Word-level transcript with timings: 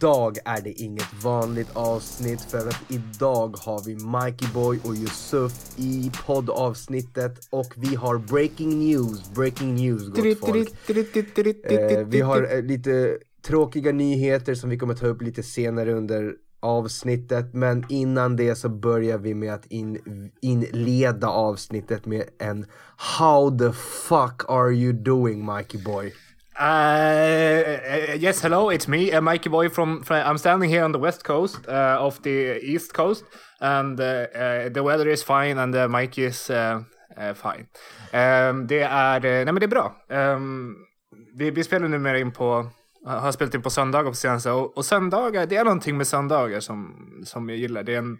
Idag 0.00 0.38
är 0.44 0.62
det 0.62 0.72
inget 0.72 1.24
vanligt 1.24 1.68
avsnitt 1.72 2.40
för 2.40 2.68
att 2.68 2.82
idag 2.88 3.56
har 3.56 3.84
vi 3.86 3.94
Mikey 3.94 4.48
Boy 4.54 4.78
och 4.84 4.94
Yusuf 4.94 5.52
i 5.76 6.10
poddavsnittet 6.26 7.48
och 7.50 7.72
vi 7.76 7.94
har 7.94 8.18
breaking 8.18 8.78
news, 8.78 9.30
breaking 9.34 9.74
news 9.74 10.08
gott 10.08 10.38
folk. 10.38 10.88
Eh, 11.64 12.06
vi 12.06 12.20
har 12.20 12.56
eh, 12.56 12.62
lite 12.62 13.18
tråkiga 13.46 13.92
nyheter 13.92 14.54
som 14.54 14.70
vi 14.70 14.78
kommer 14.78 14.94
ta 14.94 15.06
upp 15.06 15.22
lite 15.22 15.42
senare 15.42 15.92
under 15.92 16.34
avsnittet 16.60 17.54
men 17.54 17.84
innan 17.88 18.36
det 18.36 18.54
så 18.54 18.68
börjar 18.68 19.18
vi 19.18 19.34
med 19.34 19.54
att 19.54 19.66
in, 19.66 20.30
inleda 20.40 21.28
avsnittet 21.28 22.06
med 22.06 22.24
en 22.38 22.66
How 22.96 23.58
the 23.58 23.72
fuck 24.08 24.44
are 24.48 24.72
you 24.72 24.92
doing 24.92 25.46
Mikey 25.56 25.84
Boy? 25.84 26.12
Uh, 26.58 28.16
yes, 28.18 28.40
hello, 28.42 28.70
it's 28.70 28.88
me, 28.88 29.12
uh, 29.12 29.20
Mikey 29.20 29.48
Boy 29.48 29.68
from, 29.68 30.02
from, 30.02 30.16
I'm 30.26 30.36
standing 30.36 30.68
here 30.68 30.84
on 30.84 30.92
the 30.92 30.98
west 30.98 31.24
coast 31.24 31.56
uh, 31.68 31.96
of 32.00 32.22
the 32.22 32.58
east 32.62 32.92
coast, 32.92 33.24
and 33.60 33.98
uh, 34.00 34.26
uh, 34.34 34.68
the 34.68 34.82
weather 34.82 35.08
is 35.08 35.22
fine, 35.22 35.58
and 35.58 35.74
uh, 35.74 35.88
Mikey 35.88 36.24
is 36.24 36.50
uh, 36.50 36.82
uh, 37.16 37.34
fine. 37.34 37.66
Um, 38.12 38.66
det 38.66 38.80
är, 38.82 39.24
eh, 39.24 39.44
nej 39.44 39.52
men 39.52 39.54
det 39.54 39.64
är 39.64 39.68
bra. 39.68 39.96
Um, 40.08 40.76
vi, 41.34 41.50
vi 41.50 41.64
spelar 41.64 41.88
numera 41.88 42.18
in 42.18 42.32
på, 42.32 42.66
har 43.06 43.32
spelat 43.32 43.54
in 43.54 43.62
på 43.62 43.70
söndagar 43.70 44.10
på 44.10 44.16
senaste, 44.16 44.50
och, 44.50 44.76
och 44.76 44.84
söndagar, 44.84 45.46
det 45.46 45.56
är 45.56 45.64
någonting 45.64 45.96
med 45.96 46.06
söndagar 46.06 46.60
som, 46.60 46.94
som 47.24 47.48
jag 47.48 47.58
gillar. 47.58 47.82
Det, 47.82 47.94
är 47.94 47.98
en, 47.98 48.18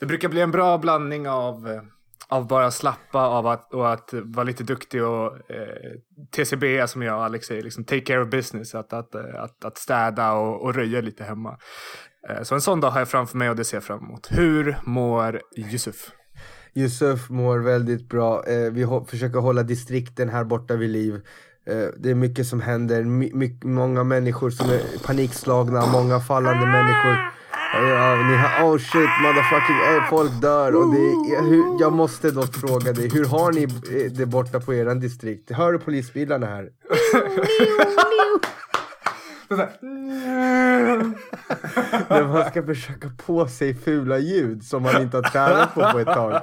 det 0.00 0.06
brukar 0.06 0.28
bli 0.28 0.40
en 0.40 0.50
bra 0.50 0.78
blandning 0.78 1.28
av 1.28 1.68
eh, 1.68 1.82
av 2.28 2.46
bara 2.46 2.70
slappa 2.70 3.26
av 3.26 3.46
att, 3.46 3.74
och 3.74 3.92
att 3.92 4.10
vara 4.12 4.44
lite 4.44 4.64
duktig 4.64 5.04
och 5.04 5.50
eh, 5.50 5.92
TCB 6.36 6.88
som 6.88 7.02
jag 7.02 7.16
och 7.16 7.24
Alex 7.24 7.46
säger, 7.46 7.62
liksom 7.62 7.84
take 7.84 8.00
care 8.00 8.22
of 8.22 8.30
business, 8.30 8.74
att, 8.74 8.92
att, 8.92 9.14
att, 9.14 9.64
att 9.64 9.78
städa 9.78 10.32
och, 10.32 10.62
och 10.62 10.74
röja 10.74 11.00
lite 11.00 11.24
hemma. 11.24 11.58
Eh, 12.28 12.42
så 12.42 12.54
en 12.54 12.60
sån 12.60 12.80
dag 12.80 12.90
har 12.90 12.98
jag 12.98 13.08
framför 13.08 13.38
mig 13.38 13.50
och 13.50 13.56
det 13.56 13.64
ser 13.64 13.76
jag 13.76 13.84
fram 13.84 14.04
emot. 14.04 14.28
Hur 14.30 14.76
mår 14.84 15.40
Yusuf? 15.56 16.10
Yusuf 16.74 17.30
mår 17.30 17.58
väldigt 17.58 18.08
bra. 18.08 18.44
Eh, 18.46 18.72
vi 18.72 18.82
ho 18.82 19.04
försöker 19.04 19.38
hålla 19.38 19.62
distrikten 19.62 20.28
här 20.28 20.44
borta 20.44 20.76
vid 20.76 20.90
liv. 20.90 21.14
Eh, 21.66 21.88
det 21.96 22.10
är 22.10 22.14
mycket 22.14 22.46
som 22.46 22.60
händer, 22.60 23.04
My 23.04 23.58
många 23.64 24.04
människor 24.04 24.50
som 24.50 24.70
är 24.70 25.06
panikslagna, 25.06 25.86
många 25.86 26.20
fallande 26.20 26.66
människor. 26.66 27.16
Ja, 27.72 28.16
ni 28.16 28.36
har, 28.36 28.64
oh 28.64 28.78
shit 28.78 29.10
motherfucking, 29.22 29.76
eh, 29.76 30.08
folk 30.10 30.32
dör. 30.42 30.76
Och 30.76 30.94
det, 30.94 31.36
hur, 31.50 31.80
jag 31.80 31.92
måste 31.92 32.30
då 32.30 32.42
fråga 32.42 32.92
dig, 32.92 33.08
hur 33.08 33.24
har 33.24 33.52
ni 33.52 33.62
eh, 33.62 34.12
det 34.12 34.26
borta 34.26 34.60
på 34.60 34.74
eran 34.74 35.00
distrikt? 35.00 35.50
Hör 35.50 35.72
du 35.72 35.78
polisbilarna 35.78 36.46
här? 36.46 36.70
När 42.08 42.24
man 42.24 42.50
ska 42.50 42.62
försöka 42.62 43.10
på 43.26 43.48
sig 43.48 43.74
fula 43.74 44.18
ljud 44.18 44.62
som 44.62 44.82
man 44.82 45.02
inte 45.02 45.16
har 45.16 45.22
tränat 45.22 45.74
på 45.74 45.92
på 45.92 45.98
ett 45.98 46.06
tag. 46.06 46.40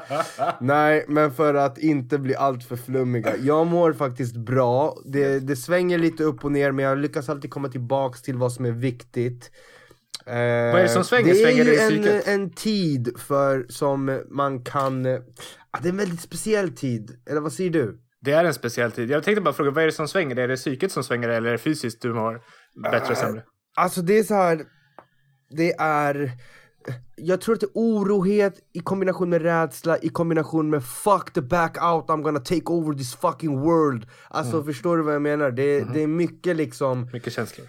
Nej, 0.60 1.06
men 1.08 1.32
för 1.32 1.54
att 1.54 1.78
inte 1.78 2.18
bli 2.18 2.36
alltför 2.36 2.76
flummiga. 2.76 3.38
Jag 3.38 3.68
mår 3.68 3.94
faktiskt 3.94 4.36
bra. 4.36 4.98
Det, 5.06 5.40
det 5.40 5.56
svänger 5.56 5.98
lite 5.98 6.24
upp 6.24 6.46
och 6.46 6.52
ner 6.52 6.72
men 6.72 6.86
jag 6.86 6.98
lyckas 6.98 7.30
alltid 7.30 7.52
komma 7.52 7.70
tillbaks 7.70 8.22
till 8.22 8.38
vad 8.38 8.52
som 8.52 8.66
är 8.66 8.72
viktigt. 8.72 9.52
Eh, 10.26 10.34
Vad 10.72 10.80
är 10.80 10.84
det 10.84 10.90
som 10.90 11.04
svänger? 11.04 11.34
Det 11.34 11.44
är 11.44 11.92
ju 11.92 12.10
en, 12.10 12.22
en 12.26 12.50
tid 12.50 13.14
för 13.18 13.66
som 13.70 14.22
man 14.30 14.64
kan, 14.64 15.06
ah, 15.72 15.80
det 15.82 15.88
är 15.88 15.92
en 15.92 15.98
väldigt 15.98 16.22
speciell 16.22 16.72
tid, 16.72 17.18
eller 17.30 17.42
vad 17.42 17.54
säger 17.54 17.70
du? 17.70 18.00
Det 18.22 18.32
är 18.32 18.46
en 18.46 18.54
speciell 18.54 18.92
tid. 18.92 19.10
Jag 19.10 19.24
tänkte 19.24 19.42
bara 19.42 19.54
fråga, 19.54 19.72
vad 19.72 19.84
är 19.84 19.86
det 19.86 19.94
som 19.94 20.08
svänger? 20.08 20.36
Är 20.40 20.48
det 20.48 20.56
psyket 20.56 20.92
som 20.92 21.04
svänger 21.04 21.30
eller 21.30 21.48
är 21.48 21.52
det 21.52 21.58
fysiskt 21.58 22.02
du 22.02 22.14
mår 22.14 22.42
bättre 22.92 23.12
och 23.12 23.18
sämre? 23.18 23.44
Alltså 23.76 24.02
det 24.02 24.20
är 24.20 24.24
så 24.24 24.34
här, 24.34 24.66
det 25.50 25.74
är 25.80 26.32
jag 27.16 27.42
tror 27.42 27.56
att 27.56 27.62
det 27.62 27.66
är 27.66 27.72
orohet 27.74 28.60
i 28.74 28.80
kombination 28.80 29.30
med 29.30 29.42
rädsla, 29.42 29.98
i 29.98 30.10
kombination 30.10 30.70
med 30.70 30.84
fuck 30.84 31.34
the 31.34 31.42
back 31.42 31.78
out, 31.84 32.06
I'm 32.06 32.22
gonna 32.22 32.40
take 32.40 32.66
over 32.66 32.94
this 32.94 33.16
fucking 33.16 33.60
world. 33.60 34.08
Alltså 34.30 34.54
mm. 34.54 34.66
förstår 34.66 34.98
du 34.98 35.04
vad 35.04 35.16
jag 35.16 35.22
menar? 35.22 35.52
Det, 35.52 35.80
mm. 35.80 35.94
det 35.94 36.04
är 36.04 36.08
mycket 36.08 36.56
liksom 36.56 37.10
Mycket 37.14 37.34
känslor 37.34 37.68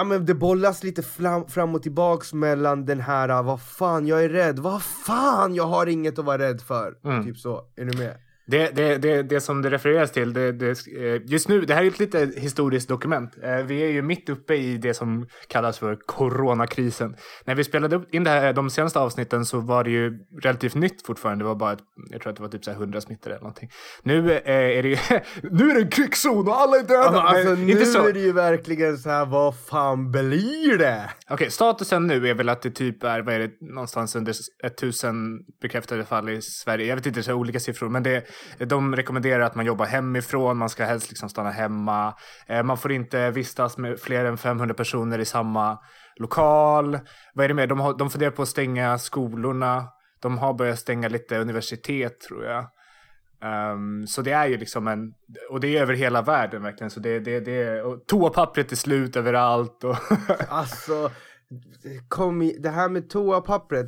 Ja 0.00 0.04
men 0.04 0.26
det 0.26 0.34
bollas 0.34 0.82
lite 0.82 1.02
fram, 1.02 1.46
fram 1.46 1.74
och 1.74 1.82
tillbaks 1.82 2.32
mellan 2.32 2.84
den 2.84 3.00
här, 3.00 3.42
vad 3.42 3.60
fan 3.60 4.06
jag 4.06 4.24
är 4.24 4.28
rädd, 4.28 4.58
vad 4.58 4.82
fan 4.82 5.54
jag 5.54 5.64
har 5.64 5.86
inget 5.86 6.18
att 6.18 6.24
vara 6.24 6.38
rädd 6.38 6.60
för. 6.60 6.94
Mm. 7.04 7.24
Typ 7.24 7.36
så, 7.38 7.64
är 7.76 7.84
du 7.84 7.98
med? 7.98 8.16
Det, 8.50 8.70
det, 8.76 8.98
det, 8.98 9.22
det 9.22 9.40
som 9.40 9.62
det 9.62 9.70
refereras 9.70 10.12
till, 10.12 10.32
det, 10.32 10.52
det, 10.52 10.70
eh, 10.70 11.22
just 11.24 11.48
nu, 11.48 11.60
det 11.60 11.74
här 11.74 11.82
är 11.82 11.88
ett 11.88 11.98
lite 11.98 12.32
historiskt 12.36 12.88
dokument. 12.88 13.36
Eh, 13.42 13.56
vi 13.56 13.82
är 13.82 13.88
ju 13.88 14.02
mitt 14.02 14.28
uppe 14.28 14.54
i 14.54 14.76
det 14.76 14.94
som 14.94 15.26
kallas 15.48 15.78
för 15.78 15.98
coronakrisen. 16.06 17.16
När 17.44 17.54
vi 17.54 17.64
spelade 17.64 18.02
in 18.10 18.24
det 18.24 18.30
här, 18.30 18.52
de 18.52 18.70
senaste 18.70 18.98
avsnitten 18.98 19.44
så 19.44 19.60
var 19.60 19.84
det 19.84 19.90
ju 19.90 20.18
relativt 20.42 20.74
nytt 20.74 21.06
fortfarande. 21.06 21.44
Det 21.44 21.48
var 21.48 21.54
bara, 21.54 21.72
ett, 21.72 21.78
jag 22.10 22.20
tror 22.20 22.30
att 22.30 22.36
det 22.36 22.42
var 22.42 22.50
typ 22.50 22.64
så 22.64 22.70
här 22.70 22.78
100 22.78 23.00
smittade 23.00 23.34
eller 23.34 23.42
någonting. 23.42 23.70
Nu 24.02 24.32
eh, 24.32 24.78
är 24.78 24.82
det 24.82 24.88
ju, 24.88 24.96
nu 25.50 25.70
är 25.70 25.74
det 25.74 25.80
en 25.80 25.90
krigszon 25.90 26.48
och 26.48 26.60
alla 26.60 26.76
är 26.76 26.82
döda! 26.82 27.20
Alltså, 27.20 27.50
alltså 27.50 27.54
nu 27.54 28.08
är 28.08 28.12
det 28.12 28.20
ju 28.20 28.32
verkligen 28.32 28.98
så 28.98 29.10
här, 29.10 29.26
vad 29.26 29.58
fan 29.58 30.10
blir 30.10 30.78
det? 30.78 31.10
Okej, 31.24 31.34
okay, 31.34 31.50
statusen 31.50 32.06
nu 32.06 32.28
är 32.28 32.34
väl 32.34 32.48
att 32.48 32.62
det 32.62 32.70
typ 32.70 33.04
är, 33.04 33.20
vad 33.20 33.34
är 33.34 33.38
det, 33.38 33.50
någonstans 33.60 34.16
under 34.16 34.34
1000 34.64 35.40
bekräftade 35.62 36.04
fall 36.04 36.28
i 36.28 36.42
Sverige. 36.42 36.86
Jag 36.86 36.96
vet 36.96 37.06
inte, 37.06 37.22
så 37.22 37.34
olika 37.34 37.60
siffror, 37.60 37.88
men 37.88 38.02
det 38.02 38.24
de 38.58 38.96
rekommenderar 38.96 39.40
att 39.40 39.54
man 39.54 39.66
jobbar 39.66 39.86
hemifrån, 39.86 40.56
man 40.56 40.68
ska 40.68 40.84
helst 40.84 41.10
liksom 41.10 41.28
stanna 41.28 41.50
hemma. 41.50 42.14
Eh, 42.46 42.62
man 42.62 42.78
får 42.78 42.92
inte 42.92 43.30
vistas 43.30 43.78
med 43.78 44.00
fler 44.00 44.24
än 44.24 44.38
500 44.38 44.74
personer 44.74 45.18
i 45.18 45.24
samma 45.24 45.78
lokal. 46.16 46.98
Vad 47.34 47.44
är 47.44 47.48
det 47.48 47.54
mer? 47.54 47.66
De, 47.66 47.80
har, 47.80 47.98
de 47.98 48.10
funderar 48.10 48.30
på 48.30 48.42
att 48.42 48.48
stänga 48.48 48.98
skolorna. 48.98 49.88
De 50.22 50.38
har 50.38 50.54
börjat 50.54 50.78
stänga 50.78 51.08
lite 51.08 51.38
universitet 51.38 52.20
tror 52.20 52.44
jag. 52.44 52.66
Um, 53.42 54.06
så 54.06 54.22
det 54.22 54.32
är 54.32 54.46
ju 54.46 54.56
liksom 54.56 54.88
en, 54.88 55.14
och 55.50 55.60
det 55.60 55.76
är 55.76 55.82
över 55.82 55.94
hela 55.94 56.22
världen 56.22 56.62
verkligen. 56.62 56.90
Så 56.90 57.00
det, 57.00 57.18
det, 57.18 57.40
det, 57.40 57.82
och 57.82 58.06
toapappret 58.06 58.72
är 58.72 58.76
slut 58.76 59.16
överallt. 59.16 59.84
Och 59.84 59.96
alltså, 60.48 61.10
kom 62.08 62.42
i, 62.42 62.56
det 62.58 62.70
här 62.70 62.88
med 62.88 63.10
toapappret. 63.10 63.86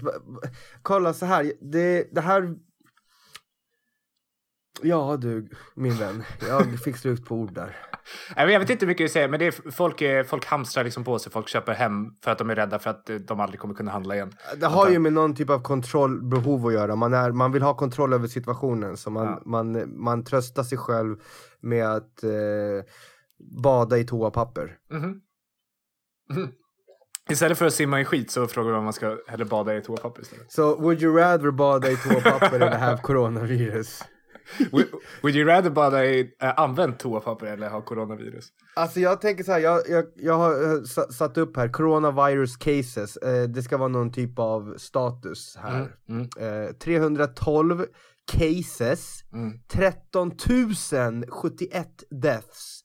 Kolla 0.82 1.12
så 1.12 1.26
här, 1.26 1.52
det, 1.60 2.08
det 2.12 2.20
här 2.20 2.54
Ja 4.82 5.16
du, 5.16 5.48
min 5.74 5.94
vän. 5.94 6.24
Jag 6.48 6.80
fick 6.80 6.96
slut 6.96 7.24
på 7.24 7.34
ord 7.34 7.52
där. 7.52 7.76
Jag 8.36 8.46
vet 8.58 8.70
inte 8.70 8.84
hur 8.84 8.90
mycket 8.90 9.04
du 9.04 9.08
säger, 9.08 9.28
men 9.28 9.40
det 9.40 9.46
är, 9.46 9.70
folk, 9.70 10.28
folk 10.28 10.46
hamstrar 10.46 10.84
liksom 10.84 11.04
på 11.04 11.18
sig. 11.18 11.32
Folk 11.32 11.48
köper 11.48 11.72
hem 11.72 12.10
för 12.24 12.30
att 12.30 12.38
de 12.38 12.50
är 12.50 12.54
rädda 12.54 12.78
för 12.78 12.90
att 12.90 13.10
de 13.26 13.40
aldrig 13.40 13.60
kommer 13.60 13.74
kunna 13.74 13.90
handla 13.90 14.14
igen. 14.14 14.32
Det 14.56 14.66
har 14.66 14.90
ju 14.90 14.98
med 14.98 15.12
någon 15.12 15.34
typ 15.34 15.50
av 15.50 15.62
kontrollbehov 15.62 16.66
att 16.66 16.72
göra. 16.72 16.96
Man, 16.96 17.14
är, 17.14 17.32
man 17.32 17.52
vill 17.52 17.62
ha 17.62 17.74
kontroll 17.74 18.12
över 18.12 18.28
situationen. 18.28 18.96
Så 18.96 19.10
man, 19.10 19.26
ja. 19.26 19.42
man, 19.46 19.98
man 20.02 20.24
tröstar 20.24 20.62
sig 20.62 20.78
själv 20.78 21.16
med 21.60 21.86
att 21.86 22.22
eh, 22.22 22.30
bada 23.62 23.98
i 23.98 24.04
toapapper. 24.04 24.78
Mm 24.90 25.02
-hmm. 25.02 25.20
Mm 26.30 26.46
-hmm. 26.46 26.52
Istället 27.30 27.58
för 27.58 27.66
att 27.66 27.74
simma 27.74 28.00
i 28.00 28.04
skit 28.04 28.30
så 28.30 28.46
frågar 28.46 28.70
du 28.70 28.76
om 28.76 28.84
man 28.84 28.92
ska 28.92 29.18
hellre 29.26 29.44
bada 29.44 29.76
i 29.76 29.80
toapapper 29.80 30.22
istället. 30.22 30.52
So 30.52 30.62
would 30.62 31.02
you 31.02 31.16
rather 31.16 31.50
bada 31.50 31.90
i 31.90 31.96
toapapper 31.96 32.60
än 32.66 32.80
have 32.80 33.02
coronavirus? 33.02 34.02
Would, 35.22 35.36
you 35.36 35.46
rather 35.46 35.70
bara 35.70 36.04
äh, 36.04 36.24
använt 36.56 36.98
toapapper 36.98 37.46
eller 37.46 37.68
ha 37.68 37.80
coronavirus? 37.80 38.48
Alltså 38.74 39.00
jag 39.00 39.20
tänker 39.20 39.44
så 39.44 39.52
här, 39.52 39.58
jag, 39.58 39.80
jag, 39.88 40.04
jag 40.16 40.34
har 40.34 40.74
uh, 40.74 40.82
satt 41.10 41.38
upp 41.38 41.56
här 41.56 41.68
coronavirus 41.68 42.56
cases. 42.56 43.18
Uh, 43.26 43.42
det 43.42 43.62
ska 43.62 43.76
vara 43.76 43.88
någon 43.88 44.12
typ 44.12 44.38
av 44.38 44.74
status 44.78 45.56
här. 45.62 45.92
Mm, 46.08 46.28
mm. 46.38 46.66
Uh, 46.66 46.72
312 46.72 47.86
cases, 48.32 49.24
mm. 49.32 49.58
13 49.68 50.30
071 51.28 51.88
deaths 52.10 52.84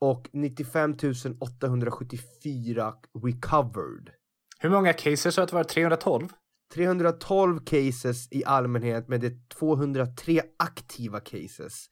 och 0.00 0.28
95 0.32 0.94
874 1.40 2.94
recovered. 3.24 4.10
Hur 4.58 4.70
många 4.70 4.92
cases 4.92 5.36
har 5.36 5.46
det 5.46 5.52
varit? 5.52 5.68
312? 5.68 6.28
312 6.74 7.60
cases 7.64 8.28
i 8.30 8.44
allmänhet 8.44 9.08
men 9.08 9.20
det 9.20 9.26
är 9.26 9.48
203 9.58 10.42
aktiva 10.58 11.20
cases. 11.20 11.86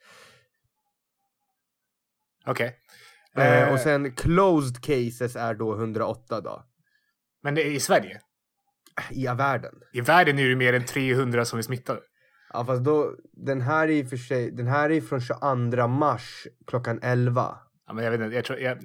Okej. 2.47 2.77
Okay. 3.35 3.47
Eh, 3.47 3.69
och 3.69 3.79
eh. 3.79 3.83
sen 3.83 4.13
closed 4.13 4.81
cases 4.83 5.37
är 5.37 5.55
då 5.55 5.75
108 5.75 6.41
då. 6.41 6.65
Men 7.43 7.55
det 7.55 7.67
är 7.67 7.71
i 7.71 7.81
Sverige? 7.81 8.21
I 9.11 9.27
världen. 9.27 9.75
I 9.93 10.01
världen 10.01 10.39
är 10.39 10.49
det 10.49 10.57
mer 10.57 10.73
än 10.73 10.85
300 10.85 11.45
som 11.45 11.59
är 11.59 11.63
smittade. 11.63 12.01
Ja 12.53 12.65
fast 12.65 12.85
då, 12.85 13.15
den 13.33 13.61
här 13.61 13.89
är 13.89 13.93
i 13.93 14.05
för 14.05 14.17
sig, 14.17 14.51
den 14.51 14.67
här 14.67 14.91
är 14.91 15.01
från 15.01 15.21
22 15.21 15.89
mars 15.89 16.47
klockan 16.67 16.99
11. 17.03 17.59
Ja 17.87 17.93
men 17.93 18.05
jag 18.05 18.11
vet 18.11 18.21
inte, 18.21 18.37
jag 18.37 18.45
tror, 18.45 18.59
jag, 18.59 18.79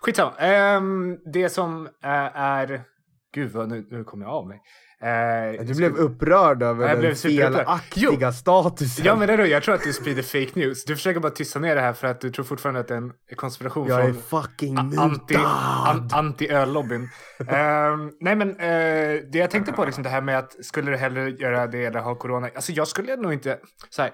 skitsamma. 0.00 0.76
Um, 0.76 1.18
det 1.32 1.48
som 1.48 1.86
uh, 1.86 1.90
är 2.02 2.84
Gud, 3.32 3.50
vad, 3.50 3.68
nu, 3.68 3.86
nu 3.90 4.04
kom 4.04 4.22
jag 4.22 4.30
av 4.30 4.48
mig. 4.48 4.60
Eh, 5.02 5.64
Du 5.66 5.74
blev 5.74 5.96
upprörd 5.96 6.62
över 6.62 6.88
Jag 6.88 7.02
den 7.02 7.16
felaktiga 7.16 8.32
statusen. 8.32 9.04
Ja 9.04 9.16
men 9.16 9.26
det 9.26 9.32
är 9.32 9.36
det, 9.38 9.46
jag 9.46 9.62
tror 9.62 9.74
att 9.74 9.82
du 9.82 9.92
sprider 9.92 10.22
fake 10.22 10.50
news. 10.60 10.84
Du 10.84 10.94
försöker 10.96 11.20
bara 11.20 11.32
tysta 11.32 11.58
ner 11.58 11.74
det 11.74 11.80
här 11.80 11.92
för 11.92 12.06
att 12.06 12.20
du 12.20 12.30
tror 12.30 12.44
fortfarande 12.44 12.80
att 12.80 12.88
det 12.88 12.94
är 12.94 12.98
en 12.98 13.12
konspiration 13.36 13.88
jag 13.88 14.00
är 14.00 14.12
från 14.12 14.42
fucking 14.42 14.76
a- 14.76 14.80
anti, 14.80 15.34
mutad. 15.34 15.46
an, 15.86 16.08
anti-öllobbyn. 16.12 17.08
Ehm, 17.48 18.10
nej 18.20 18.36
men 18.36 18.50
eh, 18.50 19.22
det 19.32 19.38
jag 19.38 19.50
tänkte 19.50 19.72
på 19.72 19.84
liksom 19.84 20.02
det 20.02 20.08
här 20.10 20.20
med 20.20 20.38
att 20.38 20.64
skulle 20.64 20.90
du 20.90 20.96
hellre 20.96 21.30
göra 21.30 21.66
det 21.66 21.84
eller 21.84 22.00
ha 22.00 22.14
corona? 22.14 22.50
Alltså 22.54 22.72
jag 22.72 22.88
skulle 22.88 23.16
nog 23.16 23.32
inte, 23.32 23.58
så 23.90 24.02
här, 24.02 24.10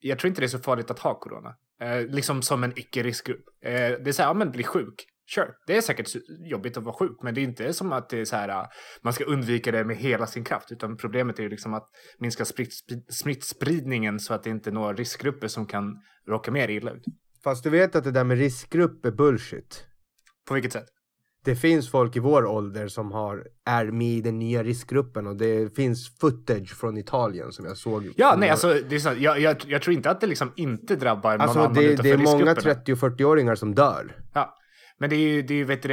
jag 0.00 0.18
tror 0.18 0.28
inte 0.28 0.40
det 0.40 0.46
är 0.46 0.48
så 0.48 0.58
farligt 0.58 0.90
att 0.90 0.98
ha 0.98 1.14
corona. 1.18 1.54
Eh, 1.82 2.00
liksom 2.06 2.42
som 2.42 2.64
en 2.64 2.72
icke-riskgrupp. 2.78 3.44
Eh, 3.64 3.70
det 3.72 4.08
är 4.08 4.12
så 4.12 4.22
här, 4.22 4.28
ja 4.30 4.34
men 4.34 4.50
bli 4.50 4.64
sjuk. 4.64 4.94
Sure, 5.34 5.48
det 5.66 5.76
är 5.76 5.80
säkert 5.80 6.08
jobbigt 6.50 6.76
att 6.76 6.84
vara 6.84 6.94
sjuk, 6.94 7.18
men 7.22 7.34
det 7.34 7.40
är 7.40 7.42
inte 7.42 7.72
som 7.72 7.92
att 7.92 8.08
det 8.08 8.20
är 8.20 8.24
så 8.24 8.36
här, 8.36 8.48
ah, 8.48 8.68
man 9.02 9.12
ska 9.12 9.24
undvika 9.24 9.72
det 9.72 9.84
med 9.84 9.96
hela 9.96 10.26
sin 10.26 10.44
kraft, 10.44 10.72
utan 10.72 10.96
problemet 10.96 11.38
är 11.38 11.42
ju 11.42 11.48
liksom 11.48 11.74
att 11.74 11.88
minska 12.18 12.44
smittspridningen 13.08 14.20
så 14.20 14.34
att 14.34 14.42
det 14.42 14.50
inte 14.50 14.70
når 14.70 14.94
riskgrupper 14.94 15.48
som 15.48 15.66
kan 15.66 15.94
råka 16.28 16.50
mer 16.50 16.68
illa 16.68 16.90
ut. 16.90 17.04
Fast 17.44 17.64
du 17.64 17.70
vet 17.70 17.96
att 17.96 18.04
det 18.04 18.10
där 18.10 18.24
med 18.24 18.38
riskgrupp 18.38 19.06
är 19.06 19.10
bullshit. 19.10 19.86
På 20.48 20.54
vilket 20.54 20.72
sätt? 20.72 20.86
Det 21.44 21.56
finns 21.56 21.90
folk 21.90 22.16
i 22.16 22.18
vår 22.18 22.46
ålder 22.46 22.88
som 22.88 23.12
har, 23.12 23.46
är 23.64 23.84
med 23.84 24.06
i 24.06 24.20
den 24.20 24.38
nya 24.38 24.62
riskgruppen 24.62 25.26
och 25.26 25.36
det 25.36 25.76
finns 25.76 26.18
footage 26.18 26.74
från 26.76 26.98
Italien 26.98 27.52
som 27.52 27.64
jag 27.64 27.76
såg. 27.76 28.12
Ja, 28.16 28.36
nej, 28.38 28.50
alltså, 28.50 28.74
det 28.88 28.94
är 28.94 28.98
så, 28.98 29.12
jag, 29.18 29.40
jag, 29.40 29.56
jag 29.66 29.82
tror 29.82 29.94
inte 29.96 30.10
att 30.10 30.20
det 30.20 30.26
liksom 30.26 30.52
inte 30.56 30.96
drabbar 30.96 31.30
någon 31.30 31.40
Alltså 31.40 31.58
annan 31.58 31.74
det, 31.74 31.82
utanför 31.82 32.02
det 32.02 32.10
är 32.10 32.16
många 32.16 32.54
riskgrupperna. 32.54 32.74
30 32.74 32.92
och 32.92 32.98
40-åringar 32.98 33.54
som 33.54 33.74
dör. 33.74 34.16
Ja, 34.34 34.54
men 34.98 35.10
det 35.10 35.16
är 35.16 35.20
ju, 35.28 35.42
det 35.42 35.54
är 35.54 35.58
ju 35.58 35.64
vet 35.64 35.82
du, 35.82 35.88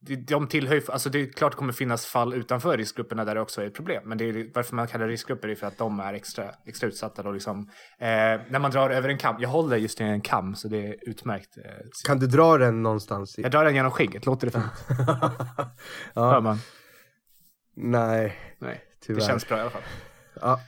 det, 0.00 0.16
de 0.16 0.46
tillhör 0.48 0.82
alltså 0.88 1.10
det 1.10 1.20
är 1.20 1.32
klart 1.32 1.52
det 1.52 1.56
kommer 1.56 1.72
finnas 1.72 2.06
fall 2.06 2.34
utanför 2.34 2.76
riskgrupperna 2.76 3.24
där 3.24 3.34
det 3.34 3.40
också 3.40 3.62
är 3.62 3.66
ett 3.66 3.74
problem. 3.74 4.02
Men 4.06 4.18
det 4.18 4.24
är, 4.24 4.50
varför 4.54 4.74
man 4.76 4.86
kallar 4.86 5.06
det 5.06 5.12
riskgrupper 5.12 5.48
är 5.48 5.54
för 5.54 5.66
att 5.66 5.78
de 5.78 6.00
är 6.00 6.14
extra, 6.14 6.50
extra 6.66 6.88
utsatta 6.88 7.22
då 7.22 7.32
liksom. 7.32 7.58
Eh, 7.98 8.06
när 8.50 8.58
man 8.58 8.70
drar 8.70 8.90
över 8.90 9.08
en 9.08 9.18
kam, 9.18 9.36
jag 9.38 9.48
håller 9.48 9.76
just 9.76 10.00
i 10.00 10.04
en 10.04 10.20
kam 10.20 10.54
så 10.54 10.68
det 10.68 10.86
är 10.86 10.96
utmärkt. 11.10 11.56
Eh, 11.58 11.70
Kan 12.06 12.18
du 12.18 12.26
dra 12.26 12.58
den 12.58 12.82
någonstans? 12.82 13.38
I... 13.38 13.42
jag 13.42 13.50
drar 13.50 13.64
den 13.64 13.74
genom 13.74 13.90
skägget, 13.90 14.26
låter 14.26 14.46
det 14.46 14.50
fint? 14.50 14.64
Hör 16.14 16.34
ja, 16.34 16.40
man? 16.40 16.58
nej, 17.76 18.36
Nej, 18.58 18.80
tyvärr. 19.06 19.20
det 19.20 19.26
känns 19.26 19.48
bra 19.48 19.58
i 19.58 19.60
alla 19.60 19.70
fall. 19.70 19.82
Ja. 20.40 20.60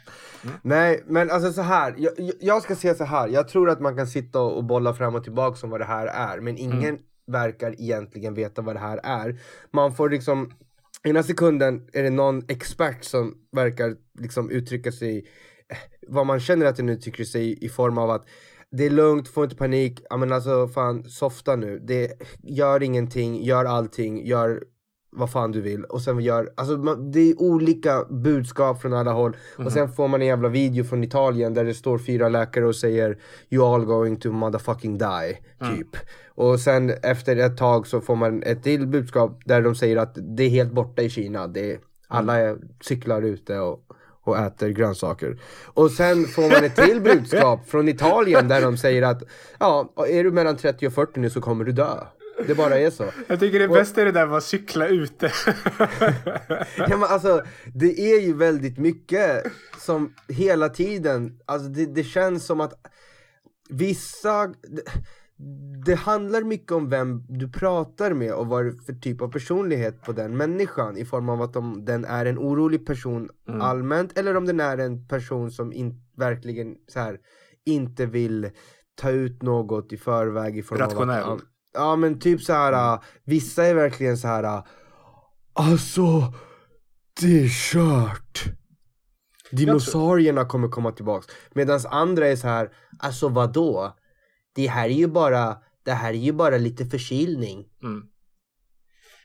Nej, 0.62 1.02
men 1.06 1.30
alltså 1.30 1.52
så 1.52 1.62
här. 1.62 1.94
Jag, 1.98 2.12
jag- 2.40 2.62
ska 2.62 2.76
säga 2.76 2.94
så 2.94 3.04
här. 3.04 3.28
Jag 3.28 3.48
tror 3.48 3.70
att 3.70 3.80
man 3.80 3.96
kan 3.96 4.06
sitta 4.06 4.40
och 4.40 4.64
bolla 4.64 4.94
fram 4.94 5.14
och 5.14 5.24
tillbaka 5.24 5.58
om 5.66 5.70
vad 5.70 5.80
det 5.80 5.84
här 5.84 6.06
är. 6.06 6.40
Men 6.40 6.56
ingen 6.58 6.98
verkar 7.30 7.80
egentligen 7.80 8.34
veta 8.34 8.62
vad 8.62 8.74
det 8.74 8.80
här 8.80 9.00
är. 9.02 9.40
Man 9.70 9.94
får 9.94 10.10
liksom, 10.10 10.52
ena 11.02 11.22
sekunden 11.22 11.88
är 11.92 12.02
det 12.02 12.10
någon 12.10 12.42
expert 12.48 13.04
som 13.04 13.34
verkar 13.52 13.96
liksom 14.18 14.50
uttrycka 14.50 14.92
sig, 14.92 15.18
eh, 15.68 15.76
vad 16.08 16.26
man 16.26 16.40
känner 16.40 16.66
att 16.66 16.76
den 16.76 16.88
uttrycker 16.88 17.24
sig 17.24 17.64
i 17.64 17.68
form 17.68 17.98
av 17.98 18.10
att 18.10 18.26
det 18.70 18.86
är 18.86 18.90
lugnt, 18.90 19.28
få 19.28 19.44
inte 19.44 19.56
panik, 19.56 20.00
ja 20.10 20.16
men 20.16 20.32
alltså 20.32 20.68
fan 20.68 21.04
softa 21.04 21.56
nu, 21.56 21.78
det, 21.78 22.12
gör 22.42 22.82
ingenting, 22.82 23.44
gör 23.44 23.64
allting, 23.64 24.26
gör 24.26 24.64
vad 25.12 25.32
fan 25.32 25.52
du 25.52 25.60
vill 25.60 25.84
och 25.84 26.02
sen 26.02 26.20
gör, 26.20 26.52
alltså 26.54 26.76
man, 26.76 27.10
det 27.10 27.30
är 27.30 27.40
olika 27.42 28.04
budskap 28.04 28.82
från 28.82 28.92
alla 28.92 29.12
håll 29.12 29.36
och 29.56 29.72
sen 29.72 29.92
får 29.92 30.08
man 30.08 30.20
en 30.20 30.26
jävla 30.26 30.48
video 30.48 30.84
från 30.84 31.04
Italien 31.04 31.54
där 31.54 31.64
det 31.64 31.74
står 31.74 31.98
fyra 31.98 32.28
läkare 32.28 32.66
och 32.66 32.76
säger 32.76 33.18
You 33.50 33.74
all 33.74 33.84
going 33.84 34.16
to 34.16 34.32
motherfucking 34.32 34.98
die, 34.98 35.38
typ. 35.60 35.96
Och 36.28 36.60
sen 36.60 36.90
efter 37.02 37.36
ett 37.36 37.56
tag 37.56 37.86
så 37.86 38.00
får 38.00 38.16
man 38.16 38.42
ett 38.42 38.62
till 38.62 38.86
budskap 38.86 39.42
där 39.44 39.62
de 39.62 39.74
säger 39.74 39.96
att 39.96 40.18
det 40.36 40.42
är 40.42 40.50
helt 40.50 40.72
borta 40.72 41.02
i 41.02 41.10
Kina, 41.10 41.46
det 41.46 41.72
är, 41.72 41.78
alla 42.08 42.38
är, 42.38 42.56
cyklar 42.80 43.22
ute 43.22 43.58
och 43.58 43.80
och 44.22 44.38
äter 44.38 44.68
grönsaker. 44.68 45.38
Och 45.64 45.90
sen 45.90 46.24
får 46.24 46.42
man 46.42 46.64
ett 46.64 46.76
till 46.76 47.00
budskap 47.00 47.66
från 47.70 47.88
Italien 47.88 48.48
där 48.48 48.62
de 48.62 48.76
säger 48.76 49.02
att 49.02 49.22
ja, 49.58 49.92
är 50.08 50.24
du 50.24 50.30
mellan 50.30 50.56
30 50.56 50.86
och 50.86 50.92
40 50.92 51.20
nu 51.20 51.30
så 51.30 51.40
kommer 51.40 51.64
du 51.64 51.72
dö. 51.72 51.96
Det 52.46 52.54
bara 52.54 52.78
är 52.78 52.90
så. 52.90 53.04
Jag 53.26 53.40
tycker 53.40 53.58
det 53.58 53.68
bästa 53.68 54.00
är 54.00 54.04
det 54.04 54.12
där 54.12 54.26
med 54.26 54.36
att 54.36 54.44
cykla 54.44 54.88
ute. 54.88 55.32
Ja, 56.76 56.96
men 56.96 57.02
alltså, 57.02 57.42
det 57.74 58.00
är 58.12 58.20
ju 58.20 58.34
väldigt 58.34 58.78
mycket 58.78 59.46
som 59.78 60.14
hela 60.28 60.68
tiden, 60.68 61.38
alltså 61.46 61.68
det, 61.68 61.86
det 61.86 62.04
känns 62.04 62.46
som 62.46 62.60
att 62.60 62.72
vissa, 63.70 64.46
det, 64.46 64.82
det 65.86 65.94
handlar 65.94 66.42
mycket 66.42 66.72
om 66.72 66.88
vem 66.88 67.24
du 67.28 67.52
pratar 67.52 68.14
med 68.14 68.32
och 68.32 68.46
vad 68.46 68.84
för 68.86 68.92
typ 68.92 69.22
av 69.22 69.28
personlighet 69.32 70.02
på 70.02 70.12
den 70.12 70.36
människan 70.36 70.96
i 70.96 71.04
form 71.04 71.28
av 71.28 71.42
att 71.42 71.56
om 71.56 71.84
den 71.84 72.04
är 72.04 72.26
en 72.26 72.38
orolig 72.38 72.86
person 72.86 73.28
allmänt 73.60 74.18
eller 74.18 74.36
om 74.36 74.46
den 74.46 74.60
är 74.60 74.78
en 74.78 75.08
person 75.08 75.50
som 75.50 75.72
in, 75.72 76.02
verkligen 76.16 76.76
så 76.88 77.00
här, 77.00 77.18
inte 77.64 78.06
vill 78.06 78.50
ta 78.94 79.10
ut 79.10 79.42
något 79.42 79.92
i 79.92 79.96
förväg 79.96 80.58
i 80.58 80.62
form 80.62 80.78
Rationell. 80.78 81.22
av 81.22 81.36
att, 81.36 81.42
Ja 81.72 81.96
men 81.96 82.18
typ 82.18 82.42
så 82.42 82.52
här. 82.52 82.94
äh, 82.94 83.00
vissa 83.24 83.64
är 83.64 83.74
verkligen 83.74 84.18
så 84.18 84.28
här. 84.28 84.62
Alltså, 85.52 86.32
det 87.20 87.44
är 87.44 87.48
kört. 87.48 88.44
Dinosaurierna 89.50 90.44
kommer 90.44 90.68
komma 90.68 90.92
tillbaks. 90.92 91.26
Medan 91.54 91.80
andra 91.90 92.26
är 92.26 92.36
så 92.36 92.48
här, 92.48 92.70
alltså 92.98 93.28
vadå? 93.28 93.96
Det 94.54 94.66
här 94.66 94.84
är 94.88 94.94
ju 94.94 95.06
bara, 95.06 95.56
det 95.84 95.92
här 95.92 96.10
är 96.10 96.18
ju 96.18 96.32
bara 96.32 96.56
lite 96.56 96.86
förkylning. 96.86 97.66
Mm. 97.82 98.02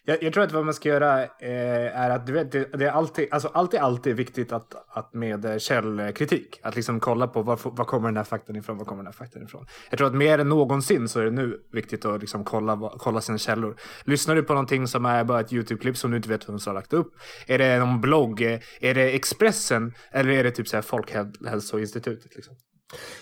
Jag, 0.07 0.23
jag 0.23 0.33
tror 0.33 0.43
att 0.43 0.51
vad 0.51 0.65
man 0.65 0.73
ska 0.73 0.89
göra 0.89 1.23
eh, 1.23 1.99
är 1.99 2.09
att 2.09 2.27
du 2.27 2.33
vet, 2.33 2.51
det, 2.51 2.77
det 2.77 2.85
är 2.85 2.91
alltid, 2.91 3.27
alltså 3.31 3.47
alltid, 3.47 3.79
alltid 3.79 4.15
viktigt 4.15 4.51
att, 4.51 4.97
att 4.97 5.13
med 5.13 5.61
källkritik, 5.61 6.59
att 6.63 6.75
liksom 6.75 6.99
kolla 6.99 7.27
på 7.27 7.41
var, 7.41 7.59
var 7.63 7.85
kommer 7.85 8.07
den 8.07 8.17
här 8.17 8.23
faktan 8.23 8.55
ifrån, 8.55 8.77
var 8.77 8.85
kommer 8.85 9.03
den 9.03 9.07
här 9.07 9.25
faktan 9.25 9.43
ifrån. 9.43 9.65
Jag 9.89 9.97
tror 9.97 10.07
att 10.07 10.15
mer 10.15 10.39
än 10.39 10.49
någonsin 10.49 11.07
så 11.07 11.19
är 11.19 11.25
det 11.25 11.31
nu 11.31 11.59
viktigt 11.71 12.05
att 12.05 12.21
liksom 12.21 12.43
kolla, 12.43 12.91
kolla 12.97 13.21
sina 13.21 13.37
källor. 13.37 13.75
Lyssnar 14.03 14.35
du 14.35 14.43
på 14.43 14.53
någonting 14.53 14.87
som 14.87 15.05
är 15.05 15.23
bara 15.23 15.39
ett 15.39 15.53
YouTube-klipp 15.53 15.97
som 15.97 16.11
du 16.11 16.17
inte 16.17 16.29
vet 16.29 16.49
vem 16.49 16.59
som 16.59 16.69
har 16.69 16.75
lagt 16.75 16.93
upp? 16.93 17.13
Är 17.47 17.57
det 17.57 17.79
någon 17.79 18.01
blogg? 18.01 18.41
Är 18.81 18.93
det 18.93 19.15
Expressen? 19.15 19.93
Eller 20.11 20.31
är 20.31 20.43
det 20.43 20.51
typ 20.51 20.67
så 20.67 20.77
här 20.77 20.81
Folkhälsoinstitutet? 20.81 22.35
Liksom? 22.35 22.55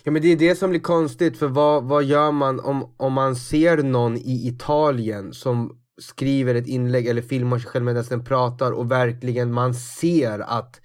Ja 0.04 0.12
men 0.12 0.22
det 0.22 0.28
är 0.28 0.36
det 0.36 0.56
som 0.56 0.70
blir 0.70 0.80
konstigt 0.80 1.38
för 1.38 1.48
vad, 1.48 1.84
vad 1.84 2.04
gör 2.04 2.32
man 2.32 2.60
om, 2.60 2.96
om 2.98 3.14
man 3.14 3.36
ser 3.36 3.78
någon 3.78 4.18
i 4.18 4.48
Italien 4.48 5.34
som 5.34 5.83
skriver 6.02 6.56
ett 6.56 6.68
inlägg 6.68 7.08
eller 7.08 7.22
filmar 7.22 7.60
sig 7.60 7.70
själv 7.70 7.86
medan 7.86 8.04
den 8.10 8.24
pratar 8.24 8.72
och 8.72 8.92
verkligen 8.92 9.54
man 9.54 9.74
ser 9.74 10.40
att 10.40 10.82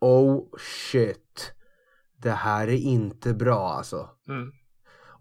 oh 0.00 0.44
shit, 0.58 1.52
det 2.16 2.30
här 2.30 2.68
är 2.68 2.76
inte 2.76 3.34
bra 3.34 3.68
alltså. 3.68 4.08
Mm. 4.28 4.52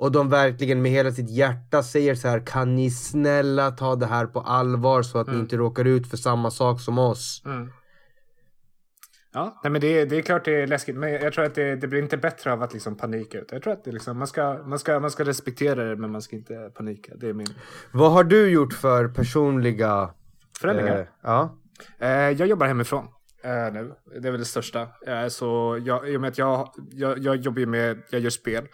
Och 0.02 0.12
de 0.12 0.30
verkligen 0.30 0.82
med 0.82 0.92
hela 0.92 1.12
sitt 1.12 1.30
hjärta 1.30 1.84
säger 1.84 2.16
så 2.16 2.28
här, 2.28 2.46
kan 2.46 2.76
ni 2.76 2.92
snälla 2.92 3.72
ta 3.72 3.96
det 3.96 4.06
här 4.06 4.26
på 4.26 4.40
allvar 4.42 5.02
så 5.02 5.18
att 5.18 5.28
ni 5.28 5.40
inte 5.40 5.58
råkar 5.58 5.86
ut 5.86 6.08
för 6.08 6.18
samma 6.18 6.52
sak 6.52 6.82
som 6.82 7.00
oss. 7.00 7.42
Mm. 7.46 7.70
Ja, 9.34 9.60
nej, 9.64 9.72
men 9.72 9.82
det, 9.82 10.06
det 10.06 10.18
är 10.18 10.22
klart 10.22 10.46
det 10.46 10.62
är 10.62 10.68
läskigt, 10.68 10.96
men 10.96 11.12
jag 11.12 11.34
tror 11.34 11.46
att 11.46 11.56
det, 11.56 11.76
det 11.76 11.88
blir 11.88 12.02
inte 12.02 12.18
bättre 12.18 12.54
av 12.54 12.62
att 12.64 12.74
liksom 12.74 12.98
panika 12.98 13.40
ut. 13.40 13.52
Jag 13.52 13.64
tror 13.64 13.74
att 13.74 13.84
det 13.84 13.92
liksom, 13.92 14.18
man, 14.18 14.28
ska, 14.28 14.64
man, 14.66 14.80
ska, 14.80 15.00
man 15.00 15.12
ska 15.12 15.24
respektera 15.26 15.84
det, 15.84 15.96
men 15.96 16.12
man 16.12 16.22
ska 16.22 16.36
inte 16.36 16.72
panika. 16.76 17.14
Det 17.16 17.30
är 17.30 17.34
min 17.34 17.48
Vad 17.92 18.12
har 18.12 18.24
du 18.24 18.50
gjort 18.50 18.74
för 18.74 19.08
personliga 19.08 20.10
förändringar. 20.62 21.00
eh, 21.00 21.06
ja. 21.24 21.58
Eh, 22.00 22.10
jag 22.10 22.48
jobbar 22.48 22.68
hemifrån 22.68 23.08
eh, 23.44 23.74
nu. 23.74 23.92
Det 24.22 24.28
är 24.28 24.32
väl 24.32 24.40
det 24.40 24.46
största. 24.46 24.88
Eh, 25.08 25.28
så 25.28 25.80
jag, 25.86 26.10
I 26.10 26.18
och 26.18 26.22
med 26.22 26.28
att 26.28 26.38
jag, 26.38 26.70
jag, 26.92 27.18
jag 27.18 27.36
jobbar 27.36 27.66
med, 27.66 28.02
jag 28.10 28.22
gör 28.22 28.30
spel. 28.30 28.68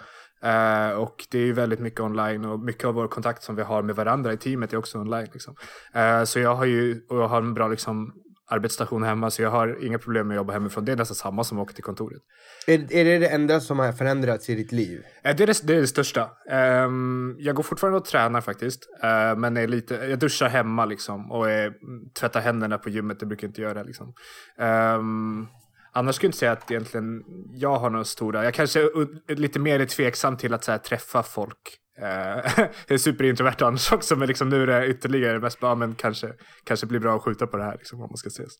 Eh, 0.43 0.89
och 0.97 1.15
det 1.31 1.39
är 1.39 1.45
ju 1.45 1.53
väldigt 1.53 1.79
mycket 1.79 1.99
online 1.99 2.45
och 2.45 2.59
mycket 2.59 2.85
av 2.85 2.93
vår 2.93 3.07
kontakt 3.07 3.43
som 3.43 3.55
vi 3.55 3.61
har 3.61 3.81
med 3.83 3.95
varandra 3.95 4.33
i 4.33 4.37
teamet 4.37 4.73
är 4.73 4.77
också 4.77 4.99
online. 4.99 5.27
Liksom. 5.33 5.55
Eh, 5.93 6.23
så 6.23 6.39
jag 6.39 6.55
har 6.55 6.65
ju, 6.65 7.01
och 7.09 7.17
jag 7.17 7.27
har 7.27 7.41
en 7.41 7.53
bra 7.53 7.67
liksom, 7.67 8.13
arbetsstation 8.50 9.04
hemma 9.04 9.30
så 9.32 9.42
jag 9.42 9.50
har 9.50 9.86
inga 9.86 10.00
problem 10.00 10.27
med 10.27 10.36
att 10.36 10.39
jobba 10.39 10.54
hemifrån. 10.54 10.86
Det 10.86 10.92
är 10.92 10.96
nästan 10.96 11.16
samma 11.16 11.44
som 11.44 11.58
att 11.60 11.63
åka 11.63 11.74
till 11.74 11.84
kontoret. 11.84 12.22
Är, 12.68 12.94
är 12.94 13.06
det 13.06 13.18
det 13.20 13.27
enda 13.27 13.60
som 13.60 13.80
har 13.80 13.92
förändrats 13.92 14.50
i 14.50 14.56
ditt 14.56 14.72
liv? 14.72 15.01
Eh, 15.24 15.36
Det 15.36 15.44
är 15.44 15.48
det, 15.48 15.68
det, 15.68 15.75
är 15.75 15.82
det 15.82 15.88
största. 15.88 16.30
Ehm, 16.50 17.36
jag 17.39 17.56
går 17.56 17.63
fortfarande 17.63 17.98
och 18.00 18.06
tränar 18.06 18.42
faktiskt. 18.42 18.82
eh, 19.04 19.36
men 19.38 19.58
är 19.58 19.68
lite, 19.68 19.96
jag 19.96 20.20
duschar 20.20 20.50
hemma 20.50 20.86
liksom. 20.86 21.32
Och 21.32 21.50
är, 21.51 21.74
tvättar 22.20 22.42
händerna 22.42 22.77
på 22.77 22.89
gymmet. 22.89 23.20
Det 23.20 23.25
brukar 23.25 23.48
jag 23.48 23.50
inte 23.50 23.62
göra 23.62 23.84
liksom. 23.84 24.13
Ehm, 24.58 25.48
annars 25.92 26.16
skulle 26.16 26.25
jag 26.25 26.30
inte 26.30 26.38
säga 26.38 26.51
att 26.51 26.72
egentligen 26.72 27.24
jag 27.54 27.75
har 27.80 27.89
några 27.89 28.06
stora. 28.06 28.44
Jag 28.44 28.54
kanske 28.54 28.80
är 28.82 29.36
lite 29.36 29.60
mer 29.60 29.86
tveksam 29.86 30.38
till 30.38 30.54
att 30.54 30.63
så 30.63 30.72
här, 30.72 30.77
träffa 30.80 31.24
folk. 31.24 31.77
Eh, 32.01 32.51
jag 32.88 32.94
är 32.94 32.98
superintrovert 32.98 33.62
annars 33.62 33.92
också. 33.92 34.16
Men 34.16 34.27
liksom, 34.27 34.50
nu 34.50 34.63
är 34.63 34.68
det 34.68 34.88
ytterligare 34.88 35.39
mest 35.39 35.60
bara, 35.60 35.75
men 35.75 35.96
kanske, 35.96 36.34
kanske 36.63 36.88
blir 36.88 37.00
bra 37.00 37.16
att 37.16 37.22
skjuta 37.22 37.48
på 37.48 37.58
det 37.58 37.63
här 37.63 37.77
liksom, 37.77 38.01
om 38.01 38.08
man 38.10 38.18
ska 38.18 38.27
ses. 38.27 38.54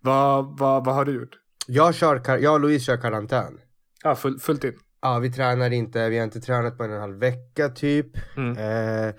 Vad, 0.00 0.58
vad, 0.58 0.84
vad 0.84 0.94
har 0.94 1.04
du 1.04 1.12
gjort? 1.14 1.34
Jag, 1.66 1.94
kör, 1.94 2.38
jag 2.38 2.54
och 2.54 2.60
Louise 2.60 2.84
kör 2.84 2.96
karantän. 2.96 3.58
Ja, 4.02 4.14
full, 4.14 4.38
fullt 4.38 4.64
in. 4.64 4.72
Ja, 5.02 5.18
vi 5.18 5.32
tränar 5.32 5.70
inte, 5.70 6.08
vi 6.08 6.16
har 6.18 6.24
inte 6.24 6.40
tränat 6.40 6.78
på 6.78 6.84
en 6.84 6.90
och 6.90 6.96
en 6.96 7.02
halv 7.02 7.18
vecka 7.18 7.68
typ. 7.68 8.06
Mm. 8.36 8.56
Eh, 9.08 9.14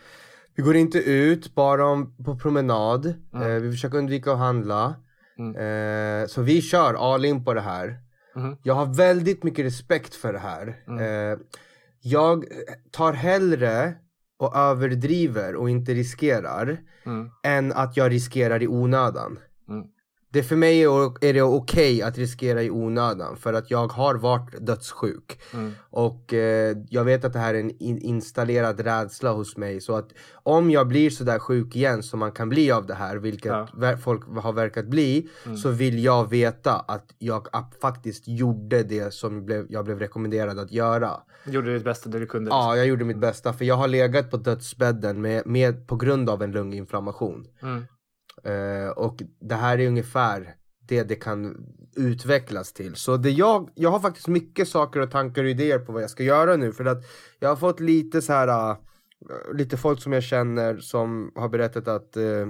Vi 0.55 0.63
går 0.63 0.75
inte 0.75 0.97
ut, 0.99 1.55
bara 1.55 1.85
om, 1.85 2.15
på 2.25 2.39
promenad. 2.39 3.13
Mm. 3.33 3.51
Eh, 3.51 3.61
vi 3.61 3.71
försöker 3.71 3.97
undvika 3.97 4.31
att 4.31 4.37
handla. 4.37 4.95
Mm. 5.39 5.55
Eh, 6.21 6.27
så 6.27 6.41
vi 6.41 6.61
kör 6.61 7.13
all 7.13 7.25
in 7.25 7.45
på 7.45 7.53
det 7.53 7.61
här. 7.61 7.97
Mhm. 8.35 8.57
Jag 8.63 8.73
har 8.73 8.85
väldigt 8.97 9.43
mycket 9.43 9.65
respekt 9.65 10.15
för 10.15 10.33
det 10.33 10.39
här. 10.39 10.75
Mm. 12.05 12.39
Eh, 12.41 12.43
jag 12.43 12.45
tar 12.91 13.13
hellre 13.13 13.93
och 14.37 14.55
överdriver 14.55 15.55
och 15.55 15.69
inte 15.69 15.93
riskerar 15.93 16.77
Mm. 17.05 17.29
än 17.43 17.73
att 17.73 17.97
jag 17.97 18.11
riskerar 18.11 18.63
i 18.63 18.67
onödan. 18.67 19.39
Mm. 19.69 19.87
Det 20.29 20.43
för 20.43 20.55
mig 20.55 20.81
är 20.83 21.33
det 21.33 21.41
okej 21.41 22.01
att 22.01 22.17
riskera 22.17 22.63
i 22.63 22.69
onödan 22.69 23.37
för 23.37 23.53
att 23.53 23.71
jag 23.71 23.87
har 23.87 24.15
varit 24.15 24.65
dödssjuk. 24.65 25.39
Mm. 25.53 25.71
Och 25.89 26.33
eh, 26.33 26.77
jag 26.89 27.03
vet 27.03 27.25
att 27.25 27.33
det 27.33 27.39
här 27.39 27.53
är 27.53 27.59
en 27.59 27.71
in- 27.83 27.97
installerad 28.01 28.79
rädsla 28.79 29.31
hos 29.31 29.57
mig. 29.57 29.81
Så 29.81 29.95
att 29.95 30.09
om 30.33 30.71
jag 30.71 30.87
blir 30.87 31.09
sådär 31.09 31.39
sjuk 31.39 31.75
igen 31.75 32.03
som 32.03 32.19
man 32.19 32.31
kan 32.31 32.49
bli 32.49 32.71
av 32.71 32.85
det 32.85 32.93
här, 32.93 33.17
vilket 33.17 33.51
Ja. 33.81 33.97
folk 34.03 34.23
har 34.37 34.53
verkat 34.53 34.85
bli, 34.87 35.29
Mm. 35.45 35.57
så 35.57 35.69
vill 35.69 36.03
jag 36.03 36.29
veta 36.29 36.73
att 36.73 37.05
jag 37.19 37.47
faktiskt 37.81 38.23
gjorde 38.27 38.83
det 38.83 39.13
som 39.13 39.45
blev, 39.45 39.65
jag 39.69 39.85
blev 39.85 39.99
rekommenderad 39.99 40.59
att 40.59 40.71
göra. 40.71 41.11
Gjorde 41.45 41.73
ditt 41.73 41.83
bästa 41.83 42.09
det 42.09 42.19
du 42.19 42.25
kunde. 42.25 42.49
Ja, 42.49 42.77
jag 42.77 42.85
gjorde 42.87 43.05
mitt 43.05 43.17
bästa 43.17 43.53
för 43.53 43.65
jag 43.65 43.75
har 43.75 43.87
legat 43.87 44.31
på 44.31 44.37
dödsbädden 44.37 45.21
med, 45.21 45.45
med, 45.47 45.87
på 45.87 45.95
grund 45.95 46.29
av 46.29 46.43
en 46.43 46.51
lunginflammation. 46.51 47.45
Mm. 47.61 47.85
Eh, 48.47 48.89
och 48.89 49.21
det 49.39 49.55
här 49.55 49.79
är 49.79 49.87
ungefär 49.87 50.55
det 50.87 51.03
det 51.03 51.15
kan 51.15 51.57
utvecklas 51.95 52.73
till. 52.73 52.95
Så 52.95 53.17
det 53.17 53.31
jag, 53.31 53.69
jag 53.75 53.91
har 53.91 53.99
faktiskt 53.99 54.27
mycket 54.27 54.67
saker 54.67 54.99
och 54.99 55.11
tankar 55.11 55.43
och 55.43 55.49
idéer 55.49 55.79
på 55.79 55.91
vad 55.91 56.03
jag 56.03 56.09
ska 56.09 56.23
göra 56.23 56.55
nu. 56.55 56.73
För 56.73 56.85
att 56.85 57.03
jag 57.39 57.49
har 57.49 57.55
fått 57.55 57.79
lite 57.79 58.21
så 58.21 58.33
här, 58.33 58.71
äh, 58.71 58.77
lite 59.53 59.77
folk 59.77 60.01
som 60.01 60.13
jag 60.13 60.23
känner 60.23 60.77
som 60.77 61.31
har 61.35 61.49
berättat 61.49 61.87
att 61.87 62.17
uh, 62.17 62.47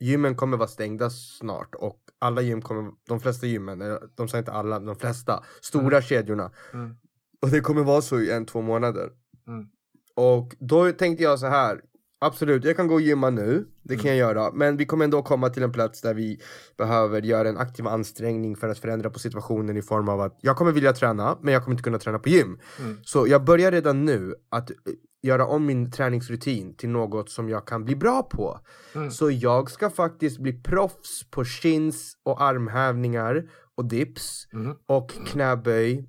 gymmen 0.00 0.36
kommer 0.36 0.56
vara 0.56 0.68
stängda 0.68 1.10
snart. 1.10 1.74
Och 1.74 1.98
alla 2.18 2.42
gym 2.42 2.62
kommer, 2.62 2.92
de 3.08 3.20
flesta 3.20 3.46
gymmen, 3.46 3.98
de 4.14 4.28
säger 4.28 4.42
inte 4.42 4.52
alla, 4.52 4.80
de 4.80 4.96
flesta, 4.96 5.44
stora 5.60 6.02
kedjorna. 6.02 6.50
Mm. 6.72 6.96
Och 7.42 7.50
det 7.50 7.60
kommer 7.60 7.82
vara 7.82 8.02
så 8.02 8.20
i 8.20 8.30
en, 8.30 8.46
två 8.46 8.62
månader. 8.62 9.10
Mm. 9.46 9.66
Och 10.14 10.54
då 10.58 10.92
tänkte 10.92 11.24
jag 11.24 11.38
så 11.38 11.46
här. 11.46 11.80
Absolut, 12.20 12.64
jag 12.64 12.76
kan 12.76 12.86
gå 12.86 12.94
och 12.94 13.00
gymma 13.00 13.30
nu. 13.30 13.66
Det 13.82 13.96
kan 13.96 14.10
jag 14.10 14.16
göra. 14.16 14.52
Men 14.52 14.76
vi 14.76 14.86
kommer 14.86 15.04
ändå 15.04 15.22
komma 15.22 15.48
till 15.48 15.62
en 15.62 15.72
plats 15.72 16.00
där 16.00 16.14
vi 16.14 16.40
behöver 16.78 17.22
göra 17.22 17.48
en 17.48 17.58
aktiv 17.58 17.86
ansträngning 17.86 18.56
för 18.56 18.68
att 18.68 18.78
förändra 18.78 19.10
på 19.10 19.18
situationen 19.18 19.76
i 19.76 19.82
form 19.82 20.08
av 20.08 20.20
att 20.20 20.38
jag 20.40 20.56
kommer 20.56 20.72
vilja 20.72 20.92
träna, 20.92 21.38
men 21.42 21.54
jag 21.54 21.64
kommer 21.64 21.72
inte 21.74 21.82
kunna 21.82 21.98
träna 21.98 22.18
på 22.18 22.28
gym. 22.28 22.58
Mm. 22.80 22.98
Så 23.02 23.26
jag 23.28 23.44
börjar 23.44 23.72
redan 23.72 24.04
nu 24.04 24.34
att 24.50 24.70
eh, 24.70 24.76
göra 25.22 25.46
om 25.46 25.66
min 25.66 25.90
träningsrutin 25.90 26.76
till 26.76 26.88
något 26.88 27.30
som 27.30 27.48
jag 27.48 27.66
kan 27.66 27.84
bli 27.84 27.96
bra 27.96 28.22
på. 28.22 28.60
Mm. 28.94 29.10
Så 29.10 29.30
jag 29.30 29.70
ska 29.70 29.90
faktiskt 29.90 30.38
bli 30.38 30.52
proffs 30.62 31.30
på 31.30 31.44
chins 31.44 32.16
och 32.22 32.42
armhävningar 32.42 33.48
och 33.74 33.84
dips 33.84 34.46
Mm. 34.52 34.76
och 34.86 35.10
knäböj 35.26 36.08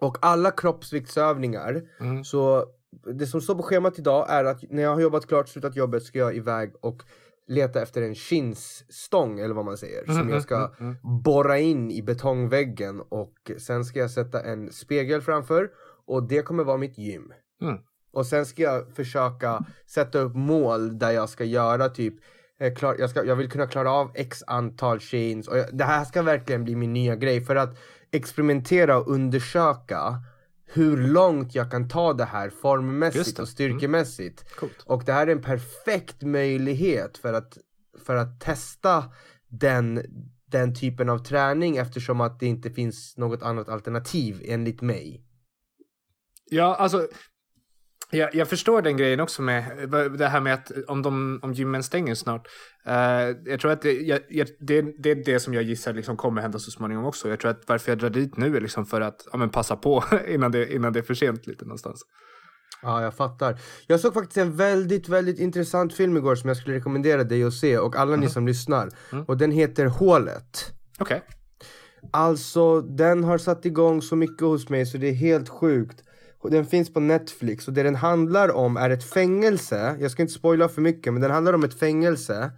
och 0.00 0.18
alla 0.20 0.50
kroppsviktsövningar. 0.50 1.82
Mm. 2.00 2.24
Så 2.24 2.64
det 3.14 3.26
som 3.26 3.40
står 3.40 3.54
på 3.54 3.62
schemat 3.62 3.98
idag 3.98 4.26
är 4.28 4.44
att 4.44 4.70
när 4.70 4.82
jag 4.82 4.94
har 4.94 5.00
jobbat 5.00 5.26
klart, 5.26 5.48
slutat 5.48 5.76
jobbet, 5.76 6.02
ska 6.02 6.18
jag 6.18 6.36
iväg 6.36 6.72
och 6.80 7.02
leta 7.50 7.82
efter 7.82 8.02
en 8.02 8.14
chinsstång 8.14 9.40
eller 9.40 9.54
vad 9.54 9.64
man 9.64 9.76
säger. 9.76 10.04
Som 10.04 10.16
Mm, 10.16 10.28
jag 10.28 10.42
ska 10.42 10.56
mm, 10.56 10.72
mm, 10.80 10.96
borra 11.22 11.58
in 11.58 11.90
i 11.90 12.02
betongväggen 12.02 13.00
och 13.08 13.50
sen 13.58 13.84
ska 13.84 13.98
jag 13.98 14.10
sätta 14.10 14.42
en 14.42 14.72
spegel 14.72 15.20
framför 15.20 15.70
och 16.06 16.22
det 16.22 16.42
kommer 16.42 16.64
vara 16.64 16.76
mitt 16.76 16.98
gym. 16.98 17.32
Mm. 17.62 17.78
Och 18.12 18.26
sen 18.26 18.46
ska 18.46 18.62
jag 18.62 18.94
försöka 18.96 19.64
sätta 19.86 20.18
upp 20.18 20.34
mål 20.34 20.98
där 20.98 21.10
jag 21.10 21.28
ska 21.28 21.44
göra 21.44 21.88
typ 21.88 22.14
eh, 22.60 22.74
klar, 22.74 22.96
jag, 22.98 23.10
ska, 23.10 23.24
jag 23.24 23.36
vill 23.36 23.50
kunna 23.50 23.66
klara 23.66 23.92
av 23.92 24.10
x 24.14 24.42
antal 24.46 25.00
chins 25.00 25.48
och 25.48 25.58
jag, 25.58 25.66
det 25.72 25.84
här 25.84 26.04
ska 26.04 26.22
verkligen 26.22 26.64
bli 26.64 26.76
min 26.76 26.92
nya 26.92 27.16
grej 27.16 27.40
för 27.40 27.56
att 27.56 27.78
experimentera 28.10 28.98
och 28.98 29.08
undersöka 29.08 30.22
hur 30.72 30.96
långt 30.96 31.54
jag 31.54 31.70
kan 31.70 31.88
ta 31.88 32.12
det 32.12 32.24
här 32.24 32.50
formmässigt 32.50 33.36
det. 33.36 33.42
och 33.42 33.48
styrkemässigt. 33.48 34.56
Coolt. 34.56 34.82
Och 34.86 35.02
det 35.04 35.12
här 35.12 35.26
är 35.26 35.32
en 35.32 35.42
perfekt 35.42 36.22
möjlighet 36.22 37.18
för 37.18 37.32
att, 37.32 37.58
för 38.06 38.16
att 38.16 38.40
testa 38.40 39.04
den, 39.48 40.02
den 40.46 40.74
typen 40.74 41.08
av 41.08 41.18
träning 41.18 41.76
eftersom 41.76 42.20
att 42.20 42.40
det 42.40 42.46
inte 42.46 42.70
finns 42.70 43.16
något 43.16 43.42
annat 43.42 43.68
alternativ 43.68 44.42
enligt 44.44 44.80
mig. 44.80 45.24
Ja, 46.50 46.74
alltså. 46.74 47.08
Jag, 48.10 48.34
jag 48.34 48.48
förstår 48.48 48.82
den 48.82 48.96
grejen 48.96 49.20
också 49.20 49.42
med 49.42 49.88
det 50.18 50.26
här 50.26 50.40
med 50.40 50.54
att 50.54 50.72
om, 50.88 51.02
de, 51.02 51.40
om 51.42 51.52
gymmen 51.52 51.82
stänger 51.82 52.14
snart. 52.14 52.48
Eh, 52.86 52.94
jag 53.44 53.60
tror 53.60 53.70
att 53.70 53.82
det, 53.82 53.92
jag, 53.92 54.20
det, 54.60 54.82
det 54.98 55.10
är 55.10 55.24
det 55.24 55.40
som 55.40 55.54
jag 55.54 55.62
gissar 55.62 55.92
liksom 55.92 56.16
kommer 56.16 56.42
hända 56.42 56.58
så 56.58 56.70
småningom 56.70 57.04
också. 57.04 57.28
Jag 57.28 57.40
tror 57.40 57.50
att 57.50 57.62
varför 57.66 57.92
jag 57.92 57.98
drar 57.98 58.10
dit 58.10 58.36
nu 58.36 58.56
är 58.56 58.60
liksom 58.60 58.86
för 58.86 59.00
att 59.00 59.26
ja, 59.32 59.38
men 59.38 59.50
passa 59.50 59.76
på 59.76 60.04
innan 60.28 60.52
det, 60.52 60.74
innan 60.74 60.92
det 60.92 60.98
är 60.98 61.02
för 61.02 61.14
sent 61.14 61.46
lite 61.46 61.64
någonstans. 61.64 62.02
Ja, 62.82 63.02
jag 63.02 63.14
fattar. 63.14 63.58
Jag 63.86 64.00
såg 64.00 64.14
faktiskt 64.14 64.36
en 64.36 64.56
väldigt, 64.56 65.08
väldigt 65.08 65.38
intressant 65.38 65.94
film 65.94 66.16
igår 66.16 66.34
som 66.34 66.48
jag 66.48 66.56
skulle 66.56 66.76
rekommendera 66.76 67.24
dig 67.24 67.44
att 67.44 67.54
se 67.54 67.78
och 67.78 67.96
alla 67.96 68.16
ni 68.16 68.28
som 68.28 68.46
lyssnar. 68.46 68.88
Mm. 69.12 69.24
Och 69.24 69.36
den 69.36 69.50
heter 69.50 69.86
Hålet. 69.86 70.72
Okej. 70.98 71.22
Alltså, 72.10 72.80
den 72.80 73.24
har 73.24 73.38
satt 73.38 73.66
igång 73.66 74.02
så 74.02 74.16
mycket 74.16 74.40
hos 74.40 74.68
mig 74.68 74.86
så 74.86 74.98
det 74.98 75.08
är 75.08 75.14
helt 75.14 75.48
sjukt. 75.48 76.02
Den 76.42 76.66
finns 76.66 76.92
på 76.92 77.00
Netflix 77.00 77.68
och 77.68 77.74
det 77.74 77.82
den 77.82 77.96
handlar 77.96 78.52
om 78.52 78.76
är 78.76 78.90
ett 78.90 79.04
fängelse. 79.04 79.96
Jag 80.00 80.10
ska 80.10 80.22
inte 80.22 80.34
spoila 80.34 80.68
för 80.68 80.82
mycket 80.82 81.12
men 81.12 81.22
den 81.22 81.30
handlar 81.30 81.52
om 81.52 81.64
ett 81.64 81.78
fängelse. 81.78 82.50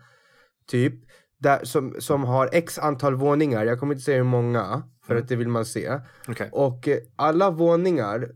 Typ. 0.67 0.95
Där, 1.39 1.65
som, 1.65 1.95
som 1.99 2.25
har 2.25 2.49
x 2.53 2.79
antal 2.79 3.15
våningar. 3.15 3.65
Jag 3.65 3.81
kommer 3.81 3.95
inte 3.95 4.05
säga 4.05 4.17
hur 4.17 4.25
många. 4.25 4.83
För 5.07 5.17
att 5.17 5.29
det 5.29 5.37
vill 5.37 5.49
man 5.49 5.65
se. 5.65 6.01
Okej. 6.29 6.49
Och 6.53 6.89
eh, 6.89 6.99
alla 7.17 7.51
våningar, 7.51 8.31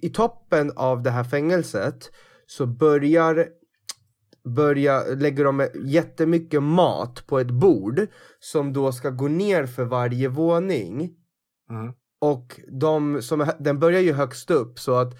i 0.00 0.08
toppen 0.08 0.72
av 0.76 1.02
det 1.02 1.10
här 1.10 1.24
fängelset 1.24 2.10
så 2.46 2.66
börjar, 2.66 3.48
börjar 4.44 5.16
lägger 5.16 5.44
de 5.44 5.68
jättemycket 5.84 6.62
mat 6.62 7.26
på 7.26 7.38
ett 7.38 7.50
bord 7.50 8.06
som 8.38 8.72
då 8.72 8.92
ska 8.92 9.10
gå 9.10 9.28
ner 9.28 9.66
för 9.66 9.84
varje 9.84 10.28
våning. 10.28 11.14
Mm. 11.70 11.92
Och 12.32 12.60
de 12.68 13.22
som, 13.22 13.46
den 13.58 13.78
börjar 13.78 14.00
ju 14.00 14.12
högst 14.12 14.50
upp 14.50 14.78
så 14.78 14.94
att 14.94 15.14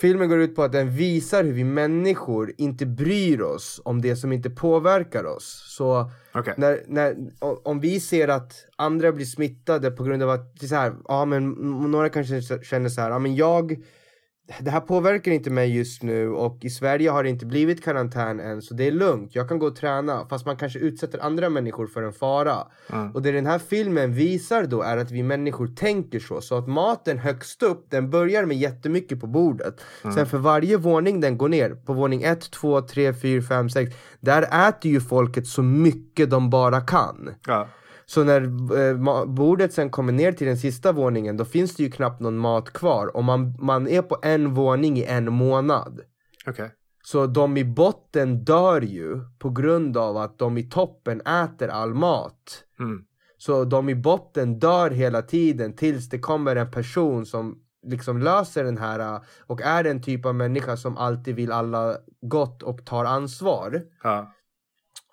filmen 0.00 0.28
går 0.28 0.38
ut 0.38 0.56
på 0.56 0.62
att 0.62 0.72
den 0.72 0.90
visar 0.90 1.44
hur 1.44 1.52
vi 1.52 1.64
människor 1.64 2.52
inte 2.58 2.86
bryr 2.86 3.40
oss 3.40 3.80
om 3.84 4.02
det 4.02 4.16
som 4.16 4.32
inte 4.32 4.50
påverkar 4.50 5.24
oss. 5.24 5.74
Så 5.76 6.10
Okej. 6.34 6.54
när, 6.56 6.82
när, 6.86 7.16
om 7.40 7.80
vi 7.80 8.00
ser 8.00 8.28
att 8.28 8.52
andra 8.76 9.12
blir 9.12 9.26
smittade 9.26 9.90
på 9.90 10.04
grund 10.04 10.22
av 10.22 10.30
att, 10.30 10.60
det 10.60 10.66
är 10.66 10.68
så 10.68 10.74
här, 10.74 10.94
ja 11.08 11.24
men 11.24 11.50
några 11.90 12.08
kanske 12.08 12.42
känner 12.62 12.88
så 12.88 13.00
här, 13.00 13.10
ja 13.10 13.18
men 13.18 13.36
jag, 13.36 13.76
det 14.60 14.70
här 14.70 14.80
påverkar 14.80 15.32
inte 15.32 15.50
mig 15.50 15.76
just 15.76 16.02
nu 16.02 16.30
och 16.30 16.64
i 16.64 16.70
Sverige 16.70 17.10
har 17.10 17.22
det 17.22 17.30
inte 17.30 17.46
blivit 17.46 17.84
karantän 17.84 18.40
än 18.40 18.62
så 18.62 18.74
det 18.74 18.86
är 18.86 18.92
lugnt, 18.92 19.34
jag 19.34 19.48
kan 19.48 19.58
gå 19.58 19.66
och 19.66 19.76
träna 19.76 20.26
fast 20.28 20.46
man 20.46 20.56
kanske 20.56 20.78
utsätter 20.78 21.24
andra 21.24 21.48
människor 21.48 21.86
för 21.86 22.02
en 22.02 22.12
fara. 22.12 22.66
Mm. 22.92 23.10
Och 23.14 23.22
det 23.22 23.32
den 23.32 23.46
här 23.46 23.58
filmen 23.58 24.12
visar 24.12 24.62
då 24.66 24.82
är 24.82 24.96
att 24.96 25.10
vi 25.10 25.22
människor 25.22 25.66
tänker 25.66 26.20
så. 26.20 26.40
Så 26.40 26.58
att 26.58 26.68
maten 26.68 27.18
högst 27.18 27.62
upp, 27.62 27.86
den 27.90 28.10
börjar 28.10 28.44
med 28.44 28.56
jättemycket 28.56 29.20
på 29.20 29.26
bordet. 29.26 29.80
Sen 30.14 30.26
för 30.26 30.38
varje 30.38 30.76
våning 30.76 31.20
den 31.20 31.38
går 31.38 31.48
ner, 31.48 31.70
på 31.70 31.92
våning 31.92 32.22
1, 32.22 32.50
2, 32.50 32.82
3, 32.82 33.14
4, 33.14 33.42
5, 33.42 33.70
6. 33.70 33.96
Där 34.20 34.68
äter 34.68 34.90
ju 34.90 35.00
folket 35.00 35.46
så 35.46 35.62
mycket 35.62 36.30
de 36.30 36.50
bara 36.50 36.80
kan. 36.80 37.34
Ja. 37.46 37.68
Så 38.10 38.24
när 38.24 38.42
eh, 38.78 39.24
bordet 39.26 39.72
sen 39.72 39.90
kommer 39.90 40.12
ner 40.12 40.32
till 40.32 40.46
den 40.46 40.56
sista 40.56 40.92
våningen, 40.92 41.36
då 41.36 41.44
finns 41.44 41.74
det 41.76 41.82
ju 41.82 41.90
knappt 41.90 42.20
någon 42.20 42.38
mat 42.38 42.72
kvar. 42.72 43.16
Och 43.16 43.24
man, 43.24 43.56
man 43.60 43.88
är 43.88 44.02
på 44.02 44.18
en 44.22 44.54
våning 44.54 44.98
i 44.98 45.04
en 45.04 45.32
månad. 45.32 46.00
Okej. 46.46 46.70
Så 47.02 47.26
de 47.26 47.56
i 47.56 47.64
botten 47.64 48.44
dör 48.44 48.80
ju 48.80 49.20
på 49.38 49.50
grund 49.50 49.96
av 49.96 50.16
att 50.16 50.38
de 50.38 50.58
i 50.58 50.62
toppen 50.62 51.20
äter 51.20 51.68
all 51.68 51.94
mat. 51.94 52.64
Mm. 52.80 53.04
Så 53.38 53.64
de 53.64 53.88
i 53.88 53.94
botten 53.94 54.58
dör 54.58 54.90
hela 54.90 55.22
tiden 55.22 55.76
tills 55.76 56.08
det 56.08 56.18
kommer 56.18 56.56
en 56.56 56.70
person 56.70 57.26
som 57.26 57.58
liksom 57.86 58.18
löser 58.18 58.64
den 58.64 58.78
här 58.78 59.00
äh, 59.00 59.20
och 59.46 59.62
är 59.62 59.84
en 59.84 60.02
typ 60.02 60.26
av 60.26 60.34
människa 60.34 60.76
som 60.76 60.96
alltid 60.96 61.34
vill 61.34 61.52
alla 61.52 61.96
gott 62.20 62.62
och 62.62 62.84
tar 62.86 63.04
ansvar. 63.04 63.82
Ja. 64.02 64.32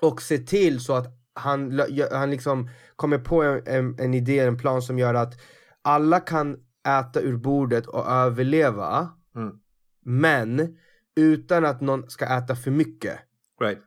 Och 0.01 0.21
ser 0.21 0.37
till 0.37 0.79
så 0.79 0.93
att 0.93 1.24
han, 1.35 1.81
han 2.11 2.31
liksom 2.31 2.69
kommer 2.95 3.17
på 3.17 3.43
en, 3.43 3.61
en, 3.65 3.99
en 3.99 4.13
idé, 4.13 4.39
en 4.39 4.57
plan 4.57 4.81
som 4.81 4.99
gör 4.99 5.13
att 5.13 5.33
alla 5.81 6.19
kan 6.19 6.57
äta 6.87 7.21
ur 7.21 7.37
bordet 7.37 7.87
och 7.87 8.07
överleva. 8.07 9.09
Mm. 9.35 9.59
Men 10.05 10.77
utan 11.15 11.65
att 11.65 11.81
någon 11.81 12.09
ska 12.09 12.25
äta 12.25 12.55
för 12.55 12.71
mycket. 12.71 13.19
Right. 13.61 13.79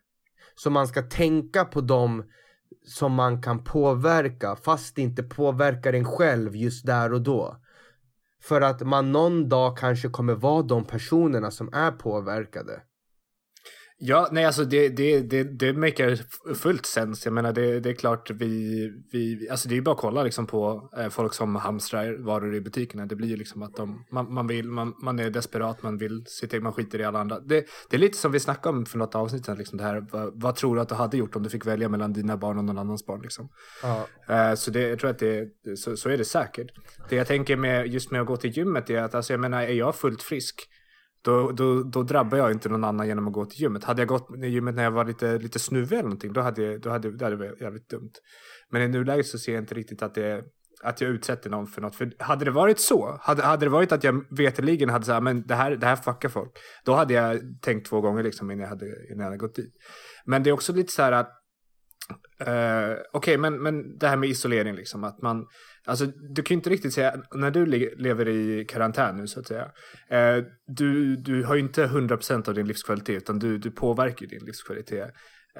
Så 0.54 0.70
man 0.70 0.88
ska 0.88 1.02
tänka 1.02 1.64
på 1.64 1.80
dem 1.80 2.24
som 2.86 3.12
man 3.12 3.42
kan 3.42 3.64
påverka 3.64 4.56
fast 4.56 4.96
det 4.96 5.02
inte 5.02 5.22
påverkar 5.22 5.92
en 5.92 6.04
själv 6.04 6.56
just 6.56 6.86
där 6.86 7.12
och 7.12 7.22
då. 7.22 7.56
För 8.42 8.60
att 8.60 8.80
man 8.80 9.12
någon 9.12 9.48
dag 9.48 9.78
kanske 9.78 10.08
kommer 10.08 10.34
vara 10.34 10.62
de 10.62 10.84
personerna 10.84 11.50
som 11.50 11.72
är 11.72 11.90
påverkade. 11.90 12.82
Ja, 14.00 14.28
nej 14.32 14.44
alltså 14.44 14.64
det, 14.64 14.88
det, 14.88 15.20
det, 15.20 15.44
det 15.44 15.72
makar 15.72 16.18
fullt 16.54 16.86
sens. 16.86 17.24
Jag 17.24 17.34
menar 17.34 17.52
det, 17.52 17.80
det 17.80 17.90
är 17.90 17.94
klart 17.94 18.30
vi, 18.30 18.92
vi, 19.12 19.48
alltså 19.50 19.68
det 19.68 19.76
är 19.76 19.80
bara 19.80 19.94
att 19.94 20.00
kolla 20.00 20.22
liksom 20.22 20.46
på 20.46 20.90
eh, 20.98 21.08
folk 21.08 21.34
som 21.34 21.56
hamstrar 21.56 22.24
varor 22.24 22.54
i 22.54 22.60
butikerna. 22.60 23.06
Det 23.06 23.16
blir 23.16 23.28
ju 23.28 23.36
liksom 23.36 23.62
att 23.62 23.76
de, 23.76 24.04
man, 24.12 24.34
man 24.34 24.46
vill, 24.46 24.68
man, 24.68 24.94
man 25.02 25.18
är 25.18 25.30
desperat, 25.30 25.82
man 25.82 25.98
vill 25.98 26.24
sitta 26.26 26.60
man 26.60 26.72
skiter 26.72 26.98
i 27.00 27.04
alla 27.04 27.20
andra. 27.20 27.40
Det, 27.40 27.66
det 27.90 27.96
är 27.96 28.00
lite 28.00 28.18
som 28.18 28.32
vi 28.32 28.40
snackade 28.40 28.78
om 28.78 28.86
för 28.86 28.98
något 28.98 29.14
avsnitt 29.14 29.44
sedan, 29.44 29.58
liksom 29.58 29.78
det 29.78 29.84
här, 29.84 30.06
vad, 30.12 30.42
vad, 30.42 30.56
tror 30.56 30.74
du 30.74 30.80
att 30.80 30.88
du 30.88 30.94
hade 30.94 31.16
gjort 31.16 31.36
om 31.36 31.42
du 31.42 31.50
fick 31.50 31.66
välja 31.66 31.88
mellan 31.88 32.12
dina 32.12 32.36
barn 32.36 32.58
och 32.58 32.64
någon 32.64 32.78
annans 32.78 33.06
barn 33.06 33.20
liksom. 33.22 33.48
Ja. 33.82 34.06
Eh, 34.28 34.54
så 34.54 34.70
det, 34.70 34.88
jag 34.88 34.98
tror 34.98 35.10
att 35.10 35.18
det, 35.18 35.48
så, 35.76 35.96
så 35.96 36.08
är 36.08 36.18
det 36.18 36.24
säkert. 36.24 36.70
Det 37.08 37.16
jag 37.16 37.26
tänker 37.26 37.56
med, 37.56 37.86
just 37.86 38.10
med 38.10 38.20
att 38.20 38.26
gå 38.26 38.36
till 38.36 38.50
gymmet 38.50 38.90
är 38.90 39.02
att, 39.02 39.14
alltså 39.14 39.32
jag 39.32 39.40
menar, 39.40 39.62
är 39.62 39.72
jag 39.72 39.94
fullt 39.94 40.22
frisk 40.22 40.68
då, 41.28 41.52
då, 41.52 41.82
då 41.82 42.02
drabbar 42.02 42.38
jag 42.38 42.50
inte 42.50 42.68
någon 42.68 42.84
annan 42.84 43.06
genom 43.06 43.26
att 43.26 43.32
gå 43.32 43.44
till 43.44 43.60
gymmet. 43.60 43.84
Hade 43.84 44.00
jag 44.02 44.08
gått 44.08 44.28
till 44.28 44.44
gymmet 44.44 44.74
när 44.74 44.82
jag 44.82 44.90
var 44.90 45.04
lite, 45.04 45.38
lite 45.38 45.58
snuvig 45.58 45.92
eller 45.92 46.02
någonting, 46.02 46.32
då 46.32 46.40
hade, 46.40 46.62
jag, 46.62 46.80
då 46.80 46.90
hade 46.90 47.16
det 47.16 47.24
hade 47.24 47.36
varit 47.36 47.60
jävligt 47.60 47.90
dumt. 47.90 48.12
Men 48.70 48.82
i 48.82 48.88
nuläget 48.88 49.26
så 49.26 49.38
ser 49.38 49.52
jag 49.52 49.62
inte 49.62 49.74
riktigt 49.74 50.02
att, 50.02 50.14
det, 50.14 50.44
att 50.82 51.00
jag 51.00 51.10
utsätter 51.10 51.50
någon 51.50 51.66
för 51.66 51.80
något. 51.80 51.94
För 51.94 52.12
hade 52.18 52.44
det 52.44 52.50
varit 52.50 52.80
så, 52.80 53.18
hade, 53.20 53.42
hade 53.42 53.66
det 53.66 53.70
varit 53.70 53.92
att 53.92 54.04
jag 54.04 54.24
veterligen 54.30 54.88
hade 54.88 55.04
sagt 55.04 55.22
men 55.22 55.46
det 55.46 55.54
här, 55.54 55.70
det 55.70 55.86
här 55.86 55.96
fuckar 55.96 56.28
folk, 56.28 56.52
då 56.84 56.94
hade 56.94 57.14
jag 57.14 57.40
tänkt 57.62 57.88
två 57.88 58.00
gånger 58.00 58.22
liksom 58.22 58.50
innan 58.50 58.62
jag 58.62 58.68
hade, 58.68 58.86
innan 58.86 59.18
jag 59.18 59.24
hade 59.24 59.36
gått 59.36 59.54
dit. 59.54 59.74
Men 60.24 60.42
det 60.42 60.50
är 60.50 60.54
också 60.54 60.72
lite 60.72 60.92
så 60.92 61.02
här 61.02 61.12
att 61.12 61.34
Uh, 62.40 62.46
Okej, 62.46 63.04
okay, 63.12 63.38
men, 63.38 63.62
men 63.62 63.98
det 63.98 64.08
här 64.08 64.16
med 64.16 64.28
isolering 64.28 64.74
liksom. 64.74 65.04
Att 65.04 65.22
man, 65.22 65.46
alltså, 65.88 66.06
du 66.06 66.42
kan 66.42 66.54
ju 66.54 66.58
inte 66.58 66.70
riktigt 66.70 66.94
säga, 66.94 67.14
när 67.34 67.50
du 67.50 67.66
lever 67.96 68.28
i 68.28 68.64
karantän 68.64 69.16
nu 69.16 69.26
så 69.26 69.40
att 69.40 69.46
säga. 69.46 69.70
Eh, 70.08 70.44
du, 70.66 71.16
du 71.16 71.44
har 71.44 71.54
ju 71.54 71.60
inte 71.60 71.86
100% 71.86 72.48
av 72.48 72.54
din 72.54 72.66
livskvalitet 72.66 73.16
utan 73.16 73.38
du, 73.38 73.58
du 73.58 73.70
påverkar 73.70 74.26
din 74.26 74.44
livskvalitet 74.44 75.10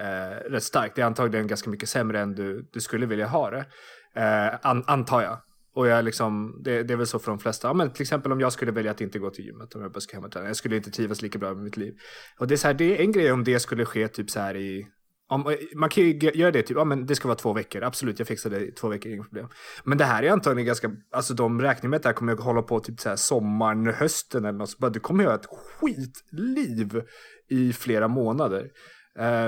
eh, 0.01 0.51
rätt 0.51 0.63
starkt. 0.63 0.97
Det 0.97 1.03
är 1.03 1.07
antagligen 1.07 1.47
ganska 1.47 1.71
mycket 1.71 1.89
sämre 1.89 2.21
än 2.21 2.35
du, 2.35 2.69
du 2.73 2.81
skulle 2.81 3.07
vilja 3.07 3.27
ha 3.27 3.51
det. 3.51 3.67
Eh, 4.15 4.59
an, 4.63 4.85
antar 4.87 5.23
jag. 5.23 5.39
Och 5.75 5.87
jag 5.87 6.05
liksom, 6.05 6.61
det, 6.65 6.83
det, 6.83 6.95
är 6.95 6.97
väl 6.97 7.07
så 7.07 7.19
för 7.19 7.31
de 7.31 7.39
flesta. 7.39 7.69
Ja, 7.69 7.75
men 7.75 7.93
till 7.93 8.03
exempel 8.03 8.33
om 8.33 8.41
jag 8.41 8.53
skulle 8.53 8.73
välja 8.73 8.91
att 8.91 9.01
inte 9.01 9.19
gå 9.19 9.31
till 9.31 9.45
gymmet 9.45 9.75
om 9.75 9.83
jag 9.83 9.93
bara 9.93 10.01
ska 10.01 10.17
hem 10.17 10.25
och 10.25 10.33
träna. 10.33 10.47
Jag 10.47 10.57
skulle 10.57 10.77
inte 10.77 10.91
trivas 10.91 11.23
lika 11.23 11.39
bra 11.39 11.55
med 11.55 11.65
mitt 11.65 11.77
liv. 11.77 11.95
Och 12.39 12.47
det 12.47 12.55
är, 12.55 12.57
så 12.57 12.67
här, 12.67 12.75
det 12.75 12.99
är 12.99 13.03
en 13.03 13.13
grej 13.13 13.33
om 13.33 13.45
det 13.45 13.61
skulle 13.61 13.85
ske 13.85 14.09
typ 14.09 14.31
så 14.31 14.41
här 14.41 14.57
i 14.57 14.87
om, 15.29 15.47
eh, 15.47 15.57
man 15.75 15.89
kan 15.89 16.05
ju 16.05 16.31
göra 16.35 16.51
det 16.51 16.63
typ, 16.63 16.77
ja 16.77 16.85
men 16.85 17.07
det 17.07 17.15
ska 17.15 17.29
vara 17.29 17.39
två 17.39 17.53
veckor, 17.53 17.83
absolut 17.83 18.19
jag 18.19 18.29
fixar 18.29 18.51
det 18.51 18.61
i 18.61 18.73
två 18.73 18.89
veckor, 18.89 19.13
inga 19.13 19.23
problem. 19.23 19.49
Men 19.85 19.99
det 19.99 20.05
här 20.05 20.23
är 20.23 20.31
antagligen 20.31 20.67
ganska, 20.67 20.91
alltså 21.11 21.35
de 21.35 21.63
räknar 21.63 21.91
med 21.91 21.97
att 21.97 22.03
det 22.03 22.09
här 22.09 22.15
kommer 22.15 22.33
att 22.33 22.41
hålla 22.41 22.63
på 22.63 22.81
typ 22.81 23.01
så 23.01 23.09
här 23.09 23.17
sommaren, 23.17 23.87
hösten 23.87 24.45
eller 24.45 24.59
något, 24.59 24.71
så 24.71 24.89
du 24.89 25.01
kommer 25.01 25.25
göra 25.25 25.33
ha 25.33 25.41
ett 25.41 25.49
skitliv 25.81 27.03
i 27.49 27.73
flera 27.73 28.09
månader. 28.09 28.71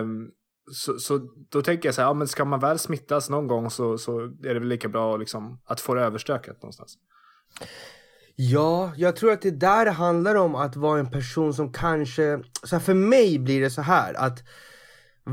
Um, 0.01 0.31
så, 0.73 0.99
så 0.99 1.21
då 1.51 1.63
tänker 1.63 1.89
jag 1.89 1.95
så 1.95 2.01
här, 2.01 2.09
ja 2.09 2.15
men 2.15 2.29
ska 2.29 2.45
man 2.45 2.61
väl 2.61 2.79
smittas 2.79 3.31
någon 3.31 3.47
gång 3.47 3.71
så, 3.71 3.99
så 3.99 4.21
är 4.21 4.55
det 4.55 4.61
väl 4.61 4.69
lika 4.69 4.89
bra 4.89 5.17
liksom, 5.17 5.61
att 5.65 5.81
få 5.81 5.95
det 5.95 6.03
överstökat 6.03 6.63
någonstans. 6.63 6.95
Ja, 8.37 8.93
jag 8.97 9.17
tror 9.17 9.33
att 9.33 9.43
det 9.43 9.51
där 9.51 9.87
handlar 9.87 10.35
om 10.35 10.55
att 10.55 10.77
vara 10.77 11.01
en 11.01 11.11
person 11.11 11.55
som 11.55 11.73
kanske, 11.73 12.43
så 12.63 12.77
här, 12.77 12.81
för 12.81 12.95
mig 12.95 13.39
blir 13.39 13.61
det 13.61 13.71
så 13.71 13.83
här 13.83 14.15
att 14.15 14.39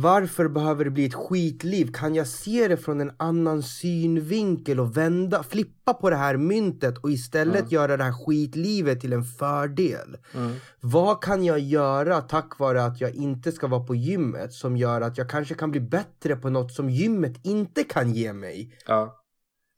varför 0.01 0.47
behöver 0.47 0.85
det 0.85 0.91
bli 0.91 1.05
ett 1.05 1.13
skitliv? 1.13 1.91
Kan 1.91 2.15
jag 2.15 2.27
se 2.27 2.67
det 2.67 2.77
från 2.77 3.01
en 3.01 3.11
annan 3.17 3.63
synvinkel 3.63 4.79
och 4.79 4.97
vända, 4.97 5.43
flippa 5.43 5.93
på 5.93 6.09
det 6.09 6.15
här 6.15 6.37
myntet 6.37 6.97
och 6.97 7.11
istället 7.11 7.59
mm. 7.59 7.69
göra 7.69 7.97
det 7.97 8.03
här 8.03 8.25
skitlivet 8.25 9.01
till 9.01 9.13
en 9.13 9.23
fördel? 9.23 10.17
Mm. 10.33 10.55
Vad 10.79 11.23
kan 11.23 11.43
jag 11.43 11.59
göra 11.59 12.21
tack 12.21 12.59
vare 12.59 12.83
att 12.83 13.01
jag 13.01 13.15
inte 13.15 13.51
ska 13.51 13.67
vara 13.67 13.83
på 13.83 13.95
gymmet 13.95 14.53
som 14.53 14.77
gör 14.77 15.01
att 15.01 15.17
jag 15.17 15.29
kanske 15.29 15.55
kan 15.55 15.71
bli 15.71 15.81
bättre 15.81 16.35
på 16.35 16.49
något 16.49 16.71
som 16.71 16.89
gymmet 16.89 17.45
inte 17.45 17.83
kan 17.83 18.13
ge 18.13 18.33
mig? 18.33 18.77
Ja. 18.87 19.23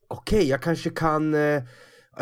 Okej, 0.07 0.37
okay, 0.37 0.49
jag 0.49 0.61
kanske 0.61 0.89
kan 0.89 1.33
eh, 1.33 1.63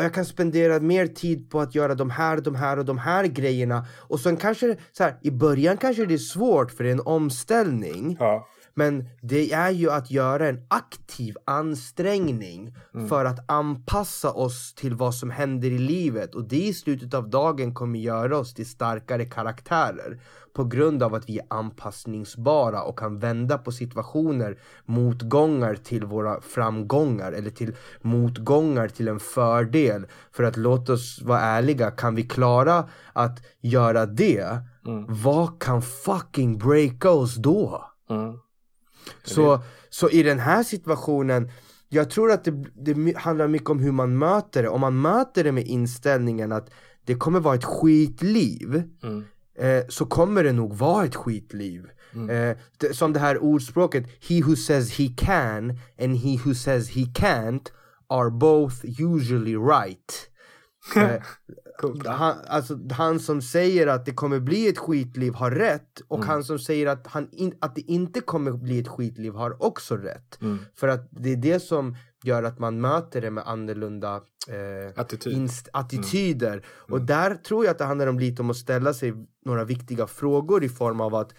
jag 0.02 0.14
kan 0.14 0.24
spendera 0.24 0.80
mer 0.80 1.06
tid 1.06 1.50
på 1.50 1.60
att 1.60 1.74
göra 1.74 1.94
de 1.94 2.10
här, 2.10 2.36
de 2.36 2.54
här 2.54 2.78
och 2.78 2.84
de 2.84 2.98
här 2.98 3.24
grejerna. 3.24 3.86
Och 3.96 4.20
sen 4.20 4.36
kanske, 4.36 4.76
så 4.92 5.02
här, 5.04 5.18
i 5.22 5.30
början 5.30 5.76
kanske 5.76 6.06
det 6.06 6.14
är 6.14 6.18
svårt 6.18 6.70
för 6.70 6.84
det 6.84 6.90
är 6.90 6.94
en 6.94 7.00
omställning. 7.00 8.16
Ja. 8.20 8.48
Men 8.78 9.08
det 9.20 9.52
är 9.52 9.70
ju 9.70 9.90
att 9.90 10.10
göra 10.10 10.48
en 10.48 10.66
aktiv 10.68 11.34
ansträngning 11.44 12.74
mm. 12.94 13.08
för 13.08 13.24
att 13.24 13.50
anpassa 13.50 14.32
oss 14.32 14.74
till 14.74 14.94
vad 14.94 15.14
som 15.14 15.30
händer 15.30 15.70
i 15.70 15.78
livet. 15.78 16.34
Och 16.34 16.48
det 16.48 16.66
i 16.66 16.74
slutet 16.74 17.14
av 17.14 17.30
dagen 17.30 17.74
kommer 17.74 17.98
göra 17.98 18.38
oss 18.38 18.54
till 18.54 18.66
starkare 18.66 19.24
karaktärer. 19.24 20.20
På 20.54 20.64
grund 20.64 21.02
av 21.02 21.14
att 21.14 21.28
vi 21.28 21.38
är 21.38 21.46
anpassningsbara 21.50 22.82
och 22.82 22.98
kan 22.98 23.18
vända 23.18 23.58
på 23.58 23.72
situationer, 23.72 24.58
motgångar 24.84 25.74
till 25.74 26.04
våra 26.04 26.40
framgångar 26.40 27.32
eller 27.32 27.50
till 27.50 27.74
motgångar 28.02 28.88
till 28.88 29.08
en 29.08 29.20
fördel. 29.20 30.06
För 30.32 30.44
att 30.44 30.56
låt 30.56 30.88
oss 30.88 31.22
vara 31.22 31.40
ärliga, 31.40 31.90
kan 31.90 32.14
vi 32.14 32.22
klara 32.22 32.88
att 33.12 33.38
göra 33.60 34.06
det, 34.06 34.58
mm. 34.86 35.06
vad 35.08 35.62
kan 35.62 35.82
fucking 35.82 36.58
breaka 36.58 37.10
oss 37.10 37.34
då? 37.36 37.84
Mm. 38.10 38.38
Så, 39.24 39.62
så 39.90 40.10
i 40.10 40.22
den 40.22 40.38
här 40.38 40.62
situationen, 40.62 41.50
jag 41.88 42.10
tror 42.10 42.32
att 42.32 42.44
det, 42.44 42.64
det 42.74 43.16
handlar 43.16 43.48
mycket 43.48 43.70
om 43.70 43.78
hur 43.78 43.92
man 43.92 44.18
möter 44.18 44.62
det. 44.62 44.68
Om 44.68 44.80
man 44.80 45.00
möter 45.00 45.44
det 45.44 45.52
med 45.52 45.66
inställningen 45.66 46.52
att 46.52 46.70
det 47.04 47.14
kommer 47.14 47.40
vara 47.40 47.54
ett 47.54 47.64
skitliv, 47.64 48.82
mm. 49.02 49.24
eh, 49.58 49.84
så 49.88 50.06
kommer 50.06 50.44
det 50.44 50.52
nog 50.52 50.74
vara 50.74 51.04
ett 51.04 51.16
skitliv. 51.16 51.86
Mm. 52.14 52.30
Eh, 52.30 52.56
det, 52.76 52.96
som 52.96 53.12
det 53.12 53.20
här 53.20 53.38
ordspråket, 53.38 54.06
he 54.28 54.42
who 54.42 54.56
says 54.56 54.98
he 54.98 55.08
can 55.16 55.78
and 55.98 56.16
he 56.16 56.38
who 56.44 56.54
says 56.54 56.90
he 56.90 57.02
can't 57.14 57.72
are 58.08 58.30
both 58.30 58.84
usually 58.84 59.56
right. 59.56 60.30
Eh, 60.96 61.22
han, 62.06 62.36
alltså, 62.46 62.78
han 62.90 63.20
som 63.20 63.42
säger 63.42 63.86
att 63.86 64.06
det 64.06 64.12
kommer 64.12 64.40
bli 64.40 64.68
ett 64.68 64.78
skitliv 64.78 65.34
har 65.34 65.50
rätt 65.50 66.00
och 66.08 66.18
mm. 66.18 66.28
han 66.28 66.44
som 66.44 66.58
säger 66.58 66.86
att, 66.86 67.06
han 67.06 67.28
in, 67.32 67.54
att 67.60 67.74
det 67.74 67.80
inte 67.80 68.20
kommer 68.20 68.52
bli 68.52 68.78
ett 68.78 68.88
skitliv 68.88 69.32
har 69.32 69.62
också 69.62 69.96
rätt. 69.96 70.40
Mm. 70.40 70.58
För 70.74 70.88
att 70.88 71.08
det 71.10 71.32
är 71.32 71.36
det 71.36 71.60
som 71.60 71.96
gör 72.24 72.42
att 72.42 72.58
man 72.58 72.80
möter 72.80 73.20
det 73.20 73.30
med 73.30 73.48
annorlunda 73.48 74.14
eh, 74.48 75.00
Attityd. 75.00 75.32
inst- 75.32 75.68
attityder. 75.72 76.52
Mm. 76.52 76.62
Och 76.88 77.00
där 77.00 77.34
tror 77.34 77.64
jag 77.64 77.72
att 77.72 77.78
det 77.78 77.84
handlar 77.84 78.06
om 78.06 78.18
lite 78.18 78.42
om 78.42 78.50
att 78.50 78.56
ställa 78.56 78.94
sig 78.94 79.14
några 79.44 79.64
viktiga 79.64 80.06
frågor 80.06 80.64
i 80.64 80.68
form 80.68 81.00
av 81.00 81.14
att 81.14 81.34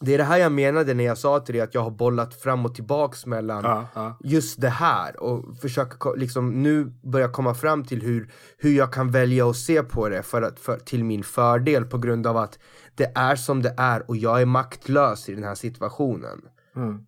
det 0.00 0.14
är 0.14 0.18
det 0.18 0.24
här 0.24 0.38
jag 0.38 0.52
menade 0.52 0.94
när 0.94 1.04
jag 1.04 1.18
sa 1.18 1.40
till 1.40 1.54
dig 1.54 1.62
att 1.62 1.74
jag 1.74 1.82
har 1.82 1.90
bollat 1.90 2.34
fram 2.34 2.64
och 2.64 2.74
tillbaks 2.74 3.26
mellan 3.26 3.64
ja, 3.64 3.86
ja. 3.94 4.18
just 4.20 4.60
det 4.60 4.68
här 4.68 5.22
och 5.22 5.56
försöka 5.56 6.10
liksom 6.10 6.62
nu 6.62 6.84
börja 7.02 7.28
komma 7.28 7.54
fram 7.54 7.84
till 7.84 8.02
hur, 8.02 8.30
hur 8.58 8.70
jag 8.70 8.92
kan 8.92 9.10
välja 9.10 9.50
att 9.50 9.56
se 9.56 9.82
på 9.82 10.08
det 10.08 10.22
för 10.22 10.42
att, 10.42 10.60
för, 10.60 10.78
till 10.78 11.04
min 11.04 11.22
fördel 11.22 11.84
på 11.84 11.98
grund 11.98 12.26
av 12.26 12.36
att 12.36 12.58
det 12.94 13.12
är 13.14 13.36
som 13.36 13.62
det 13.62 13.74
är 13.76 14.10
och 14.10 14.16
jag 14.16 14.40
är 14.42 14.46
maktlös 14.46 15.28
i 15.28 15.34
den 15.34 15.44
här 15.44 15.54
situationen. 15.54 16.40
Mm. 16.76 17.04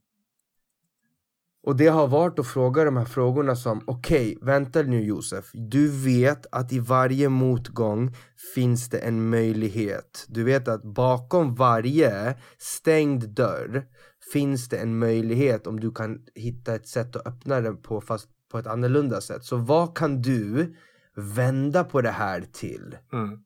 Och 1.62 1.77
det 1.77 1.87
har 1.87 2.09
varit 2.09 2.38
att 2.38 2.46
fråga 2.46 2.85
de 2.85 2.96
här 2.96 3.05
frågorna 3.05 3.57
som 3.57 3.83
Okej, 3.87 4.37
okay, 4.37 4.46
vänta 4.46 4.83
nu 4.83 5.03
Josef. 5.03 5.51
Du 5.53 6.05
vet 6.05 6.46
att 6.53 6.73
i 6.73 6.79
varje 6.79 7.29
motgång 7.29 8.14
finns 8.55 8.88
det 8.88 8.99
en 8.99 9.31
möjlighet. 9.31 10.27
Du 10.29 10.44
vet 10.44 10.68
att 10.68 10.83
bakom 10.83 11.55
varje 11.55 12.38
stängd 12.59 13.29
dörr 13.29 13.87
finns 14.33 14.68
det 14.68 14.79
en 14.79 14.99
möjlighet 14.99 15.66
om 15.66 15.81
du 15.81 15.90
kan 15.92 16.27
hitta 16.35 16.75
ett 16.75 16.88
sätt 16.88 17.16
att 17.16 17.27
öppna 17.27 17.61
den 17.61 17.83
på 17.83 18.01
fast 18.01 18.29
på 18.51 18.59
ett 18.59 18.66
annorlunda 18.66 19.20
sätt. 19.20 19.44
Så 19.44 19.57
vad 19.57 19.96
kan 19.96 20.23
du 20.23 20.77
vända 21.14 21.85
på 21.85 22.01
det 22.01 22.11
här 22.11 22.44
till? 22.53 22.96
Mm. 23.12 23.38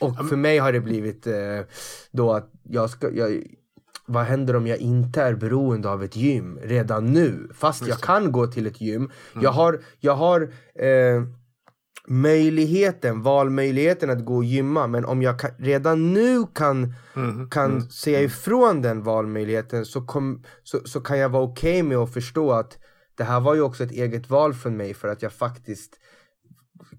Och 0.00 0.28
för 0.28 0.36
mig 0.36 0.58
har 0.58 0.72
det 0.72 0.80
blivit 0.80 1.26
eh, 1.26 1.60
då 2.10 2.32
att 2.32 2.50
jag 2.62 2.90
ska, 2.90 3.10
jag, 3.10 3.44
vad 4.06 4.24
händer 4.24 4.56
om 4.56 4.66
jag 4.66 4.78
inte 4.78 5.22
är 5.22 5.34
beroende 5.34 5.90
av 5.90 6.02
ett 6.02 6.16
gym 6.16 6.58
redan 6.62 7.12
nu? 7.12 7.48
Fast 7.54 7.86
jag 7.86 7.98
kan 7.98 8.32
gå 8.32 8.46
till 8.46 8.66
ett 8.66 8.80
gym. 8.80 9.02
Mm. 9.02 9.44
Jag 9.44 9.52
har, 9.52 9.80
jag 10.00 10.14
har 10.14 10.40
eh, 10.74 11.22
möjligheten, 12.06 13.22
valmöjligheten 13.22 14.10
att 14.10 14.24
gå 14.24 14.36
och 14.36 14.44
gymma. 14.44 14.86
Men 14.86 15.04
om 15.04 15.22
jag 15.22 15.40
kan, 15.40 15.50
redan 15.58 16.12
nu 16.12 16.44
kan, 16.54 16.94
mm. 17.16 17.50
kan 17.50 17.70
mm. 17.70 17.90
säga 17.90 18.20
ifrån 18.20 18.82
den 18.82 19.02
valmöjligheten 19.02 19.86
så, 19.86 20.00
kom, 20.06 20.44
så, 20.62 20.80
så 20.84 21.00
kan 21.00 21.18
jag 21.18 21.28
vara 21.28 21.42
okej 21.42 21.72
okay 21.72 21.82
med 21.82 21.98
att 21.98 22.14
förstå 22.14 22.52
att 22.52 22.78
det 23.14 23.24
här 23.24 23.40
var 23.40 23.54
ju 23.54 23.60
också 23.60 23.84
ett 23.84 23.90
eget 23.90 24.30
val 24.30 24.54
från 24.54 24.76
mig 24.76 24.94
för 24.94 25.08
att 25.08 25.22
jag 25.22 25.32
faktiskt 25.32 25.98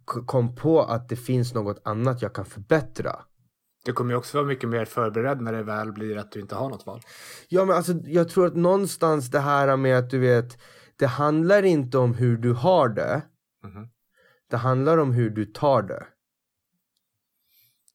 kom 0.06 0.56
på 0.56 0.82
att 0.82 1.10
det 1.10 1.16
finns 1.16 1.54
något 1.54 1.82
annat 1.84 2.22
jag 2.22 2.34
kan 2.34 2.46
förbättra. 2.46 3.16
Du 3.86 3.94
kommer 3.94 4.12
ju 4.12 4.18
också 4.18 4.38
vara 4.38 4.48
mycket 4.48 4.70
mer 4.70 4.86
förberedd 4.86 5.42
när 5.42 5.54
det 5.54 5.64
väl 5.64 5.92
blir 5.92 6.18
att 6.18 6.32
du 6.32 6.40
inte 6.40 6.56
har 6.56 6.70
något 6.70 6.86
val. 6.86 7.02
Ja 7.48 7.66
men 7.66 7.76
alltså 7.76 7.94
jag 8.06 8.30
tror 8.30 8.48
att 8.48 8.56
någonstans 8.56 9.32
det 9.32 9.40
här 9.40 9.78
med 9.78 9.98
att 9.98 10.10
du 10.10 10.20
vet 10.20 10.58
Det 10.96 11.08
handlar 11.08 11.64
inte 11.64 11.98
om 11.98 12.14
hur 12.14 12.38
du 12.38 12.54
har 12.54 12.90
det 12.90 13.22
mm. 13.64 13.88
Det 14.50 14.58
handlar 14.58 14.98
om 14.98 15.12
hur 15.12 15.30
du 15.30 15.46
tar 15.46 15.82
det 15.82 16.08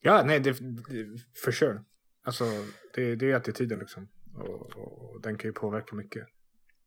Ja, 0.00 0.22
nej, 0.26 0.40
det, 0.40 0.50
det, 0.50 1.06
for 1.44 1.52
sure. 1.52 1.84
Alltså, 2.24 2.44
det, 2.94 3.16
det 3.16 3.30
är 3.30 3.36
attityden 3.36 3.78
liksom. 3.78 4.08
Och, 4.34 4.76
och, 4.76 5.14
och 5.14 5.20
den 5.22 5.38
kan 5.38 5.48
ju 5.48 5.52
påverka 5.52 5.96
mycket. 5.96 6.26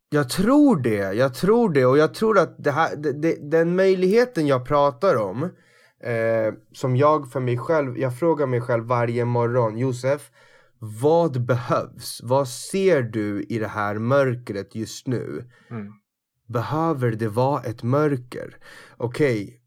Jag 0.09 0.29
tror 0.29 0.81
det, 0.81 1.13
jag 1.13 1.33
tror 1.33 1.73
det 1.73 1.85
och 1.85 1.97
jag 1.97 2.13
tror 2.13 2.39
att 2.39 2.63
det 2.63 2.71
här, 2.71 2.95
det, 2.95 3.11
det, 3.11 3.51
den 3.51 3.75
möjligheten 3.75 4.47
jag 4.47 4.67
pratar 4.67 5.15
om 5.15 5.49
eh, 6.03 6.53
Som 6.71 6.95
jag 6.95 7.31
för 7.31 7.39
mig 7.39 7.57
själv, 7.57 7.97
jag 7.97 8.19
frågar 8.19 8.47
mig 8.47 8.61
själv 8.61 8.83
varje 8.83 9.25
morgon 9.25 9.77
Josef 9.77 10.31
Vad 10.79 11.45
behövs? 11.45 12.21
Vad 12.23 12.47
ser 12.47 13.01
du 13.01 13.43
i 13.43 13.59
det 13.59 13.67
här 13.67 13.95
mörkret 13.95 14.75
just 14.75 15.07
nu? 15.07 15.49
Mm. 15.69 15.93
Behöver 16.47 17.11
det 17.11 17.27
vara 17.27 17.61
ett 17.61 17.83
mörker? 17.83 18.57
Okej, 18.97 19.43
okay, 19.43 19.57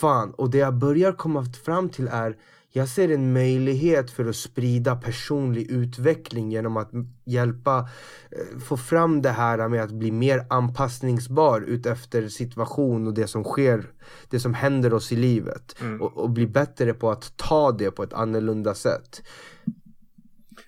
fan 0.00 0.30
och 0.30 0.50
det 0.50 0.58
jag 0.58 0.74
börjar 0.74 1.12
komma 1.12 1.44
fram 1.44 1.88
till 1.88 2.08
är 2.08 2.36
jag 2.72 2.88
ser 2.88 3.10
en 3.10 3.32
möjlighet 3.32 4.10
för 4.10 4.28
att 4.28 4.36
sprida 4.36 4.96
personlig 4.96 5.70
utveckling 5.70 6.50
genom 6.52 6.76
att 6.76 6.90
hjälpa 7.24 7.88
eh, 8.30 8.58
få 8.58 8.76
fram 8.76 9.22
det 9.22 9.30
här 9.30 9.68
med 9.68 9.82
att 9.82 9.90
bli 9.90 10.10
mer 10.10 10.46
anpassningsbar 10.50 11.60
utefter 11.60 12.28
situation 12.28 13.06
och 13.06 13.14
det 13.14 13.26
som 13.26 13.44
sker, 13.44 13.86
det 14.28 14.40
som 14.40 14.54
händer 14.54 14.94
oss 14.94 15.12
i 15.12 15.16
livet 15.16 15.76
mm. 15.80 16.02
och, 16.02 16.16
och, 16.16 16.30
bli 16.30 16.46
bättre 16.46 16.94
på 16.94 17.10
att 17.10 17.36
ta 17.36 17.72
det 17.72 17.90
på 17.90 18.02
ett 18.02 18.12
annorlunda 18.12 18.74
sätt. 18.74 19.22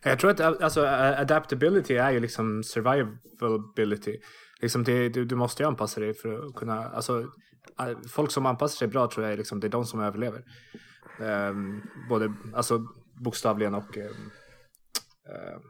Jag 0.05 0.19
tror 0.19 0.31
att 0.31 0.41
alltså, 0.41 0.87
adaptability 0.87 1.95
är 1.95 2.11
ju 2.11 2.21
liksom 2.21 2.65
survivability. 2.65 4.19
Liksom 4.63 4.85
det, 4.85 5.09
du, 5.09 5.25
du 5.25 5.37
måste 5.37 5.63
ju 5.63 5.67
anpassa 5.67 6.01
dig 6.01 6.15
för 6.15 6.47
att 6.47 6.55
kunna, 6.55 6.89
alltså 6.89 7.27
folk 8.09 8.31
som 8.31 8.47
anpassar 8.47 8.77
sig 8.77 8.89
bra 8.89 9.11
tror 9.11 9.25
jag 9.25 9.33
är 9.33 9.37
liksom, 9.37 9.61
det 9.61 9.67
är 9.67 9.71
de 9.71 9.85
som 9.85 10.01
överlever. 10.01 10.45
Um, 11.21 11.83
både 12.09 12.33
alltså, 12.55 12.87
bokstavligen 13.25 13.75
och 13.75 13.97
um, 13.97 14.03
uh, 14.03 15.61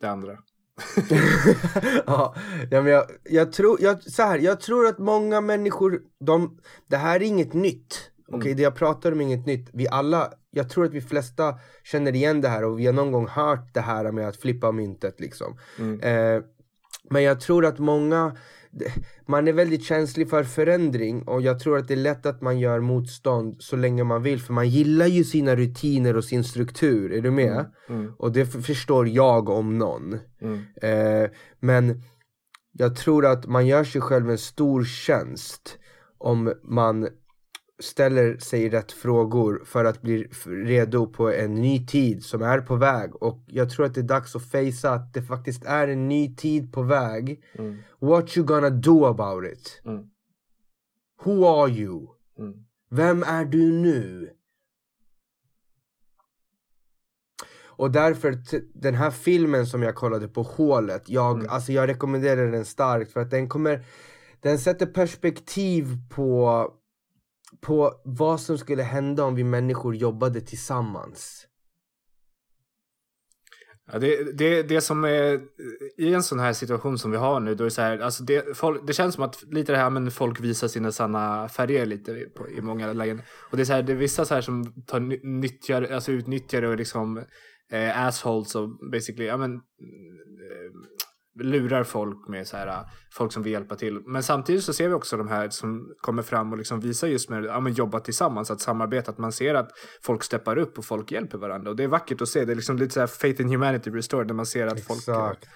det 0.00 0.06
andra. 0.06 0.38
ja, 2.06 2.34
men 2.70 2.86
jag, 2.86 3.04
jag, 3.24 3.52
tror, 3.52 3.78
jag, 3.80 4.02
så 4.02 4.22
här, 4.22 4.38
jag 4.38 4.60
tror 4.60 4.86
att 4.86 4.98
många 4.98 5.40
människor, 5.40 6.00
de, 6.20 6.58
det 6.86 6.96
här 6.96 7.16
är 7.16 7.24
inget 7.24 7.52
nytt. 7.52 8.10
Okej, 8.28 8.38
okay, 8.38 8.50
mm. 8.50 8.56
det 8.56 8.62
jag 8.62 8.74
pratar 8.74 9.12
om 9.12 9.20
är 9.20 9.24
inget 9.24 9.46
nytt. 9.46 9.70
Vi 9.72 9.88
alla, 9.88 10.32
jag 10.50 10.70
tror 10.70 10.84
att 10.84 10.92
vi 10.92 11.00
flesta 11.00 11.54
känner 11.84 12.14
igen 12.14 12.40
det 12.40 12.48
här 12.48 12.64
och 12.64 12.78
vi 12.78 12.86
har 12.86 12.92
någon 12.92 13.12
gång 13.12 13.28
hört 13.28 13.74
det 13.74 13.80
här 13.80 14.12
med 14.12 14.28
att 14.28 14.36
flippa 14.36 14.72
myntet 14.72 15.20
liksom. 15.20 15.58
Mm. 15.78 16.00
Eh, 16.00 16.42
men 17.10 17.22
jag 17.22 17.40
tror 17.40 17.66
att 17.66 17.78
många 17.78 18.36
man 19.26 19.48
är 19.48 19.52
väldigt 19.52 19.84
känslig 19.84 20.30
för 20.30 20.44
förändring 20.44 21.22
och 21.22 21.42
jag 21.42 21.60
tror 21.60 21.78
att 21.78 21.88
det 21.88 21.94
är 21.94 21.98
lätt 21.98 22.26
att 22.26 22.40
man 22.40 22.58
gör 22.58 22.80
motstånd 22.80 23.56
så 23.58 23.76
länge 23.76 24.04
man 24.04 24.22
vill 24.22 24.40
för 24.40 24.52
man 24.52 24.68
gillar 24.68 25.06
ju 25.06 25.24
sina 25.24 25.56
rutiner 25.56 26.16
och 26.16 26.24
sin 26.24 26.44
struktur, 26.44 27.12
är 27.12 27.20
du 27.20 27.30
med? 27.30 27.72
Mm. 27.88 28.00
Mm. 28.00 28.12
Och 28.18 28.32
det 28.32 28.46
förstår 28.46 29.08
jag 29.08 29.48
om 29.48 29.78
någon. 29.78 30.18
Mm. 30.40 30.60
Eh, 30.82 31.30
men 31.60 32.02
jag 32.72 32.96
tror 32.96 33.26
att 33.26 33.46
man 33.46 33.66
gör 33.66 33.84
sig 33.84 34.00
själv 34.00 34.30
en 34.30 34.38
stor 34.38 34.84
tjänst 34.84 35.78
om 36.18 36.52
man 36.62 37.08
ställer 37.78 38.38
sig 38.38 38.68
rätt 38.68 38.92
frågor 38.92 39.62
för 39.64 39.84
att 39.84 40.02
bli 40.02 40.28
redo 40.46 41.06
på 41.06 41.32
en 41.32 41.54
ny 41.54 41.86
tid 41.86 42.24
som 42.24 42.42
är 42.42 42.60
på 42.60 42.76
väg. 42.76 43.22
Och 43.22 43.44
jag 43.46 43.70
tror 43.70 43.86
att 43.86 43.94
det 43.94 44.00
är 44.00 44.02
dags 44.02 44.36
att 44.36 44.50
fejsa 44.50 44.90
att 44.90 45.14
det 45.14 45.22
faktiskt 45.22 45.64
är 45.64 45.88
en 45.88 46.08
ny 46.08 46.36
tid 46.36 46.72
på 46.72 46.82
väg. 46.82 47.44
Mm. 47.54 47.76
What 47.98 48.36
you 48.36 48.46
gonna 48.46 48.70
do 48.70 49.04
about 49.04 49.44
it? 49.52 49.82
Mm. 49.84 50.10
Who 51.24 51.46
are 51.46 51.70
you? 51.70 52.06
Mm. 52.38 52.54
Vem 52.90 53.22
är 53.22 53.44
du 53.44 53.72
nu? 53.72 54.30
Och 57.78 57.90
därför, 57.90 58.38
den 58.74 58.94
här 58.94 59.10
filmen 59.10 59.66
som 59.66 59.82
jag 59.82 59.94
kollade 59.94 60.28
på, 60.28 60.42
Hålet, 60.42 61.08
jag, 61.08 61.38
mm. 61.38 61.46
alltså 61.50 61.72
jag 61.72 61.88
rekommenderar 61.88 62.52
den 62.52 62.64
starkt 62.64 63.12
för 63.12 63.20
att 63.20 63.30
den 63.30 63.48
kommer 63.48 63.84
Den 64.40 64.58
sätter 64.58 64.86
perspektiv 64.86 65.86
på 66.10 66.66
på 67.60 67.92
vad 68.04 68.40
som 68.40 68.58
skulle 68.58 68.82
hända 68.82 69.24
om 69.24 69.34
vi 69.34 69.44
människor 69.44 69.94
jobbade 69.94 70.40
tillsammans. 70.40 71.46
Ja, 73.92 73.98
det, 73.98 74.38
det, 74.38 74.62
det 74.62 74.80
som 74.80 75.04
är 75.04 75.40
i 75.96 76.14
en 76.14 76.22
sån 76.22 76.38
här 76.38 76.52
situation 76.52 76.98
som 76.98 77.10
vi 77.10 77.16
har 77.16 77.40
nu, 77.40 77.54
då 77.54 77.64
är 77.64 77.66
det 77.66 77.70
så 77.70 77.82
här, 77.82 77.98
alltså 77.98 78.24
det, 78.24 78.56
folk, 78.56 78.86
det 78.86 78.92
känns 78.92 79.14
som 79.14 79.24
att 79.24 79.42
lite 79.42 79.72
det 79.72 79.78
här 79.78 79.90
men 79.90 80.10
folk 80.10 80.40
visar 80.40 80.68
sina 80.68 80.92
sanna 80.92 81.48
färger 81.48 81.86
lite 81.86 82.14
på, 82.34 82.48
i 82.48 82.60
många 82.60 82.92
lägen. 82.92 83.22
Och 83.50 83.56
det 83.56 83.62
är 83.62 83.64
så 83.64 83.72
här, 83.72 83.82
det 83.82 83.92
är 83.92 83.96
vissa 83.96 84.24
så 84.24 84.34
här 84.34 84.40
som 84.40 84.82
tar, 84.86 85.00
nyttjar, 85.40 85.82
alltså 85.82 86.12
utnyttjar 86.12 86.62
och 86.62 86.76
liksom 86.76 87.24
eh, 87.70 88.06
assholes 88.06 88.54
och 88.54 88.68
basically, 88.90 89.26
ja 89.26 89.36
men 89.36 89.54
eh, 89.54 89.60
lurar 91.38 91.84
folk 91.84 92.28
med 92.28 92.46
så 92.46 92.56
här, 92.56 92.84
folk 93.10 93.32
som 93.32 93.42
vill 93.42 93.52
hjälpa 93.52 93.76
till. 93.76 94.00
Men 94.06 94.22
samtidigt 94.22 94.64
så 94.64 94.72
ser 94.72 94.88
vi 94.88 94.94
också 94.94 95.16
de 95.16 95.28
här 95.28 95.48
som 95.48 95.94
kommer 96.00 96.22
fram 96.22 96.52
och 96.52 96.58
liksom 96.58 96.80
visar 96.80 97.08
just 97.08 97.30
med 97.30 97.38
att 97.38 97.64
ja, 97.64 97.68
jobba 97.68 98.00
tillsammans, 98.00 98.50
att 98.50 98.60
samarbeta, 98.60 99.10
att 99.10 99.18
man 99.18 99.32
ser 99.32 99.54
att 99.54 99.70
folk 100.02 100.24
steppar 100.24 100.58
upp 100.58 100.78
och 100.78 100.84
folk 100.84 101.12
hjälper 101.12 101.38
varandra. 101.38 101.70
Och 101.70 101.76
det 101.76 101.84
är 101.84 101.88
vackert 101.88 102.22
att 102.22 102.28
se, 102.28 102.44
det 102.44 102.52
är 102.52 102.56
liksom 102.56 102.76
lite 102.76 102.94
så 102.94 103.00
här 103.00 103.06
faith 103.06 103.40
in 103.40 103.48
humanity 103.48 103.90
restored 103.90 104.26
när 104.26 104.34
man 104.34 104.46
ser 104.46 104.66
att 104.66 104.78
Exakt. 104.78 105.06
folk 105.06 105.48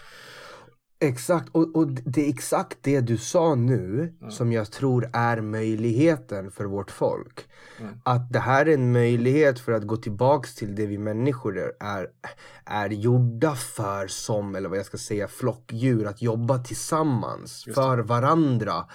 Exakt, 1.02 1.48
och, 1.52 1.76
och 1.76 1.86
det 1.88 2.26
är 2.26 2.28
exakt 2.28 2.78
det 2.80 3.00
du 3.00 3.18
sa 3.18 3.54
nu 3.54 4.14
mm. 4.20 4.30
som 4.30 4.52
jag 4.52 4.70
tror 4.70 5.10
är 5.12 5.40
möjligheten 5.40 6.50
för 6.50 6.64
vårt 6.64 6.90
folk. 6.90 7.48
Mm. 7.80 7.94
Att 8.02 8.32
det 8.32 8.38
här 8.38 8.66
är 8.66 8.74
en 8.74 8.92
möjlighet 8.92 9.60
för 9.60 9.72
att 9.72 9.86
gå 9.86 9.96
tillbaks 9.96 10.54
till 10.54 10.74
det 10.74 10.86
vi 10.86 10.98
människor 10.98 11.72
är, 11.80 12.08
är 12.64 12.88
gjorda 12.88 13.54
för 13.54 14.06
som, 14.06 14.54
eller 14.54 14.68
vad 14.68 14.78
jag 14.78 14.86
ska 14.86 14.98
säga, 14.98 15.28
flockdjur. 15.28 16.06
Att 16.06 16.22
jobba 16.22 16.58
tillsammans 16.58 17.64
för 17.74 17.98
varandra. 17.98 18.86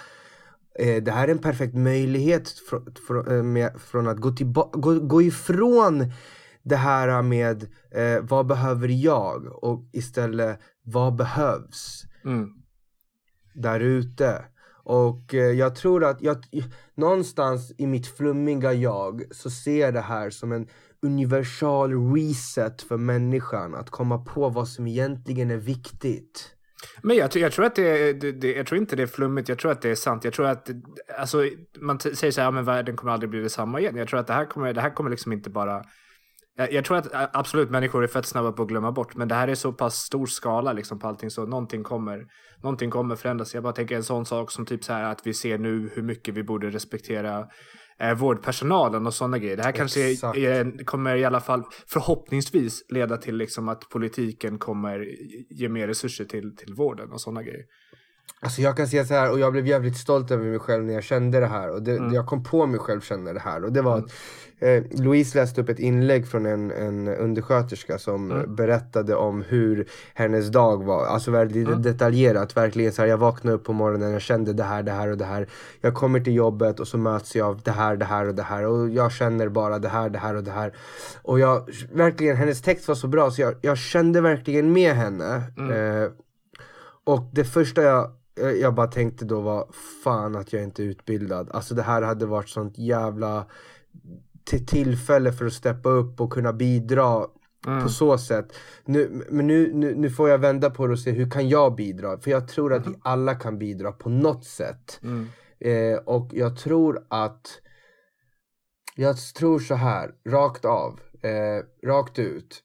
Eh, 0.78 1.02
det 1.02 1.10
här 1.10 1.28
är 1.28 1.32
en 1.32 1.38
perfekt 1.38 1.74
möjlighet 1.74 2.48
fr 2.48 2.76
fr 3.06 3.32
eh, 3.32 3.42
med, 3.42 3.80
från 3.80 4.08
att 4.08 4.18
gå, 4.18 4.30
gå, 4.72 5.00
gå 5.00 5.22
ifrån 5.22 6.12
det 6.66 6.76
här 6.76 7.22
med 7.22 7.62
eh, 7.90 8.20
vad 8.22 8.46
behöver 8.46 8.88
jag 8.88 9.64
och 9.64 9.88
istället 9.92 10.60
vad 10.82 11.16
behövs 11.16 12.02
mm. 12.24 12.48
där 13.54 13.80
ute. 13.80 14.44
Och 14.84 15.34
eh, 15.34 15.50
jag 15.50 15.74
tror 15.74 16.04
att 16.04 16.22
jag, 16.22 16.44
någonstans 16.94 17.72
i 17.78 17.86
mitt 17.86 18.06
flummiga 18.06 18.72
jag 18.72 19.22
så 19.30 19.50
ser 19.50 19.80
jag 19.80 19.94
det 19.94 20.00
här 20.00 20.30
som 20.30 20.52
en 20.52 20.68
universal 21.02 22.14
reset 22.14 22.82
för 22.82 22.96
människan. 22.96 23.74
Att 23.74 23.90
komma 23.90 24.18
på 24.18 24.48
vad 24.48 24.68
som 24.68 24.86
egentligen 24.86 25.50
är 25.50 25.56
viktigt. 25.56 26.52
Men 27.02 27.16
jag, 27.16 27.36
jag, 27.36 27.52
tror 27.52 27.64
att 27.64 27.74
det, 27.74 28.12
det, 28.12 28.32
det, 28.32 28.54
jag 28.54 28.66
tror 28.66 28.80
inte 28.80 28.96
det 28.96 29.02
är 29.02 29.06
flummigt, 29.06 29.48
jag 29.48 29.58
tror 29.58 29.72
att 29.72 29.82
det 29.82 29.90
är 29.90 29.94
sant. 29.94 30.24
Jag 30.24 30.32
tror 30.32 30.46
att, 30.46 30.70
alltså, 31.18 31.44
man 31.78 32.00
säger 32.00 32.30
så 32.30 32.40
här, 32.40 32.46
ja, 32.46 32.50
men 32.50 32.64
världen 32.64 32.96
kommer 32.96 33.12
aldrig 33.12 33.30
bli 33.30 33.40
detsamma 33.40 33.80
igen. 33.80 33.96
Jag 33.96 34.08
tror 34.08 34.20
att 34.20 34.26
det 34.26 34.32
här 34.32 34.44
kommer, 34.44 34.72
det 34.72 34.80
här 34.80 34.90
kommer 34.90 35.10
liksom 35.10 35.32
inte 35.32 35.50
bara 35.50 35.84
jag, 36.56 36.72
jag, 36.72 36.84
tror 36.84 36.96
att 36.96 37.36
absolut 37.36 37.70
människor 37.70 38.02
är 38.02 38.06
fett 38.06 38.26
snabba 38.26 38.52
på 38.52 38.62
att 38.62 38.68
glömma 38.68 38.92
bort, 38.92 39.16
men 39.16 39.28
det 39.28 39.34
här 39.34 39.48
är 39.48 39.54
så 39.54 39.72
pass 39.72 39.96
stor 39.96 40.26
skala 40.26 40.72
liksom 40.72 40.98
på 40.98 41.08
allting 41.08 41.30
så 41.30 41.46
någonting 41.46 41.82
kommer, 41.82 42.26
någonting 42.62 42.90
kommer 42.90 43.16
förändras. 43.16 43.54
Jag 43.54 43.62
bara 43.62 43.72
tänker 43.72 43.96
en 43.96 44.04
sån 44.04 44.26
sak 44.26 44.50
som 44.50 44.66
typ 44.66 44.84
så 44.84 44.92
här 44.92 45.02
att 45.02 45.26
vi 45.26 45.34
ser 45.34 45.58
nu 45.58 45.90
hur 45.94 46.02
mycket 46.02 46.34
vi 46.34 46.42
borde 46.42 46.70
respektera 46.70 47.46
eh, 48.00 48.14
vårdpersonalen 48.14 49.06
och 49.06 49.14
sådana 49.14 49.38
grejer. 49.38 49.56
Det 49.56 49.62
här 49.62 49.72
kanske 49.72 50.00
är, 50.00 50.38
är, 50.38 50.84
kommer 50.84 51.16
i 51.16 51.24
alla 51.24 51.40
fall 51.40 51.62
förhoppningsvis 51.86 52.84
leda 52.88 53.16
till 53.16 53.36
liksom 53.36 53.68
att 53.68 53.88
politiken 53.88 54.58
kommer 54.58 55.06
ge 55.50 55.68
mer 55.68 55.86
resurser 55.86 56.24
till, 56.24 56.56
till 56.56 56.74
vården 56.74 57.12
och 57.12 57.20
sådana 57.20 57.42
grejer. 57.42 57.64
Alltså 58.40 58.62
jag 58.62 58.76
kan 58.76 58.86
säga 58.86 59.04
så 59.04 59.14
här 59.14 59.32
och 59.32 59.38
jag 59.38 59.52
blev 59.52 59.66
jävligt 59.66 59.96
stolt 59.96 60.30
över 60.30 60.44
mig 60.44 60.58
själv 60.58 60.84
när 60.84 60.94
jag 60.94 61.04
kände 61.04 61.40
det 61.40 61.46
här 61.46 61.70
och 61.70 61.82
det, 61.82 61.96
mm. 61.96 62.14
jag 62.14 62.26
kom 62.26 62.44
på 62.44 62.66
mig 62.66 62.80
själv 62.80 63.00
känna 63.00 63.32
det 63.32 63.40
här 63.40 63.64
och 63.64 63.72
det 63.72 63.82
var 63.82 63.98
att 63.98 64.12
eh, 64.58 64.82
Louise 64.90 65.38
läste 65.38 65.60
upp 65.60 65.68
ett 65.68 65.78
inlägg 65.78 66.28
från 66.28 66.46
en, 66.46 66.70
en 66.70 67.08
undersköterska 67.08 67.98
som 67.98 68.30
mm. 68.30 68.54
berättade 68.54 69.14
om 69.14 69.42
hur 69.42 69.88
hennes 70.14 70.48
dag 70.48 70.84
var, 70.84 71.06
alltså 71.06 71.30
väldigt 71.30 71.68
mm. 71.68 71.82
detaljerat, 71.82 72.56
verkligen 72.56 72.92
så 72.92 73.02
här, 73.02 73.08
jag 73.08 73.18
vaknade 73.18 73.56
upp 73.56 73.64
på 73.64 73.72
morgonen, 73.72 74.12
jag 74.12 74.22
kände 74.22 74.52
det 74.52 74.64
här, 74.64 74.82
det 74.82 74.92
här 74.92 75.08
och 75.08 75.18
det 75.18 75.24
här 75.24 75.48
jag 75.80 75.94
kommer 75.94 76.20
till 76.20 76.34
jobbet 76.34 76.80
och 76.80 76.88
så 76.88 76.98
möts 76.98 77.36
jag 77.36 77.48
av 77.48 77.60
det 77.64 77.70
här, 77.70 77.96
det 77.96 78.04
här 78.04 78.28
och 78.28 78.34
det 78.34 78.42
här 78.42 78.66
och 78.66 78.90
jag 78.90 79.12
känner 79.12 79.48
bara 79.48 79.78
det 79.78 79.88
här, 79.88 80.08
det 80.10 80.18
här 80.18 80.34
och 80.34 80.44
det 80.44 80.50
här 80.50 80.72
och 81.22 81.40
jag, 81.40 81.68
verkligen, 81.92 82.36
hennes 82.36 82.62
text 82.62 82.88
var 82.88 82.94
så 82.94 83.08
bra 83.08 83.30
så 83.30 83.40
jag, 83.40 83.54
jag 83.60 83.78
kände 83.78 84.20
verkligen 84.20 84.72
med 84.72 84.94
henne 84.94 85.42
mm. 85.56 86.02
eh, 86.02 86.10
och 87.06 87.30
det 87.32 87.44
första 87.44 87.82
jag 87.82 88.12
jag 88.60 88.74
bara 88.74 88.86
tänkte 88.86 89.24
då 89.24 89.40
var 89.40 89.68
fan 90.04 90.36
att 90.36 90.52
jag 90.52 90.62
inte 90.62 90.82
är 90.82 90.84
utbildad. 90.84 91.50
Alltså 91.50 91.74
det 91.74 91.82
här 91.82 92.02
hade 92.02 92.26
varit 92.26 92.48
sånt 92.48 92.78
jävla 92.78 93.46
tillfälle 94.66 95.32
för 95.32 95.46
att 95.46 95.52
steppa 95.52 95.88
upp 95.88 96.20
och 96.20 96.32
kunna 96.32 96.52
bidra 96.52 97.26
mm. 97.66 97.82
på 97.82 97.88
så 97.88 98.18
sätt. 98.18 98.52
Nu, 98.84 99.24
men 99.30 99.46
nu, 99.46 99.72
nu, 99.74 99.94
nu, 99.94 100.10
får 100.10 100.28
jag 100.28 100.38
vända 100.38 100.70
på 100.70 100.86
det 100.86 100.92
och 100.92 100.98
se 100.98 101.10
hur 101.10 101.30
kan 101.30 101.48
jag 101.48 101.74
bidra? 101.74 102.18
För 102.18 102.30
jag 102.30 102.48
tror 102.48 102.72
att 102.72 102.86
mm. 102.86 102.92
vi 102.92 103.00
alla 103.02 103.34
kan 103.34 103.58
bidra 103.58 103.92
på 103.92 104.08
något 104.08 104.44
sätt. 104.44 105.00
Mm. 105.02 105.28
Eh, 105.58 105.98
och 105.98 106.30
jag 106.32 106.58
tror 106.58 107.06
att 107.08 107.60
jag 108.96 109.16
tror 109.34 109.58
så 109.58 109.74
här, 109.74 110.10
rakt 110.28 110.64
av, 110.64 111.00
eh, 111.22 111.88
rakt 111.88 112.18
ut. 112.18 112.62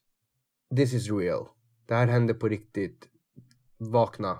this 0.76 0.94
is 0.94 1.10
real. 1.10 1.46
Det 1.86 1.94
här 1.94 2.06
händer 2.06 2.34
på 2.34 2.48
riktigt. 2.48 3.11
Vakna. 3.90 4.38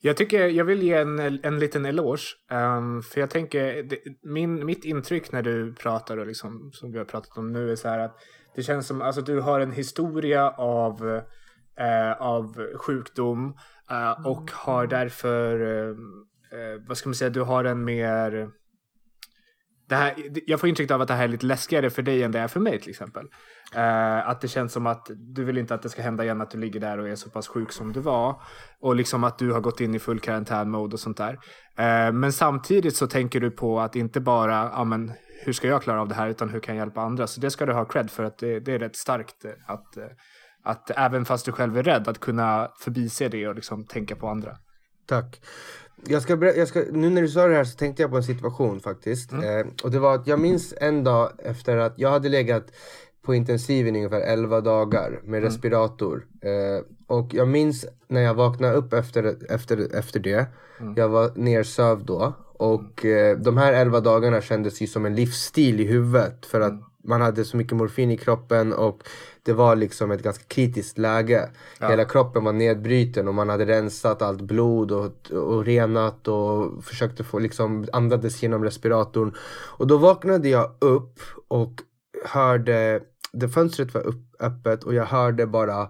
Jag 0.00 0.16
tycker 0.16 0.48
jag 0.48 0.64
vill 0.64 0.82
ge 0.82 0.94
en, 0.94 1.18
en 1.18 1.58
liten 1.58 1.86
eloge. 1.86 2.22
Um, 2.50 3.02
för 3.02 3.20
jag 3.20 3.30
tänker, 3.30 3.82
det, 3.82 3.98
min, 4.22 4.66
mitt 4.66 4.84
intryck 4.84 5.32
när 5.32 5.42
du 5.42 5.74
pratar 5.74 6.16
och 6.16 6.26
liksom, 6.26 6.70
som 6.72 6.92
vi 6.92 6.98
har 6.98 7.04
pratat 7.04 7.38
om 7.38 7.52
nu 7.52 7.72
är 7.72 7.76
så 7.76 7.88
här 7.88 7.98
att 7.98 8.16
det 8.54 8.62
känns 8.62 8.86
som 8.86 9.02
alltså 9.02 9.20
du 9.20 9.40
har 9.40 9.60
en 9.60 9.72
historia 9.72 10.50
av, 10.50 11.22
eh, 11.78 12.12
av 12.20 12.76
sjukdom 12.76 13.56
eh, 13.90 14.26
och 14.26 14.50
har 14.50 14.86
därför, 14.86 15.60
eh, 15.60 15.88
eh, 16.60 16.80
vad 16.88 16.96
ska 16.96 17.08
man 17.08 17.14
säga, 17.14 17.30
du 17.30 17.42
har 17.42 17.64
en 17.64 17.84
mer 17.84 18.50
det 19.88 19.96
här, 19.96 20.14
jag 20.46 20.60
får 20.60 20.68
intrycket 20.68 20.94
av 20.94 21.00
att 21.00 21.08
det 21.08 21.14
här 21.14 21.24
är 21.24 21.28
lite 21.28 21.46
läskigare 21.46 21.90
för 21.90 22.02
dig 22.02 22.22
än 22.22 22.32
det 22.32 22.38
är 22.38 22.48
för 22.48 22.60
mig 22.60 22.80
till 22.80 22.90
exempel. 22.90 23.26
Uh, 23.76 24.28
att 24.28 24.40
det 24.40 24.48
känns 24.48 24.72
som 24.72 24.86
att 24.86 25.10
du 25.16 25.44
vill 25.44 25.58
inte 25.58 25.74
att 25.74 25.82
det 25.82 25.88
ska 25.88 26.02
hända 26.02 26.24
igen 26.24 26.40
att 26.40 26.50
du 26.50 26.58
ligger 26.58 26.80
där 26.80 26.98
och 26.98 27.08
är 27.08 27.14
så 27.14 27.30
pass 27.30 27.48
sjuk 27.48 27.72
som 27.72 27.92
du 27.92 28.00
var. 28.00 28.42
Och 28.80 28.96
liksom 28.96 29.24
att 29.24 29.38
du 29.38 29.52
har 29.52 29.60
gått 29.60 29.80
in 29.80 29.94
i 29.94 29.98
full 29.98 30.20
karantänmode 30.20 30.94
och 30.94 31.00
sånt 31.00 31.16
där. 31.16 31.32
Uh, 31.32 32.12
men 32.12 32.32
samtidigt 32.32 32.96
så 32.96 33.06
tänker 33.06 33.40
du 33.40 33.50
på 33.50 33.80
att 33.80 33.96
inte 33.96 34.20
bara, 34.20 34.70
ja 34.74 34.84
men 34.84 35.12
hur 35.44 35.52
ska 35.52 35.68
jag 35.68 35.82
klara 35.82 36.00
av 36.00 36.08
det 36.08 36.14
här 36.14 36.28
utan 36.28 36.48
hur 36.48 36.60
kan 36.60 36.76
jag 36.76 36.82
hjälpa 36.82 37.00
andra. 37.00 37.26
Så 37.26 37.40
det 37.40 37.50
ska 37.50 37.66
du 37.66 37.72
ha 37.72 37.84
cred 37.84 38.10
för 38.10 38.24
att 38.24 38.38
det, 38.38 38.60
det 38.60 38.72
är 38.72 38.78
rätt 38.78 38.96
starkt 38.96 39.44
att, 39.66 39.98
att 40.62 40.90
även 40.90 41.24
fast 41.24 41.46
du 41.46 41.52
själv 41.52 41.78
är 41.78 41.82
rädd 41.82 42.08
att 42.08 42.20
kunna 42.20 42.68
förbise 42.80 43.28
det 43.28 43.48
och 43.48 43.54
liksom 43.54 43.84
tänka 43.84 44.16
på 44.16 44.28
andra. 44.28 44.56
Tack. 45.06 45.40
Jag 46.06 46.22
ska, 46.22 46.46
jag 46.46 46.68
ska, 46.68 46.84
nu 46.92 47.10
när 47.10 47.22
du 47.22 47.28
sa 47.28 47.46
det 47.46 47.54
här 47.54 47.64
så 47.64 47.76
tänkte 47.76 48.02
jag 48.02 48.10
på 48.10 48.16
en 48.16 48.22
situation 48.22 48.80
faktiskt. 48.80 49.32
Mm. 49.32 49.44
Eh, 49.44 49.66
och 49.82 49.90
det 49.90 49.98
var 49.98 50.14
att 50.14 50.26
jag 50.26 50.40
minns 50.40 50.74
en 50.80 51.04
dag 51.04 51.32
efter 51.38 51.76
att 51.76 51.94
jag 51.96 52.10
hade 52.10 52.28
legat 52.28 52.64
på 53.22 53.34
intensiven 53.34 53.96
i 53.96 53.98
ungefär 53.98 54.20
11 54.20 54.60
dagar 54.60 55.10
med 55.10 55.38
mm. 55.38 55.42
respirator. 55.42 56.26
Eh, 56.42 56.84
och 57.06 57.34
jag 57.34 57.48
minns 57.48 57.86
när 58.08 58.20
jag 58.20 58.34
vaknade 58.34 58.74
upp 58.74 58.92
efter, 58.92 59.36
efter, 59.48 59.96
efter 59.96 60.20
det. 60.20 60.46
Mm. 60.80 60.94
Jag 60.96 61.08
var 61.08 61.32
nersövd 61.34 62.06
då. 62.06 62.32
Och 62.52 63.04
eh, 63.04 63.38
de 63.38 63.56
här 63.56 63.72
11 63.72 64.00
dagarna 64.00 64.40
kändes 64.40 64.82
ju 64.82 64.86
som 64.86 65.06
en 65.06 65.14
livsstil 65.14 65.80
i 65.80 65.84
huvudet. 65.84 66.46
För 66.46 66.60
att 66.60 66.70
mm. 66.70 66.84
man 67.04 67.20
hade 67.20 67.44
så 67.44 67.56
mycket 67.56 67.76
morfin 67.76 68.10
i 68.10 68.16
kroppen 68.16 68.72
och 68.72 69.02
det 69.42 69.52
var 69.52 69.76
liksom 69.76 70.10
ett 70.10 70.22
ganska 70.22 70.44
kritiskt 70.44 70.98
läge. 70.98 71.50
Ja. 71.80 71.88
Hela 71.88 72.04
kroppen 72.04 72.44
var 72.44 72.52
nedbruten 72.52 73.28
och 73.28 73.34
man 73.34 73.48
hade 73.48 73.66
rensat 73.66 74.22
allt 74.22 74.40
blod 74.40 74.92
och, 74.92 75.30
och 75.30 75.64
renat 75.64 76.28
och 76.28 76.84
försökte 76.84 77.24
få 77.24 77.38
liksom 77.38 77.86
andades 77.92 78.42
genom 78.42 78.64
respiratorn. 78.64 79.34
Och 79.78 79.86
då 79.86 79.96
vaknade 79.96 80.48
jag 80.48 80.70
upp 80.78 81.20
och 81.48 81.72
hörde, 82.24 83.00
det 83.32 83.48
fönstret 83.48 83.94
var 83.94 84.06
upp, 84.06 84.34
öppet 84.40 84.84
och 84.84 84.94
jag 84.94 85.04
hörde 85.04 85.46
bara, 85.46 85.82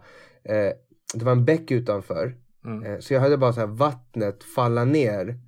eh, 0.44 0.72
det 1.14 1.24
var 1.24 1.32
en 1.32 1.44
bäck 1.44 1.70
utanför. 1.70 2.36
Mm. 2.64 2.84
Eh, 2.84 2.98
så 2.98 3.14
jag 3.14 3.20
hörde 3.20 3.36
bara 3.36 3.52
så 3.52 3.66
vattnet 3.66 4.44
falla 4.44 4.84
ner. 4.84 5.38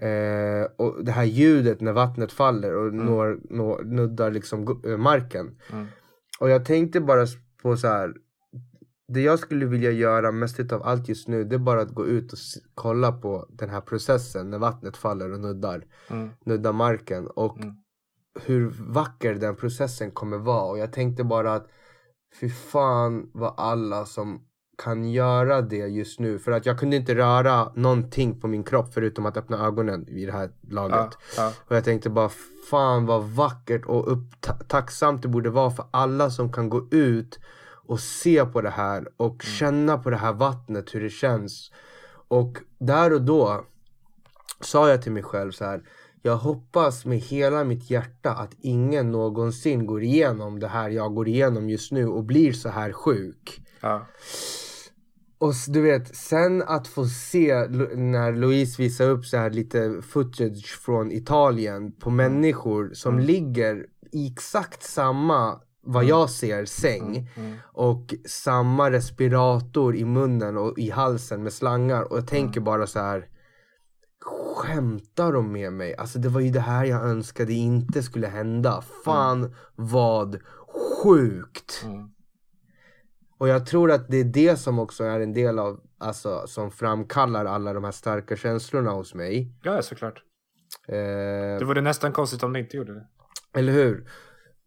Eh, 0.00 0.66
och 0.76 1.04
det 1.04 1.12
här 1.12 1.24
ljudet 1.24 1.80
när 1.80 1.92
vattnet 1.92 2.32
faller 2.32 2.76
och 2.76 2.88
mm. 2.88 3.06
når, 3.06 3.40
når, 3.50 3.82
nuddar 3.84 4.30
liksom 4.30 4.82
eh, 4.86 4.96
marken. 4.96 5.58
Mm. 5.72 5.86
Och 6.40 6.50
jag 6.50 6.64
tänkte 6.64 7.00
bara 7.00 7.26
på 7.62 7.76
så 7.76 7.88
här. 7.88 8.14
Det 9.12 9.20
jag 9.20 9.38
skulle 9.38 9.66
vilja 9.66 9.90
göra 9.90 10.32
mest 10.32 10.72
av 10.72 10.82
allt 10.82 11.08
just 11.08 11.28
nu 11.28 11.44
det 11.44 11.54
är 11.54 11.58
bara 11.58 11.80
att 11.80 11.94
gå 11.94 12.06
ut 12.06 12.32
och 12.32 12.38
kolla 12.74 13.12
på 13.12 13.46
den 13.48 13.70
här 13.70 13.80
processen 13.80 14.50
när 14.50 14.58
vattnet 14.58 14.96
faller 14.96 15.32
och 15.32 15.40
nuddar, 15.40 15.84
mm. 16.10 16.30
nuddar 16.44 16.72
marken. 16.72 17.26
Och 17.26 17.60
mm. 17.60 17.76
Hur 18.44 18.70
vacker 18.78 19.34
den 19.34 19.56
processen 19.56 20.10
kommer 20.10 20.38
vara. 20.38 20.62
Och 20.62 20.78
jag 20.78 20.92
tänkte 20.92 21.24
bara 21.24 21.54
att 21.54 21.68
fy 22.40 22.50
fan 22.50 23.30
vad 23.34 23.54
alla 23.56 24.04
som 24.06 24.48
kan 24.84 25.10
göra 25.10 25.62
det 25.62 25.76
just 25.76 26.20
nu. 26.20 26.38
För 26.38 26.52
att 26.52 26.66
jag 26.66 26.78
kunde 26.78 26.96
inte 26.96 27.14
röra 27.14 27.72
någonting 27.74 28.40
på 28.40 28.48
min 28.48 28.64
kropp 28.64 28.94
förutom 28.94 29.26
att 29.26 29.36
öppna 29.36 29.66
ögonen 29.66 30.04
vid 30.08 30.28
det 30.28 30.32
här 30.32 30.50
laget. 30.70 31.18
Ja, 31.36 31.42
ja. 31.42 31.52
Och 31.66 31.76
jag 31.76 31.84
tänkte 31.84 32.10
bara 32.10 32.30
fan 32.70 33.06
vad 33.06 33.24
vackert 33.24 33.86
och 33.86 34.12
upp, 34.12 34.46
tacksamt 34.68 35.22
det 35.22 35.28
borde 35.28 35.50
vara 35.50 35.70
för 35.70 35.84
alla 35.90 36.30
som 36.30 36.52
kan 36.52 36.68
gå 36.68 36.88
ut 36.90 37.38
och 37.86 38.00
se 38.00 38.44
på 38.44 38.60
det 38.60 38.70
här 38.70 39.08
och 39.16 39.44
mm. 39.44 39.54
känna 39.58 39.98
på 39.98 40.10
det 40.10 40.16
här 40.16 40.32
vattnet 40.32 40.94
hur 40.94 41.00
det 41.00 41.10
känns. 41.10 41.72
Och 42.28 42.58
där 42.78 43.12
och 43.12 43.22
då 43.22 43.64
sa 44.60 44.88
jag 44.88 45.02
till 45.02 45.12
mig 45.12 45.22
själv 45.22 45.52
så 45.52 45.64
här. 45.64 45.82
Jag 46.28 46.36
hoppas 46.36 47.04
med 47.04 47.18
hela 47.18 47.64
mitt 47.64 47.90
hjärta 47.90 48.30
att 48.30 48.56
ingen 48.60 49.12
någonsin 49.12 49.86
går 49.86 50.02
igenom 50.02 50.60
det 50.60 50.68
här 50.68 50.90
jag 50.90 51.14
går 51.14 51.28
igenom 51.28 51.70
just 51.70 51.92
nu 51.92 52.06
och 52.06 52.24
blir 52.24 52.52
så 52.52 52.68
här 52.68 52.92
sjuk. 52.92 53.60
Ja. 53.80 54.06
Och 55.38 55.52
du 55.68 55.80
vet, 55.80 56.16
sen 56.16 56.62
att 56.62 56.88
få 56.88 57.06
se 57.06 57.54
när 57.94 58.32
Louise 58.32 58.82
visar 58.82 59.10
upp 59.10 59.26
så 59.26 59.36
här 59.36 59.50
lite 59.50 60.02
footage 60.02 60.78
från 60.80 61.12
Italien 61.12 61.92
på 61.92 62.10
mm. 62.10 62.32
människor 62.32 62.90
som 62.94 63.14
mm. 63.14 63.26
ligger 63.26 63.86
i 64.12 64.26
exakt 64.26 64.82
samma, 64.82 65.60
vad 65.82 66.02
mm. 66.02 66.08
jag 66.08 66.30
ser, 66.30 66.64
säng. 66.64 67.16
Mm. 67.16 67.26
mm. 67.36 67.56
Och 67.64 68.14
samma 68.26 68.90
respirator 68.90 69.96
i 69.96 70.04
munnen 70.04 70.56
och 70.56 70.78
i 70.78 70.90
halsen 70.90 71.42
med 71.42 71.52
slangar. 71.52 72.12
Och 72.12 72.16
jag 72.16 72.26
tänker 72.26 72.60
mm. 72.60 72.64
bara 72.64 72.86
så 72.86 72.98
här. 72.98 73.28
Skämtar 74.56 75.32
de 75.32 75.52
med 75.52 75.72
mig? 75.72 75.96
Alltså 75.96 76.18
det 76.18 76.28
var 76.28 76.40
ju 76.40 76.50
det 76.50 76.60
här 76.60 76.84
jag 76.84 77.04
önskade 77.04 77.52
inte 77.52 78.02
skulle 78.02 78.26
hända. 78.26 78.82
Fan 79.04 79.54
vad 79.74 80.38
sjukt! 81.02 81.86
Och 83.38 83.48
jag 83.48 83.66
tror 83.66 83.90
att 83.90 84.08
det 84.08 84.16
är 84.16 84.24
det 84.24 84.56
som 84.56 84.78
också 84.78 85.04
är 85.04 85.20
en 85.20 85.32
del 85.32 85.58
av, 85.58 85.80
alltså 85.98 86.46
som 86.46 86.70
framkallar 86.70 87.44
alla 87.44 87.72
de 87.72 87.84
här 87.84 87.92
starka 87.92 88.36
känslorna 88.36 88.90
hos 88.90 89.14
mig. 89.14 89.52
Ja, 89.62 89.82
såklart. 89.82 90.22
Eh, 90.88 90.94
det 91.58 91.64
vore 91.64 91.80
nästan 91.80 92.12
konstigt 92.12 92.42
om 92.42 92.52
det 92.52 92.58
inte 92.58 92.76
gjorde 92.76 92.94
det. 92.94 93.06
Eller 93.54 93.72
hur? 93.72 94.08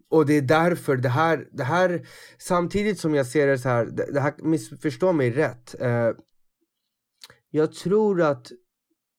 Och 0.10 0.26
det 0.26 0.34
är 0.34 0.41
därför 0.41 0.97
det 0.97 1.10
här, 1.10 1.47
det 1.52 1.63
här 1.63 2.08
samtidigt 2.38 3.00
som 3.00 3.15
jag 3.15 3.26
ser 3.26 3.47
det 3.47 3.58
så 3.58 3.69
här, 3.69 3.86
det, 3.86 4.13
det 4.13 4.19
här 4.19 4.34
missförstå 4.38 5.13
mig 5.13 5.32
rätt. 5.32 5.76
Eh, 5.80 6.10
jag 7.50 7.74
tror 7.74 8.21
att, 8.21 8.52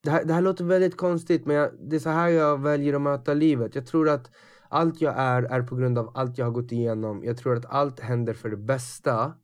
det 0.02 0.10
här, 0.10 0.24
det 0.24 0.34
här 0.34 0.42
låter 0.42 0.64
väldigt 0.64 0.96
konstigt 0.96 1.46
men 1.46 1.56
jag, 1.56 1.70
det 1.90 1.96
är 1.96 2.00
så 2.00 2.10
här 2.10 2.28
jag 2.28 2.62
väljer 2.62 2.94
att 2.94 3.02
möta 3.02 3.34
livet. 3.34 3.74
Jag 3.74 3.86
tror 3.86 4.08
att 4.08 4.30
allt 4.68 5.00
jag 5.00 5.14
är, 5.16 5.42
är 5.42 5.62
på 5.62 5.76
grund 5.76 5.98
av 5.98 6.10
allt 6.14 6.38
jag 6.38 6.46
har 6.46 6.52
gått 6.52 6.72
igenom. 6.72 7.24
Jag 7.24 7.36
tror 7.36 7.56
att 7.56 7.66
allt 7.66 8.00
händer 8.00 8.34
för 8.34 8.50
det 8.50 8.56
bästa. 8.56 9.34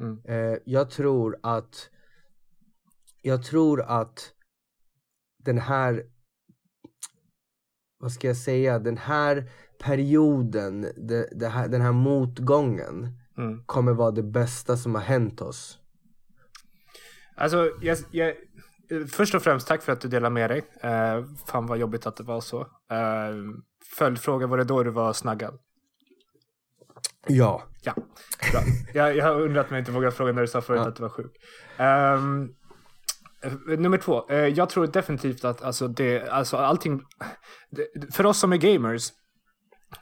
Mm. 0.00 0.20
Eh, 0.24 0.58
jag 0.64 0.90
tror 0.90 1.36
att 1.42 1.90
jag 3.22 3.44
tror 3.44 3.82
att 3.82 4.32
den 5.44 5.58
här 5.58 6.06
vad 7.98 8.12
ska 8.12 8.26
jag 8.26 8.36
säga, 8.36 8.78
den 8.78 8.96
här 8.96 9.50
perioden, 9.78 10.80
det, 10.96 11.28
det 11.32 11.48
här, 11.48 11.68
den 11.68 11.80
här 11.80 11.92
motgången 11.92 13.08
mm. 13.38 13.64
kommer 13.66 13.92
vara 13.92 14.10
det 14.10 14.22
bästa 14.22 14.76
som 14.76 14.94
har 14.94 15.02
hänt 15.02 15.40
oss. 15.40 15.78
Alltså, 17.36 17.70
jag, 17.80 17.98
jag, 18.10 18.34
först 19.12 19.34
och 19.34 19.42
främst 19.42 19.68
tack 19.68 19.82
för 19.82 19.92
att 19.92 20.00
du 20.00 20.08
delar 20.08 20.30
med 20.30 20.50
dig. 20.50 20.58
Uh, 20.58 21.24
fan 21.46 21.66
vad 21.66 21.78
jobbigt 21.78 22.06
att 22.06 22.16
det 22.16 22.22
var 22.22 22.40
så. 22.40 22.60
Uh, 22.60 22.66
följdfråga, 23.98 24.46
var 24.46 24.58
det 24.58 24.64
då 24.64 24.82
du 24.82 24.90
var 24.90 25.12
snaggad? 25.12 25.58
Ja. 27.26 27.62
Ja, 27.82 27.94
bra. 28.52 28.60
jag, 28.94 29.16
jag 29.16 29.24
har 29.24 29.40
undrat 29.40 29.70
mig 29.70 29.78
inte 29.78 29.92
vågat 29.92 30.14
fråga 30.14 30.32
när 30.32 30.42
du 30.42 30.48
sa 30.48 30.60
förut 30.60 30.80
ja. 30.84 30.88
att 30.88 30.96
du 30.96 31.02
var 31.02 31.08
sjuk. 31.08 31.32
Um, 31.78 32.54
nummer 33.78 33.98
två. 33.98 34.30
Uh, 34.30 34.36
jag 34.36 34.68
tror 34.68 34.86
definitivt 34.86 35.44
att 35.44 35.62
alltså 35.62 35.88
det, 35.88 36.28
alltså 36.28 36.56
allting, 36.56 37.02
för 38.12 38.26
oss 38.26 38.38
som 38.38 38.52
är 38.52 38.56
gamers, 38.56 39.10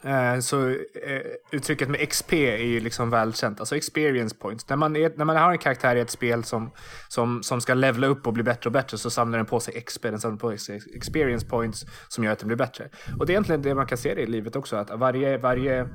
Eh, 0.03 0.39
så 0.39 0.69
eh, 0.69 1.21
uttrycket 1.51 1.89
med 1.89 2.09
XP 2.09 2.33
är 2.33 2.57
ju 2.57 2.79
liksom 2.79 3.09
välkänt. 3.09 3.59
Alltså 3.59 3.75
experience 3.75 4.35
points. 4.35 4.69
När 4.69 4.77
man, 4.77 4.95
är, 4.95 5.11
när 5.15 5.25
man 5.25 5.37
har 5.37 5.51
en 5.51 5.57
karaktär 5.57 5.95
i 5.95 5.99
ett 5.99 6.09
spel 6.09 6.43
som, 6.43 6.71
som, 7.07 7.43
som 7.43 7.61
ska 7.61 7.73
levla 7.73 8.07
upp 8.07 8.27
och 8.27 8.33
bli 8.33 8.43
bättre 8.43 8.67
och 8.67 8.71
bättre 8.71 8.97
så 8.97 9.09
samlar 9.09 9.37
den 9.37 9.45
på 9.45 9.59
sig 9.59 9.81
XP, 9.81 10.01
den 10.01 10.19
samlar 10.19 10.37
på 10.37 10.57
sig 10.57 10.81
experience 10.95 11.47
points 11.47 11.85
som 12.07 12.23
gör 12.23 12.31
att 12.31 12.39
den 12.39 12.47
blir 12.47 12.57
bättre. 12.57 12.89
Och 13.19 13.25
det 13.25 13.31
är 13.31 13.33
egentligen 13.33 13.61
det 13.61 13.75
man 13.75 13.87
kan 13.87 13.97
se 13.97 14.15
det 14.15 14.21
i 14.21 14.27
livet 14.27 14.55
också, 14.55 14.75
att 14.75 14.89
varje, 14.99 15.37
varje 15.37 15.87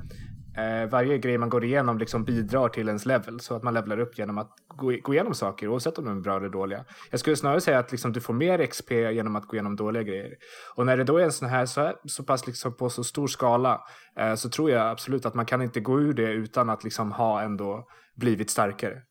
eh, 0.57 0.89
varje 0.89 1.17
grej 1.17 1.37
man 1.37 1.49
går 1.49 1.63
igenom 1.63 1.97
liksom 1.97 2.23
bidrar 2.23 2.69
till 2.69 2.87
ens 2.87 3.05
level. 3.05 3.39
Så 3.39 3.55
att 3.55 3.63
man 3.63 3.73
levlar 3.73 3.99
upp 3.99 4.17
genom 4.17 4.37
att 4.37 4.51
gå, 4.67 4.93
gå 5.03 5.13
igenom 5.13 5.33
saker 5.33 5.67
oavsett 5.67 5.97
om 5.97 6.05
de 6.05 6.17
är 6.17 6.21
bra 6.21 6.37
eller 6.37 6.49
dåliga. 6.49 6.85
Jag 7.11 7.19
skulle 7.19 7.35
snarare 7.35 7.61
säga 7.61 7.79
att 7.79 7.91
liksom, 7.91 8.11
du 8.11 8.21
får 8.21 8.33
mer 8.33 8.65
XP 8.65 8.91
genom 8.91 9.35
att 9.35 9.45
gå 9.45 9.55
igenom 9.55 9.75
dåliga 9.75 10.03
grejer. 10.03 10.33
Och 10.75 10.85
när 10.85 10.97
det 10.97 11.03
då 11.03 11.17
är 11.17 11.23
en 11.23 11.31
sån 11.31 11.49
här 11.49 11.65
så, 11.65 11.81
här, 11.81 11.95
så 12.05 12.23
pass 12.23 12.47
liksom 12.47 12.77
på 12.77 12.89
så 12.89 13.03
stor 13.03 13.27
skala 13.27 13.81
eh, 14.19 14.35
så 14.35 14.49
tror 14.49 14.71
jag 14.71 14.89
absolut 14.89 15.25
att 15.25 15.33
man 15.33 15.45
kan 15.45 15.61
inte 15.61 15.79
gå 15.79 16.01
ur 16.01 16.13
det 16.13 16.31
utan 16.31 16.69
att 16.69 16.83
liksom 16.83 17.11
ha 17.11 17.41
ändå 17.41 17.87
blivit 18.15 18.49
starkare. 18.49 19.01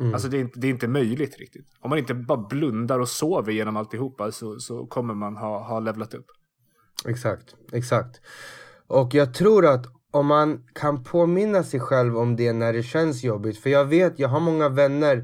Mm. 0.00 0.14
Alltså 0.14 0.28
det 0.28 0.36
är, 0.36 0.40
inte, 0.40 0.60
det 0.60 0.66
är, 0.66 0.70
inte, 0.70 0.88
möjligt 0.88 1.38
riktigt. 1.38 1.66
Om 1.80 1.90
man 1.90 1.98
inte 1.98 2.14
bara 2.14 2.46
blundar 2.48 2.98
och 2.98 3.08
sover 3.08 3.52
genom 3.52 3.76
alltihopa 3.76 4.32
så, 4.32 4.58
så 4.58 4.86
kommer 4.86 5.14
man 5.14 5.36
ha, 5.36 5.68
ha 5.68 5.80
levlat 5.80 6.14
upp. 6.14 6.26
Exakt, 7.06 7.54
exakt. 7.72 8.20
Och 8.86 9.14
jag 9.14 9.34
tror 9.34 9.66
att 9.66 9.86
om 10.12 10.26
man 10.26 10.62
kan 10.72 11.04
påminna 11.04 11.62
sig 11.62 11.80
själv 11.80 12.18
om 12.18 12.36
det 12.36 12.52
när 12.52 12.72
det 12.72 12.82
känns 12.82 13.24
jobbigt. 13.24 13.58
För 13.58 13.70
jag 13.70 13.84
vet, 13.84 14.18
jag 14.18 14.28
har 14.28 14.40
många 14.40 14.68
vänner, 14.68 15.16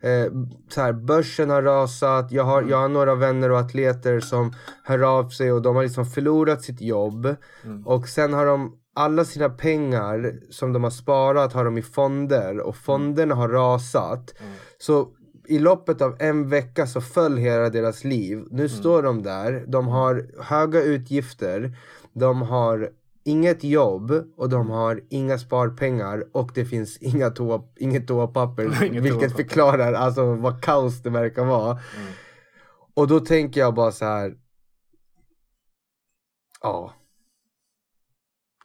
eh, 0.00 0.32
så 0.68 0.80
här, 0.80 0.92
börsen 0.92 1.50
har 1.50 1.62
rasat, 1.62 2.32
jag 2.32 2.44
har, 2.44 2.62
jag 2.62 2.76
har 2.76 2.88
några 2.88 3.14
vänner 3.14 3.50
och 3.50 3.58
atleter 3.58 4.20
som 4.20 4.52
hör 4.84 5.18
av 5.18 5.28
sig 5.28 5.52
och 5.52 5.62
de 5.62 5.76
har 5.76 5.82
liksom 5.82 6.06
förlorat 6.06 6.62
sitt 6.62 6.80
jobb. 6.80 7.36
Och 7.84 8.08
sen 8.08 8.32
har 8.32 8.46
de 8.46 8.78
alla 8.94 9.24
sina 9.24 9.48
pengar 9.48 10.40
som 10.50 10.72
de 10.72 10.84
har 10.84 10.90
sparat 10.90 11.52
har 11.52 11.64
de 11.64 11.78
i 11.78 11.82
fonder 11.82 12.60
och 12.60 12.76
fonderna 12.76 13.34
har 13.34 13.48
rasat. 13.48 14.34
Så 14.78 15.08
i 15.48 15.58
loppet 15.58 16.02
av 16.02 16.16
en 16.18 16.48
vecka 16.48 16.86
så 16.86 17.00
föll 17.00 17.36
hela 17.36 17.70
deras 17.70 18.04
liv. 18.04 18.44
Nu 18.50 18.68
står 18.68 19.02
de 19.02 19.22
där, 19.22 19.64
de 19.66 19.88
har 19.88 20.42
höga 20.42 20.82
utgifter, 20.82 21.76
de 22.12 22.42
har 22.42 22.90
inget 23.26 23.64
jobb 23.64 24.10
och 24.36 24.48
de 24.48 24.70
har 24.70 25.00
inga 25.10 25.38
sparpengar 25.38 26.24
och 26.32 26.50
det 26.54 26.64
finns 26.64 26.98
inga 26.98 27.30
toa, 27.30 27.62
inget 27.76 28.08
toapapper. 28.08 28.64
Inget 28.84 29.02
vilket 29.02 29.20
toapapper. 29.20 29.42
förklarar 29.44 29.92
alltså 29.92 30.34
vad 30.34 30.62
kaos 30.62 31.02
det 31.02 31.10
verkar 31.10 31.44
vara. 31.44 31.78
Och 32.94 33.08
då 33.08 33.20
tänker 33.20 33.60
jag 33.60 33.74
bara 33.74 33.92
så 33.92 34.04
här. 34.04 34.34
Ja. 36.62 36.94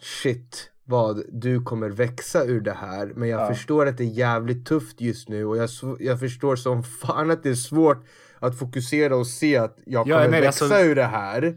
Shit 0.02 0.68
vad 0.84 1.24
du 1.32 1.62
kommer 1.64 1.90
växa 1.90 2.44
ur 2.46 2.62
det 2.62 2.72
här. 2.74 3.14
Men 3.16 3.30
jag 3.30 3.42
Ja. 3.42 3.48
förstår 3.48 3.86
att 3.88 3.98
det 3.98 4.04
är 4.04 4.08
jävligt 4.08 4.66
tufft 4.66 5.02
just 5.02 5.30
nu 5.30 5.46
och 5.46 5.58
jag, 5.58 5.70
jag 6.00 6.20
förstår 6.20 6.56
som 6.56 6.84
fan 6.84 7.32
att 7.32 7.44
det 7.44 7.50
är 7.50 7.56
svårt 7.56 8.06
att 8.40 8.60
fokusera 8.60 9.16
och 9.16 9.28
se 9.28 9.58
att 9.58 9.78
jag 9.86 10.08
Ja, 10.08 10.16
kommer 10.18 10.30
nej, 10.32 10.42
växa 10.42 10.66
alltså- 10.66 10.80
ur 10.80 10.96
det 10.96 11.04
här. 11.04 11.56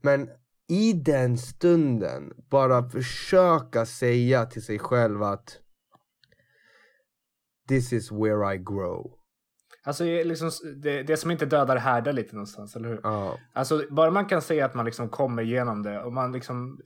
Men 0.00 0.28
i 0.68 0.92
den 0.92 1.38
stunden 1.38 2.32
bara 2.50 2.88
försöka 2.88 3.86
säga 3.86 4.46
till 4.46 4.64
sig 4.64 4.78
själv 4.78 5.22
att 5.22 5.60
This 7.68 7.92
is 7.92 8.12
where 8.12 8.54
I 8.54 8.58
grow. 8.58 9.12
Alltså 9.84 10.04
liksom, 10.04 10.50
det, 10.82 11.02
det 11.02 11.16
som 11.16 11.30
inte 11.30 11.46
dödar 11.46 11.76
härdar 11.76 12.12
lite 12.12 12.34
någonstans, 12.34 12.76
eller 12.76 12.88
hur? 12.88 13.00
Ja. 13.02 13.38
Alltså 13.52 13.82
bara 13.90 14.10
man 14.10 14.26
kan 14.26 14.42
säga 14.42 14.64
att 14.64 14.74
man 14.74 14.84
liksom 14.84 15.08
kommer 15.08 15.42
igenom 15.42 15.82
det 15.82 16.02
och 16.02 16.12
man 16.12 16.32
liksom 16.32 16.78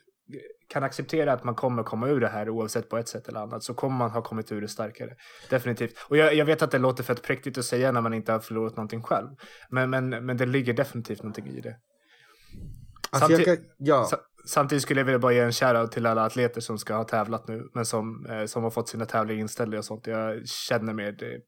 kan 0.69 0.83
acceptera 0.83 1.33
att 1.33 1.45
man 1.45 1.55
kommer 1.55 1.83
komma 1.83 2.09
ur 2.09 2.21
det 2.21 2.29
här 2.29 2.49
oavsett 2.49 2.89
på 2.89 2.99
ett 2.99 3.09
sätt 3.09 3.29
eller 3.29 3.41
annat 3.41 3.63
så 3.63 3.75
kommer 3.75 3.97
man 3.97 4.11
ha 4.11 4.23
kommit 4.23 4.53
ur 4.53 4.61
det 4.61 4.69
starkare. 4.69 5.11
Definitivt. 5.51 5.93
Och 6.09 6.17
jag, 6.17 6.35
jag 6.35 6.45
vet 6.45 6.63
att 6.63 6.71
det 6.71 6.79
låter 6.79 7.03
fett 7.05 7.23
präktigt 7.23 7.59
att 7.59 7.65
säga 7.65 7.93
när 7.93 8.01
man 8.01 8.15
inte 8.15 8.33
har 8.33 8.39
förlorat 8.39 8.77
någonting 8.77 9.03
själv. 9.03 9.29
Men, 9.71 9.91
men, 9.91 10.09
men 10.09 10.37
det 10.37 10.47
ligger 10.47 10.73
definitivt 10.73 11.23
någonting 11.23 11.47
i 11.47 11.61
det. 11.61 11.77
Alltså 13.11 13.33
Samtid- 13.33 13.45
kan, 13.45 13.57
ja. 13.79 14.05
Sa- 14.05 14.17
Samtidigt 14.47 14.83
skulle 14.83 15.01
jag 15.01 15.05
vilja 15.05 15.19
bara 15.19 15.33
ge 15.33 15.41
en 15.41 15.53
shoutout 15.53 15.93
till 15.93 16.07
alla 16.07 16.25
atleter 16.25 16.61
som 16.61 16.79
ska 16.79 16.95
ha 16.95 17.05
tävlat 17.05 17.49
nu 17.49 17.69
men 17.75 17.87
som, 17.87 18.27
eh, 18.27 18.45
som 18.47 18.63
har 18.63 18.71
fått 18.71 18.89
sina 18.89 19.07
tävlingar 19.07 19.41
inställda 19.41 19.79
och 19.79 19.85
sånt. 19.85 20.07
Jag 20.07 20.49
känner 20.49 20.93
med 20.93 21.15
det 21.19 21.41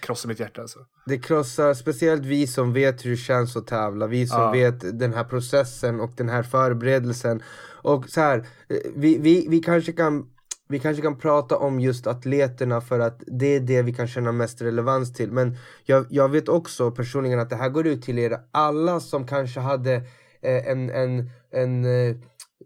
krossar 0.00 0.28
mitt 0.28 0.40
hjärta 0.40 0.60
alltså. 0.60 0.78
Det 1.06 1.18
krossar 1.18 1.74
speciellt 1.74 2.24
vi 2.24 2.46
som 2.46 2.72
vet 2.72 3.04
hur 3.04 3.10
det 3.10 3.16
känns 3.16 3.56
att 3.56 3.66
tävla, 3.66 4.06
vi 4.06 4.26
som 4.26 4.40
Ja. 4.40 4.50
vet 4.50 4.98
den 4.98 5.14
här 5.14 5.24
processen 5.24 6.00
och 6.00 6.10
den 6.16 6.28
här 6.28 6.42
förberedelsen. 6.42 7.42
Och 7.82 8.08
så 8.08 8.20
här, 8.20 8.38
eh, 8.68 8.76
vi, 8.96 9.18
vi, 9.18 9.46
vi, 9.48 9.60
kanske 9.60 9.92
kan, 9.92 10.26
vi 10.68 10.78
kanske 10.78 11.02
kan 11.02 11.18
prata 11.18 11.56
om 11.56 11.80
just 11.80 12.06
atleterna 12.06 12.80
för 12.80 12.98
att 13.00 13.22
det 13.26 13.46
är 13.56 13.60
det 13.60 13.82
vi 13.82 13.94
kan 13.94 14.08
känna 14.08 14.32
mest 14.32 14.62
relevans 14.62 15.14
till. 15.14 15.32
Men 15.32 15.56
jag, 15.84 16.06
jag 16.10 16.28
vet 16.28 16.48
också 16.48 16.90
personligen 16.90 17.40
att 17.40 17.50
det 17.50 17.56
här 17.56 17.68
går 17.68 17.86
ut 17.86 18.02
till 18.02 18.18
er 18.18 18.38
alla 18.50 19.00
som 19.00 19.26
kanske 19.26 19.60
hade 19.60 20.02
en, 20.42 20.90
en, 20.90 21.30
en 21.50 21.84
eh, 21.84 22.16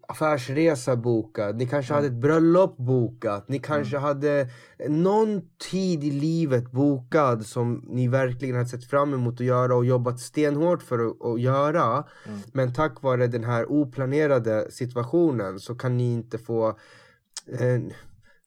affärsresa 0.08 0.96
bokad, 0.96 1.56
ni 1.56 1.66
kanske 1.66 1.94
hade 1.94 2.06
ett 2.06 2.12
bröllop 2.12 2.76
bokat, 2.76 3.48
ni 3.48 3.58
kanske 3.58 3.98
hade 3.98 4.48
någon 4.88 5.42
tid 5.70 6.04
i 6.04 6.10
livet 6.10 6.70
bokad 6.70 7.46
som 7.46 7.84
ni 7.88 8.08
verkligen 8.08 8.56
hade 8.56 8.68
sett 8.68 8.84
fram 8.84 9.14
emot 9.14 9.34
att 9.34 9.46
göra 9.46 9.74
och 9.76 9.84
jobbat 9.84 10.20
stenhårt 10.20 10.82
för 10.82 10.98
att, 11.06 11.24
att 11.24 11.40
göra. 11.40 12.04
Men 12.52 12.74
tack 12.74 13.02
vare 13.02 13.26
den 13.26 13.44
här 13.44 13.72
oplanerade 13.72 14.70
situationen 14.70 15.60
så 15.60 15.74
kan 15.74 15.96
ni 15.96 16.12
inte 16.12 16.38
få 16.38 16.68
eh, 17.58 17.80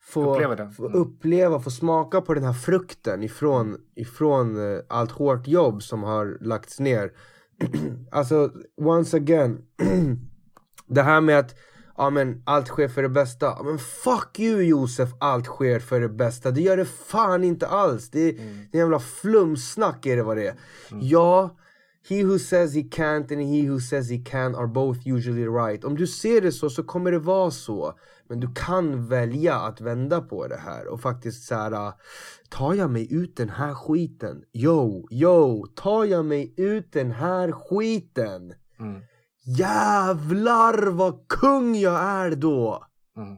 få 0.01 0.33
Uppleva. 0.35 0.69
Få 0.69 0.85
Mm. 0.85 1.01
uppleva, 1.01 1.59
få 1.59 1.71
smaka 1.71 2.21
på 2.21 2.33
den 2.33 2.43
här 2.43 2.53
frukten 2.53 3.23
ifrån, 3.23 3.77
ifrån 3.95 4.73
eh, 4.73 4.79
allt 4.88 5.11
hårt 5.11 5.47
jobb 5.47 5.83
som 5.83 6.03
har 6.03 6.38
lagts 6.41 6.79
ner. 6.79 7.11
alltså, 8.11 8.51
once 8.77 9.17
again. 9.17 9.61
det 10.87 11.01
här 11.01 11.21
med 11.21 11.39
att 11.39 11.55
ja, 11.97 12.09
men 12.09 12.41
allt 12.45 12.67
sker 12.67 12.87
för 12.87 13.01
det 13.01 13.09
bästa. 13.09 13.45
Ja, 13.45 13.63
men 13.63 13.79
fuck 13.79 14.39
you 14.39 14.61
Josef, 14.61 15.09
allt 15.19 15.45
sker 15.45 15.79
för 15.79 15.99
det 15.99 16.09
bästa. 16.09 16.51
Det 16.51 16.61
gör 16.61 16.77
det 16.77 16.85
fan 16.85 17.43
inte 17.43 17.67
alls. 17.67 18.09
Det 18.09 18.19
är, 18.19 18.33
det 18.71 18.77
är 18.77 18.81
jävla 18.81 18.99
flumsnack 18.99 20.05
är 20.05 20.15
det 20.15 20.23
vad 20.23 20.37
det 20.37 20.47
är. 20.47 20.55
Ja, 21.01 21.57
he 22.09 22.23
who 22.23 22.39
says 22.39 22.75
he 22.75 22.81
can't 22.81 23.31
and 23.31 23.41
he 23.41 23.69
who 23.69 23.79
says 23.79 24.09
he 24.09 24.17
can 24.17 24.55
are 24.55 24.67
both 24.67 25.07
usually 25.07 25.47
right. 25.47 25.83
Om 25.83 25.95
du 25.95 26.07
ser 26.07 26.41
det 26.41 26.51
så 26.51 26.69
så 26.69 26.83
kommer 26.83 27.11
det 27.11 27.19
vara 27.19 27.51
så. 27.51 27.93
Men 28.29 28.39
du 28.39 28.53
kan 28.53 29.07
välja 29.07 29.55
att 29.55 29.81
vända 29.81 30.21
på 30.21 30.47
det 30.47 30.57
här 30.57 30.88
och 30.88 31.01
faktiskt 31.01 31.47
så 31.47 31.55
här. 31.55 31.71
äh, 31.71 31.93
Tar 32.49 32.73
jag 32.73 32.91
mig 32.91 33.13
ut 33.13 33.38
den 33.38 33.49
här 33.49 33.73
skiten? 33.73 34.43
Yo, 34.53 35.07
yo, 35.11 35.67
tar 35.75 36.05
jag 36.05 36.25
mig 36.25 36.53
ut 36.57 36.91
den 36.91 37.11
här 37.11 37.51
skiten? 37.51 38.53
Mm. 38.79 39.01
Jävlar 39.57 40.88
vad 40.88 41.27
kung 41.27 41.75
jag 41.75 42.01
är 42.01 42.35
då! 42.35 42.85
Mm. 43.17 43.38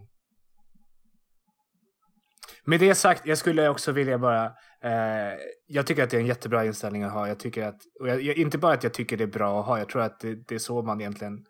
Med 2.65 2.79
det 2.79 2.95
sagt, 2.95 3.25
jag 3.25 3.37
skulle 3.37 3.69
också 3.69 3.91
vilja 3.91 4.17
bara... 4.17 4.45
Eh, 4.83 5.33
jag 5.67 5.87
tycker 5.87 6.03
att 6.03 6.09
det 6.09 6.17
är 6.17 6.21
en 6.21 6.27
jättebra 6.27 6.65
inställning 6.65 7.03
att 7.03 7.13
ha. 7.13 7.27
Jag 7.27 7.39
tycker 7.39 7.63
att, 7.63 7.81
jag, 7.99 8.37
inte 8.37 8.57
bara 8.57 8.73
att 8.73 8.83
jag 8.83 8.93
tycker 8.93 9.17
det 9.17 9.23
är 9.23 9.27
bra 9.27 9.59
att 9.59 9.65
ha, 9.65 9.77
jag 9.77 9.89
tror 9.89 10.01
att 10.01 10.19
det, 10.19 10.35
det 10.47 10.55
är 10.55 10.59
så 10.59 10.81
man 10.81 11.01
egentligen 11.01 11.45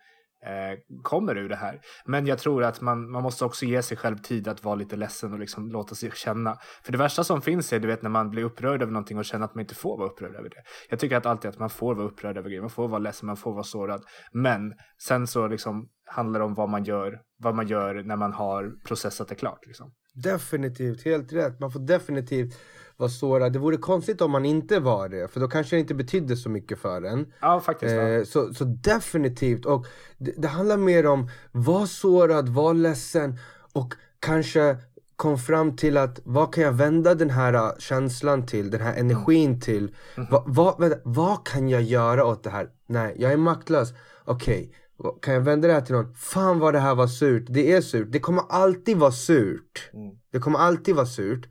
Eh, 0.46 1.02
kommer 1.04 1.38
ur 1.38 1.50
det 1.50 1.56
här. 1.56 1.80
Men 2.06 2.28
jag 2.28 2.40
tror 2.40 2.64
att 2.64 2.82
man, 2.82 3.12
man 3.12 3.24
måste 3.24 3.46
också 3.46 3.66
ge 3.66 3.82
sig 3.82 3.98
själv 3.98 4.18
tid 4.18 4.48
att 4.48 4.64
vara 4.64 4.76
lite 4.76 4.96
ledsen 4.96 5.34
och 5.34 5.40
liksom 5.40 5.72
låta 5.72 5.96
sig 5.96 6.12
känna. 6.12 6.58
För 6.84 6.92
det 6.92 6.98
värsta 6.98 7.24
som 7.24 7.42
finns 7.42 7.74
är 7.74 7.80
du 7.80 7.88
vet 7.88 8.02
när 8.02 8.10
man 8.10 8.30
blir 8.30 8.44
upprörd 8.44 8.82
över 8.82 8.92
någonting 8.92 9.18
och 9.18 9.26
känner 9.26 9.46
att 9.46 9.56
man 9.56 9.62
inte 9.62 9.76
får 9.76 9.98
vara 9.98 10.10
upprörd 10.10 10.36
över 10.36 10.50
det. 10.50 10.64
Jag 10.90 11.00
tycker 11.00 11.18
att 11.18 11.26
alltid 11.26 11.50
att 11.50 11.60
man 11.60 11.70
får 11.70 11.96
vara 11.96 12.08
upprörd 12.08 12.38
över 12.38 12.50
grejer, 12.50 12.62
man 12.62 12.70
får 12.70 12.88
vara 12.88 13.00
ledsen, 13.00 13.28
man 13.28 13.38
får 13.38 13.54
vara 13.54 13.64
sårad. 13.64 14.04
Men 14.32 14.74
sen 15.04 15.28
så 15.28 15.48
liksom 15.48 15.90
handlar 16.06 16.40
det 16.40 16.46
om 16.46 16.54
vad 16.54 16.70
man 16.70 16.84
gör, 16.84 17.22
vad 17.38 17.56
man 17.56 17.68
gör 17.68 18.04
när 18.04 18.16
man 18.16 18.34
har 18.34 18.72
processat 18.86 19.28
det 19.28 19.36
klart. 19.36 19.66
Liksom. 19.66 19.92
Definitivt, 20.14 21.06
helt 21.06 21.34
rätt. 21.34 21.60
Man 21.60 21.72
får 21.72 21.80
definitivt 21.80 22.60
vara 22.98 23.10
sårad. 23.10 23.54
Det 23.54 23.60
vore 23.60 23.78
konstigt 23.78 24.22
om 24.22 24.32
man 24.32 24.46
inte 24.46 24.80
var 24.80 25.10
det, 25.10 25.32
för 25.32 25.40
då 25.40 25.48
kanske 25.48 25.76
det 25.76 25.80
inte 25.80 25.94
betydde 25.96 26.36
så 26.38 26.50
mycket 26.50 26.80
för 26.80 27.02
en. 27.02 27.34
Ja, 27.42 27.60
faktiskt. 27.60 27.96
ja. 27.96 28.02
Eh, 28.02 28.24
så, 28.24 28.54
så 28.54 28.64
definitivt. 28.64 29.66
Och 29.66 29.86
det, 30.18 30.32
det 30.38 30.48
handlar 30.48 30.78
mer 30.78 31.06
om 31.06 31.30
var 31.52 31.86
sårad, 31.86 32.50
var 32.50 32.74
ledsen 32.74 33.38
och 33.74 33.94
kanske 34.20 34.78
kom 35.16 35.38
fram 35.38 35.76
till 35.76 35.98
att 35.98 36.20
vad 36.24 36.54
kan 36.54 36.64
jag 36.64 36.72
vända 36.72 37.16
den 37.16 37.30
här 37.30 37.54
uh, 37.54 37.72
känslan 37.80 38.46
till, 38.46 38.72
den 38.72 38.82
här 38.82 38.96
energin 38.96 39.60
till? 39.62 39.96
Va, 40.32 40.44
vad- 40.48 40.80
vänta, 40.80 40.98
vad 41.04 41.48
kan 41.48 41.70
jag 41.70 41.82
göra 41.82 42.26
åt 42.26 42.44
det 42.44 42.50
här? 42.50 42.70
Nej, 42.88 43.16
jag 43.20 43.32
är 43.32 43.38
maktlös. 43.38 43.90
Okej, 44.26 44.72
vad- 44.98 45.22
kan 45.22 45.34
jag 45.34 45.42
vända 45.42 45.68
det 45.68 45.74
här 45.74 45.82
till 45.82 45.96
någon? 45.96 46.14
Fan 46.14 46.60
vad 46.60 46.74
det 46.74 46.80
här 46.80 46.96
var 46.96 47.08
surt. 47.08 47.46
Det 47.50 47.72
är 47.72 47.82
surt. 47.82 48.08
Det 48.12 48.20
kommer 48.20 48.44
alltid 48.50 48.98
vara 48.98 49.12
surt. 49.12 49.90
Det 50.32 50.40
kommer 50.40 50.60
alltid 50.60 50.96
vara 50.96 51.06
surt. 51.06 51.46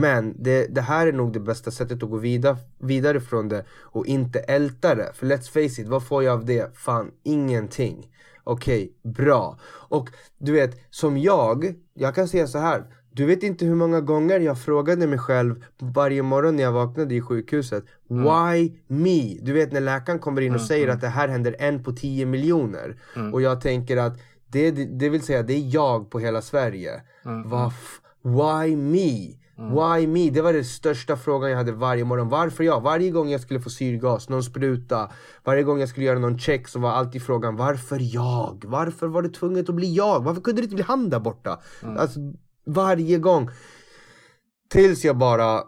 Men 0.00 0.34
det, 0.42 0.66
det 0.74 0.80
här 0.80 1.06
är 1.06 1.12
nog 1.12 1.32
det 1.32 1.40
bästa 1.40 1.70
sättet 1.70 2.02
att 2.02 2.10
gå 2.10 2.16
vidare, 2.16 2.56
vidare 2.78 3.20
från 3.20 3.48
det 3.48 3.64
och 3.82 4.06
inte 4.06 4.38
älta 4.38 4.94
det. 4.94 5.10
För 5.14 5.26
let's 5.26 5.50
face 5.50 5.82
it, 5.82 5.88
vad 5.88 6.06
får 6.06 6.22
jag 6.24 6.32
av 6.32 6.44
det? 6.44 6.76
Fan, 6.76 7.10
ingenting. 7.22 8.10
Okej, 8.44 8.92
bra. 9.02 9.58
Och 9.88 10.08
du 10.38 10.52
vet, 10.52 10.80
som 10.90 11.18
jag, 11.18 11.74
jag 11.94 12.14
kan 12.14 12.28
säga 12.28 12.46
så 12.46 12.58
här. 12.58 12.84
Du 13.12 13.26
vet 13.26 13.42
inte 13.42 13.64
hur 13.64 13.74
många 13.74 14.00
gånger 14.00 14.40
jag 14.40 14.60
frågade 14.60 15.06
mig 15.06 15.18
själv 15.18 15.64
varje 15.78 16.22
morgon 16.22 16.56
när 16.56 16.62
jag 16.62 16.72
vaknade 16.72 17.14
i 17.14 17.20
sjukhuset. 17.20 17.84
Why 18.08 18.72
me? 18.86 19.38
Du 19.42 19.52
vet 19.52 19.72
när 19.72 19.80
läkaren 19.80 20.18
kommer 20.18 20.40
in 20.42 20.54
och 20.54 20.60
säger 20.60 20.88
att 20.88 21.00
det 21.00 21.08
här 21.08 21.28
händer 21.28 21.56
en 21.58 21.84
på 21.84 21.92
10 21.92 22.26
miljoner. 22.26 22.96
Och 23.32 23.42
jag 23.42 23.60
tänker 23.60 23.96
att 23.96 24.18
det, 24.48 24.70
det 24.70 25.08
vill 25.08 25.22
säga 25.22 25.42
det 25.42 25.54
är 25.54 25.74
jag 25.74 26.10
på 26.10 26.18
hela 26.18 26.42
Sverige. 26.42 27.02
Vad 27.46 27.68
f- 27.68 28.00
Why 28.22 28.76
me? 28.76 29.34
Why 29.56 30.06
me? 30.06 30.30
Det 30.30 30.42
var 30.42 30.52
den 30.52 30.64
största 30.64 31.16
frågan 31.16 31.50
jag 31.50 31.56
hade 31.56 31.72
varje 31.72 32.04
morgon. 32.04 32.28
Varför 32.28 32.64
jag? 32.64 32.80
Varje 32.80 33.10
gång 33.10 33.30
jag 33.30 33.40
skulle 33.40 33.60
få 33.60 33.70
syrgas, 33.70 34.28
någon 34.28 34.42
spruta, 34.42 35.10
varje 35.44 35.62
gång 35.62 35.80
jag 35.80 35.88
skulle 35.88 36.06
göra 36.06 36.18
någon 36.18 36.38
check 36.38 36.68
så 36.68 36.78
var 36.78 36.90
alltid 36.90 37.22
frågan 37.22 37.56
varför 37.56 37.98
jag? 38.14 38.64
Varför 38.66 39.06
var 39.06 39.22
det 39.22 39.28
tvunget 39.28 39.68
att 39.68 39.74
bli 39.74 39.94
jag? 39.94 40.22
Varför 40.22 40.40
kunde 40.40 40.60
det 40.60 40.64
inte 40.64 40.74
bli 40.74 40.84
han 40.84 41.10
där 41.10 41.20
borta? 41.20 41.60
Alltså 41.98 42.20
varje 42.66 43.18
gång. 43.18 43.50
Tills 44.68 45.04
jag 45.04 45.18
bara, 45.18 45.62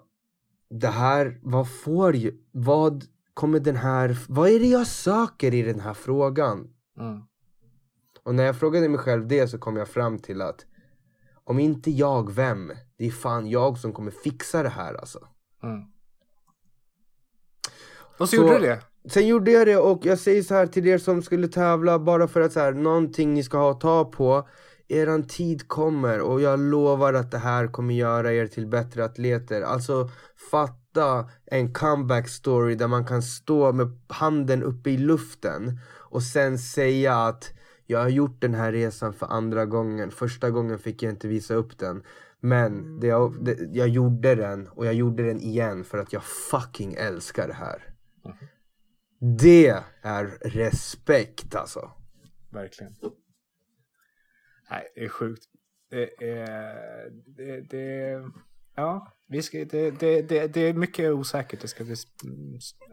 det 0.70 0.88
här, 0.88 1.38
vad 1.42 1.70
får 1.70 2.16
jag? 2.16 2.32
Vad 2.52 3.04
kommer 3.34 3.60
den 3.60 3.76
här, 3.76 4.18
vad 4.28 4.48
är 4.50 4.60
det 4.60 4.66
jag 4.66 4.86
söker 4.86 5.54
i 5.54 5.62
den 5.62 5.80
här 5.80 5.94
frågan? 5.94 6.70
Mm. 6.98 7.22
Och 8.22 8.34
när 8.34 8.44
jag 8.44 8.56
frågade 8.56 8.88
mig 8.88 8.98
själv 8.98 9.28
det 9.28 9.48
så 9.48 9.58
kom 9.58 9.76
jag 9.76 9.88
fram 9.88 10.18
till 10.18 10.42
att 10.42 10.66
Om 11.44 11.58
inte 11.58 11.90
jag, 11.90 12.32
vem? 12.32 12.72
Det 12.98 13.06
är 13.06 13.10
fan 13.10 13.46
jag 13.46 13.78
som 13.78 13.92
kommer 13.92 14.10
fixa 14.10 14.62
det 14.62 14.68
här 14.68 14.94
alltså. 14.94 15.18
Mm. 15.62 15.80
Och 18.18 18.28
så, 18.28 18.36
Så- 18.36 18.36
gjorde 18.36 18.58
du 18.58 18.66
det? 18.66 18.80
Sen 19.10 19.26
gjorde 19.26 19.50
jag 19.50 19.66
det 19.66 19.76
och 19.76 20.06
jag 20.06 20.18
säger 20.18 20.42
så 20.42 20.54
här 20.54 20.66
till 20.66 20.86
er 20.86 20.98
som 20.98 21.22
skulle 21.22 21.48
tävla 21.48 21.98
bara 21.98 22.28
för 22.28 22.40
att 22.40 22.52
så 22.52 22.60
här, 22.60 22.72
någonting 22.72 23.34
ni 23.34 23.42
ska 23.42 23.58
ha 23.58 23.70
att 23.70 23.80
ta 23.80 24.04
på. 24.04 24.48
Eran 24.88 25.26
tid 25.26 25.68
kommer 25.68 26.20
och 26.20 26.40
jag 26.40 26.60
lovar 26.60 27.14
att 27.14 27.30
det 27.30 27.38
här 27.38 27.66
kommer 27.66 27.94
göra 27.94 28.32
er 28.32 28.46
till 28.46 28.66
bättre 28.66 29.04
atleter. 29.04 29.62
Alltså 29.62 30.10
fatta 30.50 31.30
en 31.46 31.72
comeback 31.74 32.28
story 32.28 32.74
där 32.74 32.88
man 32.88 33.04
kan 33.06 33.22
stå 33.22 33.72
med 33.72 33.98
handen 34.08 34.62
uppe 34.62 34.90
i 34.90 34.98
luften 34.98 35.78
och 35.94 36.22
sen 36.22 36.58
säga 36.58 37.16
att 37.16 37.52
jag 37.86 37.98
har 38.00 38.08
gjort 38.08 38.40
den 38.40 38.54
här 38.54 38.72
resan 38.72 39.12
för 39.12 39.26
andra 39.26 39.66
gången. 39.66 40.10
Första 40.10 40.50
gången 40.50 40.78
fick 40.78 41.02
jag 41.02 41.12
inte 41.12 41.28
visa 41.28 41.54
upp 41.54 41.78
den. 41.78 42.02
Men 42.46 43.00
det 43.00 43.06
jag, 43.06 43.44
det, 43.44 43.58
jag 43.72 43.88
gjorde 43.88 44.34
den 44.34 44.68
och 44.68 44.86
jag 44.86 44.94
gjorde 44.94 45.22
den 45.22 45.40
igen 45.40 45.84
för 45.84 45.98
att 45.98 46.12
jag 46.12 46.24
fucking 46.24 46.94
älskar 46.94 47.48
det 47.48 47.54
här. 47.54 47.82
Det 49.38 49.82
är 50.02 50.24
respekt 50.40 51.54
alltså. 51.54 51.90
Verkligen. 52.52 52.92
Nej, 54.70 54.92
det 54.94 55.04
är 55.04 55.08
sjukt. 55.08 55.42
Det 55.90 56.24
är... 56.24 57.10
Det, 57.36 57.60
det, 57.60 58.22
ja, 58.76 59.12
vi 59.28 59.42
ska, 59.42 59.58
det, 59.58 59.90
det, 59.90 60.22
det, 60.22 60.46
det 60.46 60.60
är 60.60 60.74
mycket 60.74 61.12
osäkert. 61.12 61.60
Det 61.60 61.68
ska 61.68 61.84
bli 61.84 61.94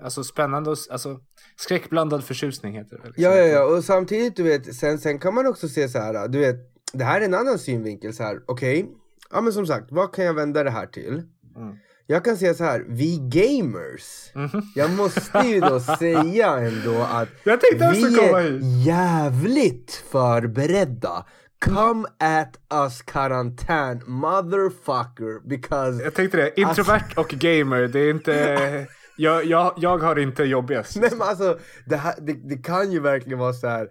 alltså, 0.02 0.24
spännande 0.24 0.70
och... 0.70 0.78
Alltså, 0.90 1.20
skräckblandad 1.56 2.24
förtjusning 2.24 2.74
heter 2.74 2.98
det. 2.98 3.08
liksom. 3.08 3.24
Ja, 3.24 3.36
ja, 3.36 3.46
ja. 3.46 3.76
Och 3.76 3.84
samtidigt, 3.84 4.36
du 4.36 4.44
vet, 4.44 4.76
sen, 4.76 5.00
sen 5.00 5.20
kan 5.20 5.34
man 5.34 5.48
också 5.48 5.68
se 5.70 5.90
så 5.90 6.00
här, 6.00 6.28
du 6.28 6.40
vet, 6.40 6.56
det 6.94 7.04
här 7.04 7.22
är 7.22 7.26
en 7.26 7.34
annan 7.34 7.60
synvinkel 7.60 8.14
så 8.14 8.24
här. 8.24 8.44
Okej, 8.48 8.90
ja 9.34 9.42
men 9.42 9.54
som 9.54 9.68
sagt, 9.68 9.92
vad 9.92 10.14
kan 10.16 10.26
jag 10.26 10.34
vända 10.34 10.64
det 10.64 10.72
här 10.72 10.86
till? 10.86 11.24
Mm. 11.56 11.78
Jag 12.08 12.26
kan 12.26 12.38
säga 12.38 12.54
så 12.54 12.64
här, 12.64 12.86
vi 12.88 13.20
gamers. 13.22 14.32
Mhm. 14.36 14.62
Jag 14.76 14.92
måste 14.92 15.40
ju 15.40 15.60
då 15.60 15.80
säga 16.00 16.58
ändå 16.58 17.02
att 17.02 17.30
vi 17.44 17.52
är 17.52 18.86
jävligt 18.86 20.04
förberedda. 20.12 21.26
Come 21.66 22.08
at 22.20 22.60
us 22.74 23.02
karantän 23.02 24.02
motherfucker 24.06 25.48
because 25.48 26.04
Jag 26.04 26.14
tänkte 26.14 26.38
det. 26.38 26.60
Introvert 26.60 27.14
och 27.16 27.30
gamer, 27.30 27.88
det 27.88 28.00
är 28.00 28.10
inte... 28.10 28.88
Jag, 29.18 29.46
jag, 29.46 29.74
jag 29.78 29.98
har 29.98 30.20
inte 30.20 30.44
jobbigast. 30.44 30.96
Nej 30.96 31.10
men 31.12 31.22
alltså, 31.22 31.60
det, 31.86 31.96
här, 31.96 32.16
det, 32.22 32.34
det 32.34 32.58
kan 32.58 32.92
ju 32.92 33.00
verkligen 33.00 33.40
vara 33.40 33.54
så 33.54 33.68
här. 33.68 33.88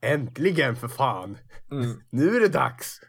Äntligen 0.02 0.76
för 0.76 0.88
fan! 0.88 1.38
Mm. 1.72 2.00
Nu 2.10 2.36
är 2.36 2.40
det 2.40 2.48
dags! 2.48 3.00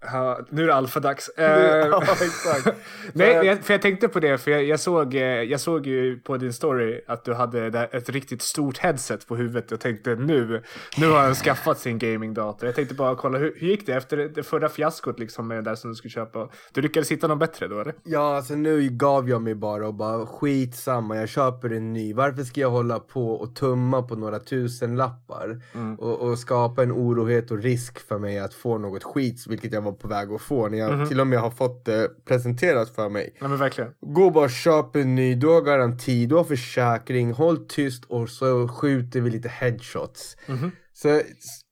Ja, 0.00 0.40
nu 0.50 0.62
är 0.62 0.66
det 0.66 0.74
alfadags. 0.74 1.30
Eh, 1.38 1.46
ja, 1.46 2.02
exakt. 2.12 2.76
Nej, 3.12 3.28
jag, 3.46 3.58
för 3.64 3.74
jag 3.74 3.82
tänkte 3.82 4.08
på 4.08 4.20
det, 4.20 4.38
för 4.38 4.50
jag, 4.50 4.64
jag, 4.64 4.80
såg, 4.80 5.14
eh, 5.14 5.20
jag 5.22 5.60
såg 5.60 5.86
ju 5.86 6.18
på 6.20 6.36
din 6.36 6.52
story 6.52 7.00
att 7.06 7.24
du 7.24 7.34
hade 7.34 7.66
ett 7.92 8.08
riktigt 8.08 8.42
stort 8.42 8.78
headset 8.78 9.26
på 9.26 9.36
huvudet. 9.36 9.70
Jag 9.70 9.80
tänkte 9.80 10.14
nu, 10.14 10.62
nu 10.98 11.08
har 11.10 11.18
han 11.18 11.34
skaffat 11.44 11.78
sin 11.78 11.98
gamingdator. 11.98 12.66
Jag 12.66 12.74
tänkte 12.74 12.94
bara 12.94 13.16
kolla, 13.16 13.38
hur, 13.38 13.54
hur 13.56 13.68
gick 13.68 13.86
det 13.86 13.92
efter 13.94 14.16
det, 14.16 14.42
förra 14.42 14.68
fiaskot 14.68 15.18
liksom 15.18 15.48
med 15.48 15.58
det 15.58 15.62
där 15.62 15.74
som 15.74 15.90
du 15.90 15.96
skulle 15.96 16.10
köpa? 16.10 16.48
Du 16.72 16.80
lyckades 16.82 17.10
hitta 17.10 17.26
något 17.26 17.38
bättre 17.38 17.68
då 17.68 17.80
eller? 17.80 17.94
Ja 18.04 18.36
alltså 18.36 18.54
nu 18.54 18.88
gav 18.88 19.28
jag 19.28 19.42
mig 19.42 19.54
bara 19.54 19.86
och 19.86 19.94
bara 19.94 20.26
skitsamma, 20.26 21.16
jag 21.16 21.28
köper 21.28 21.70
en 21.70 21.92
ny. 21.92 22.14
Varför 22.14 22.42
ska 22.42 22.60
jag 22.60 22.70
hålla 22.70 22.98
på 23.00 23.30
och 23.32 23.54
tumma 23.56 24.02
på 24.02 24.16
några 24.16 24.38
tusen 24.38 24.96
lappar 24.96 25.62
Mm. 25.74 25.94
och, 25.94 26.20
och 26.20 26.38
skapa 26.38 26.82
en 26.82 26.92
orohet 26.92 27.50
och 27.50 27.58
risk 27.58 28.08
för 28.08 28.18
mig 28.18 28.38
att 28.38 28.54
få 28.54 28.78
något 28.78 29.04
skit, 29.04 29.46
vilket 29.48 29.72
jag 29.72 29.82
var 29.86 29.92
på 29.92 30.08
väg 30.08 30.32
att 30.32 30.40
få 30.42 30.68
när 30.68 30.78
jag 30.78 30.92
Mhm. 30.98 31.08
till 31.08 31.20
och 31.20 31.26
med 31.26 31.38
har 31.38 31.50
fått 31.50 31.84
det 31.84 32.24
presenterat 32.24 32.94
för 32.94 33.08
mig. 33.08 33.36
Ja 33.40 33.48
men 33.48 33.58
verkligen. 33.58 33.90
Gå 34.00 34.24
och 34.24 34.32
bara 34.32 34.48
köp 34.48 34.96
en 34.96 35.14
ny, 35.14 35.34
du 35.34 35.46
har 35.46 35.62
garanti, 35.62 36.26
du 36.26 36.34
har 36.34 36.44
försäkring, 36.44 37.32
håll 37.32 37.66
tyst 37.68 38.04
och 38.04 38.28
så 38.28 38.68
skjuter 38.68 39.20
vi 39.20 39.30
lite 39.30 39.48
headshots. 39.48 40.36
Mhm. 40.46 40.70
Så 40.92 41.20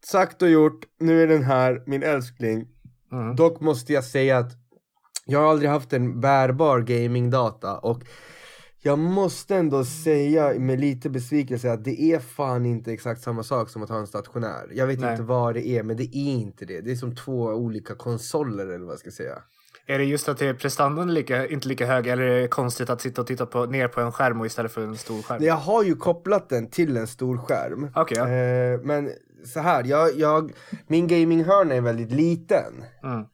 sagt 0.06 0.42
och 0.42 0.48
gjort, 0.50 0.84
nu 1.00 1.22
är 1.22 1.26
den 1.26 1.42
här, 1.42 1.82
min 1.86 2.02
älskling. 2.02 2.66
Mhm. 3.12 3.36
Dock 3.36 3.60
måste 3.60 3.92
jag 3.92 4.04
säga 4.04 4.38
att 4.38 4.52
jag 5.26 5.38
har 5.40 5.50
aldrig 5.50 5.70
haft 5.70 5.92
en 5.92 6.20
bärbar 6.20 6.80
gamingdata 6.80 7.78
och 7.78 8.02
jag 8.86 8.98
måste 8.98 9.56
ändå 9.56 9.84
säga 9.84 10.58
med 10.58 10.80
lite 10.80 11.10
besvikelse 11.10 11.72
att 11.72 11.84
det 11.84 12.02
är 12.02 12.18
fan 12.18 12.66
inte 12.66 12.92
exakt 12.92 13.22
samma 13.22 13.42
sak 13.42 13.68
som 13.70 13.82
att 13.82 13.88
ha 13.88 13.98
en 13.98 14.06
stationär. 14.06 14.70
Jag 14.72 14.86
vet 14.86 15.00
Nej. 15.00 15.10
inte 15.10 15.22
vad 15.22 15.54
det 15.54 15.68
är, 15.68 15.82
men 15.82 15.96
det 15.96 16.16
är 16.16 16.32
inte 16.32 16.64
det. 16.64 16.80
Det 16.80 16.90
är 16.90 16.96
som 16.96 17.16
två 17.16 17.42
olika 17.42 17.94
konsoler 17.94 18.66
eller 18.66 18.84
vad 18.84 18.92
jag 18.92 18.98
ska 18.98 19.10
säga. 19.10 19.38
Är 19.86 19.98
det 19.98 20.04
just 20.04 20.28
att 20.28 20.38
det 20.38 20.46
är 20.46 20.54
prestandan 20.54 21.14
lika, 21.14 21.46
inte 21.46 21.68
lika 21.68 21.86
hög 21.86 22.06
eller 22.06 22.22
är 22.22 22.40
det 22.40 22.48
konstigt 22.48 22.90
att 22.90 23.00
sitta 23.00 23.20
och 23.20 23.26
titta 23.26 23.46
på, 23.46 23.66
ner 23.66 23.88
på 23.88 24.00
en 24.00 24.12
skärm 24.12 24.40
och 24.40 24.46
istället 24.46 24.72
för 24.72 24.80
en 24.80 24.96
stor 24.96 25.22
skärm? 25.22 25.44
Jag 25.44 25.54
har 25.54 25.82
ju 25.82 25.94
kopplat 25.94 26.48
den 26.48 26.70
till 26.70 26.96
en 26.96 27.06
stor 27.06 27.38
skärm. 27.38 27.90
Okej, 27.94 28.18
ja. 28.18 28.28
Eh, 28.28 28.80
men 28.82 29.10
så 29.44 29.60
här, 29.60 29.84
jag, 29.84 30.18
jag, 30.18 30.52
min 30.86 31.06
gaminghörna 31.06 31.74
är 31.74 31.80
väldigt 31.80 32.12
liten. 32.12 32.84
Mm. 33.02 33.24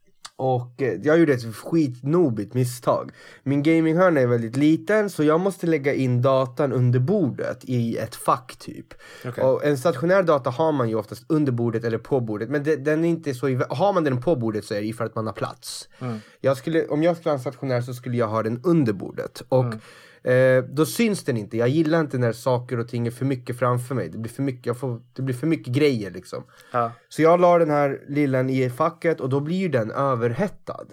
Och 0.41 0.83
eh, 0.83 1.01
jag 1.03 1.19
gjorde 1.19 1.33
ett 1.33 1.55
skitnobigt 1.55 2.55
misstag. 2.55 3.13
Min 3.43 3.63
gaminghörna 3.63 4.21
är 4.21 4.27
väldigt 4.27 4.57
liten 4.57 5.11
så 5.11 5.25
jag 5.25 5.41
måste 5.41 5.67
lägga 5.67 5.95
in 5.95 6.23
datan 6.23 6.73
under 6.73 6.99
bordet 7.01 7.65
i 7.65 7.97
ett 7.97 8.15
fack 8.15 8.57
typ. 8.59 8.87
Okej. 9.25 9.45
Och 9.45 9.65
en 9.65 9.79
stationär 9.79 10.23
data 10.23 10.51
har 10.51 10.73
man 10.73 10.89
ju 10.89 10.95
oftast 10.95 11.25
under 11.27 11.53
bordet 11.53 11.85
eller 11.85 11.99
på 11.99 12.21
bordet. 12.21 12.51
Men 12.51 12.63
det, 12.63 12.77
den 12.77 13.05
är 13.05 13.09
inte 13.09 13.35
så, 13.35 13.47
har 13.71 13.93
man 13.93 14.05
den 14.05 14.23
på 14.23 14.37
bordet 14.37 14.65
så 14.65 14.75
är 14.75 14.81
det 14.81 14.87
ju 14.87 14.93
för 14.93 15.05
att 15.05 15.15
man 15.15 15.27
har 15.27 15.33
plats. 15.33 15.89
Mm. 15.99 16.19
Jag 16.41 16.57
skulle, 16.57 16.87
om 16.87 17.03
jag 17.03 17.17
skulle 17.17 17.31
ha 17.31 17.35
en 17.35 17.41
stationär 17.41 17.81
så 17.81 17.95
skulle 17.95 18.17
jag 18.17 18.29
ha 18.29 18.43
den 18.43 18.61
under 18.65 18.93
bordet. 18.93 19.43
Och 19.49 19.65
Mm. 19.65 19.81
Eh, 20.25 20.65
då 20.65 20.87
syns 20.87 21.25
den 21.25 21.37
inte. 21.37 21.57
Jag 21.57 21.69
gillar 21.69 22.01
inte 22.01 22.19
när 22.19 22.33
saker 22.33 22.79
och 22.79 22.89
ting 22.89 23.07
är 23.07 23.11
för 23.11 23.25
mycket 23.25 23.59
framför 23.59 23.95
mig. 23.95 24.09
Det 24.09 24.19
blir 24.19 24.33
för 24.33 24.43
mycket, 24.43 24.79
får, 24.79 25.03
det 25.13 25.23
blir 25.23 25.35
för 25.35 25.47
mycket 25.47 25.75
grejer 25.75 26.11
liksom. 26.11 26.45
Ja. 26.73 26.93
Så 27.09 27.23
jag 27.23 27.41
la 27.41 27.59
den 27.59 27.71
här 27.71 28.01
lillen 28.09 28.51
i 28.51 28.71
facket 28.71 29.21
och 29.21 29.29
då 29.29 29.41
blir 29.41 29.57
ju 29.57 29.69
den 29.69 29.91
överhettad. 29.91 30.87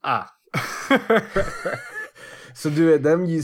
Ah. 0.00 0.24
Så 2.54 2.68
du 2.68 2.98
den, 2.98 3.40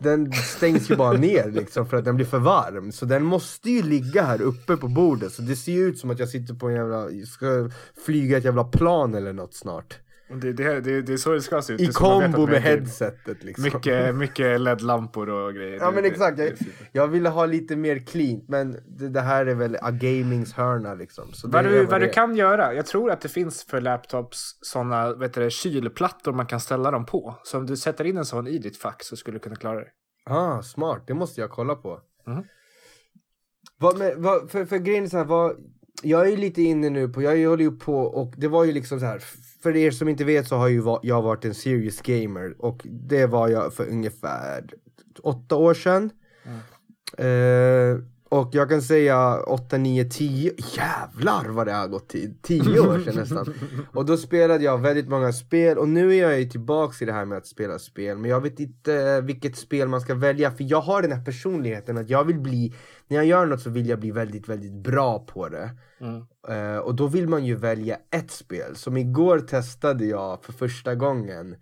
den 0.00 0.32
stängs 0.32 0.90
ju 0.90 0.96
bara 0.96 1.12
ner 1.12 1.50
liksom 1.50 1.86
för 1.86 1.96
att 1.96 2.04
den 2.04 2.16
blir 2.16 2.26
för 2.26 2.38
varm. 2.38 2.92
Så 2.92 3.06
den 3.06 3.24
måste 3.24 3.70
ju 3.70 3.82
ligga 3.82 4.22
här 4.22 4.42
uppe 4.42 4.76
på 4.76 4.88
bordet. 4.88 5.32
Så 5.32 5.42
det 5.42 5.56
ser 5.56 5.72
ju 5.72 5.84
ut 5.84 5.98
som 5.98 6.10
att 6.10 6.18
jag 6.18 6.28
sitter 6.28 6.54
på 6.54 6.68
en 6.68 6.74
jävla, 6.74 7.08
ska 7.26 7.70
flyga 8.06 8.38
ett 8.38 8.44
jävla 8.44 8.64
plan 8.64 9.14
eller 9.14 9.32
något 9.32 9.54
snart. 9.54 9.98
Det, 10.28 10.52
det, 10.52 10.80
det, 10.80 11.02
det 11.02 11.12
är 11.12 11.16
så 11.16 11.32
det 11.32 11.40
ska 11.40 11.62
se 11.62 11.72
ut. 11.72 11.80
I 11.80 11.86
kombo 11.86 12.46
med 12.46 12.62
headsetet 12.62 13.44
liksom. 13.44 13.64
Mycket, 13.64 14.14
mycket 14.14 14.60
LED-lampor 14.60 15.28
och 15.28 15.54
grejer. 15.54 15.78
Ja 15.80 15.90
men 15.90 16.04
exakt, 16.04 16.38
jag, 16.38 16.52
jag 16.92 17.08
ville 17.08 17.28
ha 17.28 17.46
lite 17.46 17.76
mer 17.76 17.98
clean 17.98 18.44
men 18.48 18.76
det, 19.12 19.20
här 19.20 19.46
är 19.46 19.54
väl 19.54 19.76
a 19.82 19.90
gamings 19.90 20.52
hörna 20.52 20.94
liksom. 20.94 21.32
Så 21.32 21.48
Vad 21.48 21.64
du, 21.64 21.84
vad 21.84 22.00
du 22.00 22.08
kan 22.08 22.36
göra, 22.36 22.74
jag 22.74 22.86
tror 22.86 23.10
att 23.10 23.20
det 23.20 23.28
finns 23.28 23.64
för 23.64 23.80
laptops 23.80 24.58
sådana 24.60 25.14
vet 25.14 25.34
du, 25.34 25.50
kylplattor 25.50 26.32
man 26.32 26.46
kan 26.46 26.60
ställa 26.60 26.90
dem 26.90 27.06
på. 27.06 27.38
Så 27.42 27.58
om 27.58 27.66
du 27.66 27.76
sätter 27.76 28.04
in 28.04 28.16
en 28.16 28.24
sån 28.24 28.46
i 28.46 28.58
ditt 28.58 28.76
fack 28.76 29.02
så 29.02 29.16
skulle 29.16 29.36
du 29.36 29.40
kunna 29.42 29.56
klara 29.56 29.80
det. 29.80 29.90
Ah, 30.26 30.62
smart. 30.62 31.04
Det 31.06 31.14
måste 31.14 31.40
jag 31.40 31.50
kolla 31.50 31.74
på. 31.74 32.00
Mhm. 32.26 32.44
Vad, 33.78 33.98
men, 33.98 34.22
vad, 34.22 34.50
för, 34.50 34.64
för 34.64 34.78
grejen 34.78 35.04
är 35.04 35.08
så 35.08 35.16
här, 35.16 35.24
vad, 35.24 35.56
jag 36.02 36.26
är 36.26 36.30
ju 36.30 36.36
lite 36.36 36.62
inne 36.62 36.90
nu 36.90 37.08
på, 37.08 37.22
jag 37.22 37.48
håller 37.48 37.64
ju 37.64 37.76
på 37.76 37.98
och 37.98 38.34
det 38.36 38.48
var 38.48 38.64
ju 38.64 38.72
liksom 38.72 39.00
så 39.00 39.06
här. 39.06 39.22
För 39.64 39.76
er 39.76 39.90
som 39.90 40.08
inte 40.08 40.24
vet 40.24 40.48
så 40.48 40.56
har 40.56 40.68
ju 40.68 40.80
va- 40.80 41.00
jag 41.02 41.22
varit 41.22 41.44
en 41.44 41.54
serious 41.54 42.00
gamer 42.02 42.54
och 42.58 42.80
det 42.84 43.26
var 43.26 43.48
jag 43.48 43.72
för 43.74 43.88
ungefär 43.88 44.64
åtta 45.22 45.56
år 45.56 45.74
sedan. 45.74 46.10
Eh, 47.18 47.98
och 48.28 48.48
jag 48.52 48.68
kan 48.68 48.82
säga 48.82 49.40
8, 49.40 49.76
9, 49.78 50.04
10, 50.04 50.52
jävlar 50.76 51.48
vad 51.48 51.66
det 51.66 51.72
har 51.72 51.88
gått 51.88 52.08
tid, 52.08 52.38
10 52.42 52.80
år 52.80 52.98
sedan 53.04 53.14
nästan. 53.16 53.54
Och 53.92 54.06
då 54.06 54.16
spelade 54.16 54.64
jag 54.64 54.78
väldigt 54.78 55.08
många 55.08 55.32
spel 55.32 55.78
och 55.78 55.88
nu 55.88 56.14
är 56.14 56.22
jag 56.22 56.40
ju 56.40 56.44
tillbaks 56.50 57.02
i 57.02 57.04
det 57.04 57.12
här 57.12 57.24
med 57.24 57.38
att 57.38 57.46
spela 57.46 57.78
spel. 57.78 58.18
Men 58.18 58.30
jag 58.30 58.40
vet 58.40 58.60
inte 58.60 59.20
vilket 59.20 59.56
spel 59.56 59.88
man 59.88 60.00
ska 60.00 60.14
välja 60.14 60.50
för 60.50 60.64
jag 60.70 60.80
har 60.80 61.02
den 61.02 61.12
här 61.12 61.24
personligheten 61.24 61.98
att 61.98 62.10
jag 62.10 62.24
vill 62.24 62.40
bli, 62.40 62.74
när 63.08 63.16
jag 63.16 63.26
gör 63.26 63.46
något 63.46 63.60
så 63.60 63.70
vill 63.70 63.88
jag 63.88 64.00
bli 64.00 64.10
väldigt, 64.10 64.48
väldigt 64.48 64.72
bra 64.72 65.18
på 65.18 65.48
det. 65.48 65.70
Mm. 66.00 66.26
Eh, 66.48 66.78
och 66.78 66.94
då 66.94 67.06
vill 67.06 67.28
man 67.28 67.44
ju 67.44 67.54
välja 67.54 67.98
ett 68.10 68.30
spel. 68.30 68.76
Som 68.76 68.96
igår 68.96 69.40
testade 69.40 70.04
jag 70.04 70.44
för 70.44 70.52
första 70.52 70.94
gången, 70.94 71.56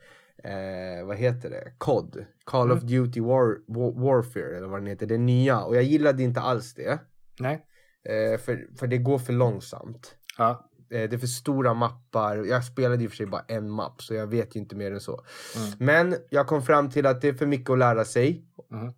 eh, 0.45 1.07
vad 1.07 1.17
heter 1.17 1.51
det? 1.51 1.73
COD. 1.79 2.25
Call 2.45 2.73
of 2.73 2.81
Duty 2.81 3.21
War, 3.21 3.59
War, 3.67 3.93
Warfare 3.93 4.57
eller 4.57 4.69
vad 4.69 4.81
den 4.81 4.87
heter, 4.87 5.07
det 5.07 5.19
nya. 5.19 5.63
Och 5.63 5.77
jag 5.77 5.83
gillade 5.83 6.23
inte 6.23 6.41
alls 6.41 6.75
det. 6.75 6.99
Nej? 7.39 7.67
Eh, 8.05 8.39
för, 8.39 8.69
för 8.79 8.87
det 8.87 8.99
går 8.99 9.19
för 9.19 9.33
långsamt. 9.33 10.15
Ja. 10.39 10.69
Det 10.89 11.13
är 11.13 11.19
för 11.19 11.27
stora 11.27 11.75
mappar. 11.75 12.37
Jag 12.37 12.65
spelade 12.65 13.05
i 13.05 13.07
och 13.07 13.11
för 13.11 13.17
sig 13.17 13.27
bara 13.27 13.45
en 13.49 13.71
mapp 13.71 14.03
så 14.03 14.15
jag 14.15 14.27
vet 14.27 14.57
ju 14.57 14.61
inte 14.61 14.77
mer 14.77 14.93
än 14.93 15.01
så. 15.01 15.25
Mm. 15.57 15.73
Men 15.79 16.17
jag 16.31 16.47
kom 16.47 16.63
fram 16.63 16.91
till 16.91 17.07
att 17.07 17.21
det 17.21 17.29
är 17.29 17.33
för 17.33 17.47
mycket 17.47 17.71
att 17.71 17.79
lära 17.79 18.05
sig. 18.05 18.45
Mhm. 18.71 18.93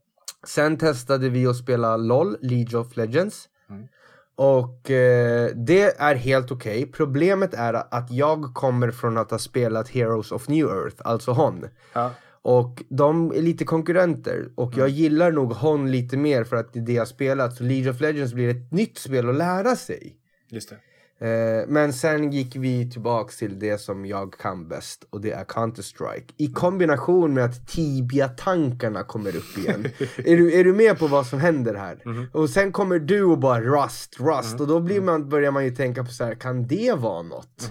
Sen 0.46 0.76
testade 0.76 1.28
vi 1.28 1.46
att 1.46 1.56
spela 1.56 1.96
LOL, 1.96 2.36
League 2.40 2.80
of 2.80 2.96
Legends. 2.96 3.48
Mm. 3.70 3.88
Och 4.36 4.90
eh, 4.90 5.50
det 5.54 6.00
är 6.00 6.14
helt 6.14 6.50
okej. 6.50 6.86
Problemet 6.86 7.54
är 7.54 7.74
att 7.74 8.10
jag 8.10 8.54
kommer 8.54 8.90
från 8.90 9.18
att 9.18 9.30
ha 9.30 9.38
spelat 9.38 9.88
Heroes 9.88 10.32
of 10.32 10.48
New 10.48 10.66
Earth, 10.66 10.96
alltså 11.04 11.32
Hon. 11.32 11.68
Ja. 11.92 12.10
Och 12.42 12.82
de 12.88 13.32
är 13.32 13.42
lite 13.42 13.64
konkurrenter. 13.64 14.48
Och 14.54 14.76
jag 14.76 14.88
gillar 14.88 15.32
nog 15.32 15.52
Hon 15.52 15.90
lite 15.90 16.16
mer 16.16 16.44
för 16.44 16.56
att 16.56 16.72
det 16.72 16.78
är 16.78 16.82
det 16.84 16.92
jag 16.92 17.08
spelat. 17.08 17.56
Så 17.56 17.64
League 17.64 17.90
of 17.90 18.00
Legends 18.00 18.34
blir 18.34 18.48
ett 18.48 18.72
nytt 18.72 18.98
spel 18.98 19.28
att 19.28 19.36
lära 19.36 19.76
sig. 19.76 20.16
Just 20.50 20.68
det. 20.68 20.76
Eh, 21.18 21.68
men 21.68 21.92
sen 21.92 22.32
gick 22.32 22.56
vi 22.56 22.90
tillbaks 22.90 23.36
till 23.36 23.58
det 23.58 23.78
som 23.78 24.06
jag 24.06 24.32
kan 24.38 24.68
bäst 24.68 25.04
och 25.10 25.20
det 25.20 25.30
är 25.30 25.44
Counter-Strike. 25.44 26.32
I 26.36 26.52
kombination 26.52 27.34
med 27.34 27.44
att 27.44 27.68
Tibia-tankarna 27.68 29.02
kommer 29.02 29.36
upp 29.36 29.58
igen. 29.58 29.84
är, 30.16 30.36
du, 30.36 30.52
är 30.60 30.64
du 30.64 30.72
med 30.72 30.98
på 30.98 31.06
vad 31.06 31.26
som 31.26 31.40
händer 31.40 31.74
här? 31.74 31.98
Och 32.32 32.50
sen 32.50 32.72
kommer 32.72 32.98
du 32.98 33.24
och 33.24 33.38
bara 33.38 33.60
Rust, 33.60 34.20
Rust 34.20 34.60
och 34.60 34.66
då 34.66 34.80
blir 34.80 35.00
man, 35.00 35.28
börjar 35.28 35.50
man 35.50 35.64
ju 35.64 35.70
tänka 35.70 36.04
på 36.04 36.10
så 36.10 36.24
här, 36.24 36.34
kan 36.34 36.66
det 36.66 36.92
vara 36.92 37.22
något? 37.22 37.70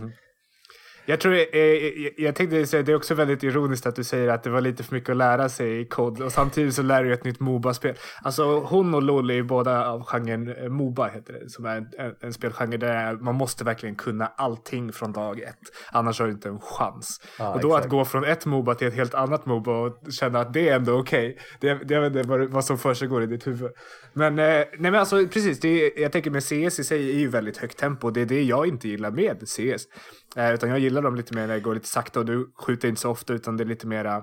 Jag 1.06 1.20
tror, 1.20 1.34
eh, 1.34 1.60
jag, 1.60 2.14
jag 2.18 2.36
tänkte 2.36 2.66
säga, 2.66 2.84
det 2.84 2.92
är 2.92 2.96
också 2.96 3.16
väldigt 3.16 3.44
ironiskt 3.44 3.86
att 3.86 3.96
du 3.96 4.04
säger 4.04 4.30
att 4.30 4.44
det 4.44 4.50
var 4.50 4.62
lite 4.62 4.84
för 4.84 4.96
mycket 4.96 5.10
att 5.10 5.18
lära 5.18 5.50
sig 5.50 5.80
i 5.80 5.86
kod 5.86 6.22
och 6.22 6.32
samtidigt 6.32 6.74
så 6.74 6.82
lär 6.82 7.04
du 7.04 7.14
ett 7.14 7.24
nytt 7.24 7.40
Moba-spel. 7.40 7.96
Alltså 8.22 8.60
hon 8.60 8.94
och 8.94 9.04
LOL 9.04 9.30
är 9.30 9.34
ju 9.34 9.44
båda 9.44 9.88
av 9.88 10.04
genren 10.04 10.56
eh, 10.56 10.70
Moba 10.70 11.08
heter 11.08 11.34
det, 11.34 11.50
som 11.50 11.66
är 11.66 11.78
en, 11.78 11.90
en, 11.98 12.16
en 12.20 12.34
spelgenre 12.34 12.78
där 12.78 13.14
man 13.14 13.36
måste 13.36 13.64
verkligen 13.64 13.96
kunna 13.96 14.28
allting 14.28 14.94
från 14.94 15.14
dag 15.14 15.40
ett. 15.40 15.60
Annars 15.92 16.20
har 16.20 16.28
du 16.28 16.34
inte 16.34 16.50
en 16.50 16.60
chans. 16.60 17.22
Ja, 17.40 17.54
och 17.54 17.62
då 17.62 17.68
exakt. 17.68 17.86
att 17.86 17.92
gå 17.92 18.06
från 18.06 18.24
ett 18.24 18.46
Moba 18.46 18.76
till 18.76 18.88
ett 18.88 18.96
helt 18.96 19.14
annat 19.14 19.46
Moba 19.46 19.72
och 19.72 20.12
känna 20.12 20.40
att 20.40 20.54
det 20.54 20.70
är 20.70 20.76
ändå 20.76 21.00
okej. 21.00 21.38
Det, 21.60 21.74
det, 21.74 21.94
jag 21.94 22.02
vet 22.02 22.16
inte 22.16 22.30
vad, 22.30 22.50
vad 22.50 22.66
som 22.66 22.78
försiggår 22.78 23.24
i 23.24 23.26
ditt 23.26 23.48
huvud. 23.48 23.72
Men, 24.14 24.40
eh, 24.40 24.46
nej 24.46 24.68
men 24.78 24.96
alltså 24.96 25.28
precis, 25.28 25.60
det 25.60 25.68
är, 25.68 26.02
jag 26.02 26.12
tänker 26.12 26.32
med 26.32 26.44
CS 26.44 26.80
i 26.80 26.84
sig 26.84 27.10
är 27.10 27.20
ju 27.20 27.28
väldigt 27.28 27.58
högt 27.58 27.78
tempo. 27.78 28.10
Det 28.10 28.22
är 28.22 28.26
det 28.26 28.44
jag 28.44 28.68
inte 28.68 28.88
gillar 28.88 29.12
med 29.12 29.40
CS. 29.48 29.88
Eh, 30.36 30.54
utan 30.54 30.70
jag 30.70 30.80
gillar 30.80 31.02
dem 31.02 31.16
lite 31.16 31.36
mer 31.36 31.48
när 31.48 31.54
det 31.54 31.60
går 31.60 31.74
lite 31.74 31.88
sakta 31.88 32.20
och 32.20 32.26
du 32.26 32.52
skjuter 32.56 32.88
inte 32.88 33.02
så 33.02 33.10
ofta 33.10 33.34
utan 33.34 33.58
det 33.58 33.64
är 33.64 33.66
lite 33.66 33.88
mera 33.88 34.16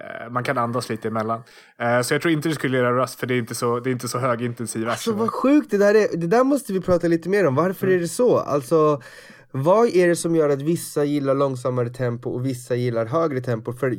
eh, 0.00 0.30
man 0.30 0.44
kan 0.44 0.58
andas 0.58 0.88
lite 0.88 1.08
emellan. 1.08 1.42
Eh, 1.78 2.00
så 2.00 2.14
jag 2.14 2.22
tror 2.22 2.32
inte 2.32 2.48
du 2.48 2.54
skulle 2.54 2.78
göra 2.78 3.02
Rust 3.02 3.20
för 3.20 3.26
det 3.26 3.34
är 3.34 3.38
inte 3.38 3.54
så, 3.54 3.80
det 3.80 3.90
är 3.90 3.92
inte 3.92 4.08
så 4.08 4.18
högintensiv 4.18 4.88
Alltså 4.88 5.12
vad 5.12 5.30
sjukt 5.30 5.70
det 5.70 5.78
där 5.78 5.94
är. 5.94 6.16
Det 6.16 6.26
där 6.26 6.44
måste 6.44 6.72
vi 6.72 6.80
prata 6.80 7.08
lite 7.08 7.28
mer 7.28 7.46
om. 7.46 7.54
Varför 7.54 7.86
är 7.86 7.98
det 7.98 8.08
så? 8.08 8.38
Alltså 8.38 9.02
vad 9.50 9.88
är 9.88 10.08
det 10.08 10.16
som 10.16 10.36
gör 10.36 10.48
att 10.48 10.62
vissa 10.62 11.04
gillar 11.04 11.34
långsammare 11.34 11.88
tempo 11.88 12.30
och 12.30 12.46
vissa 12.46 12.74
gillar 12.74 13.06
högre 13.06 13.40
tempo? 13.40 13.72
För 13.72 13.96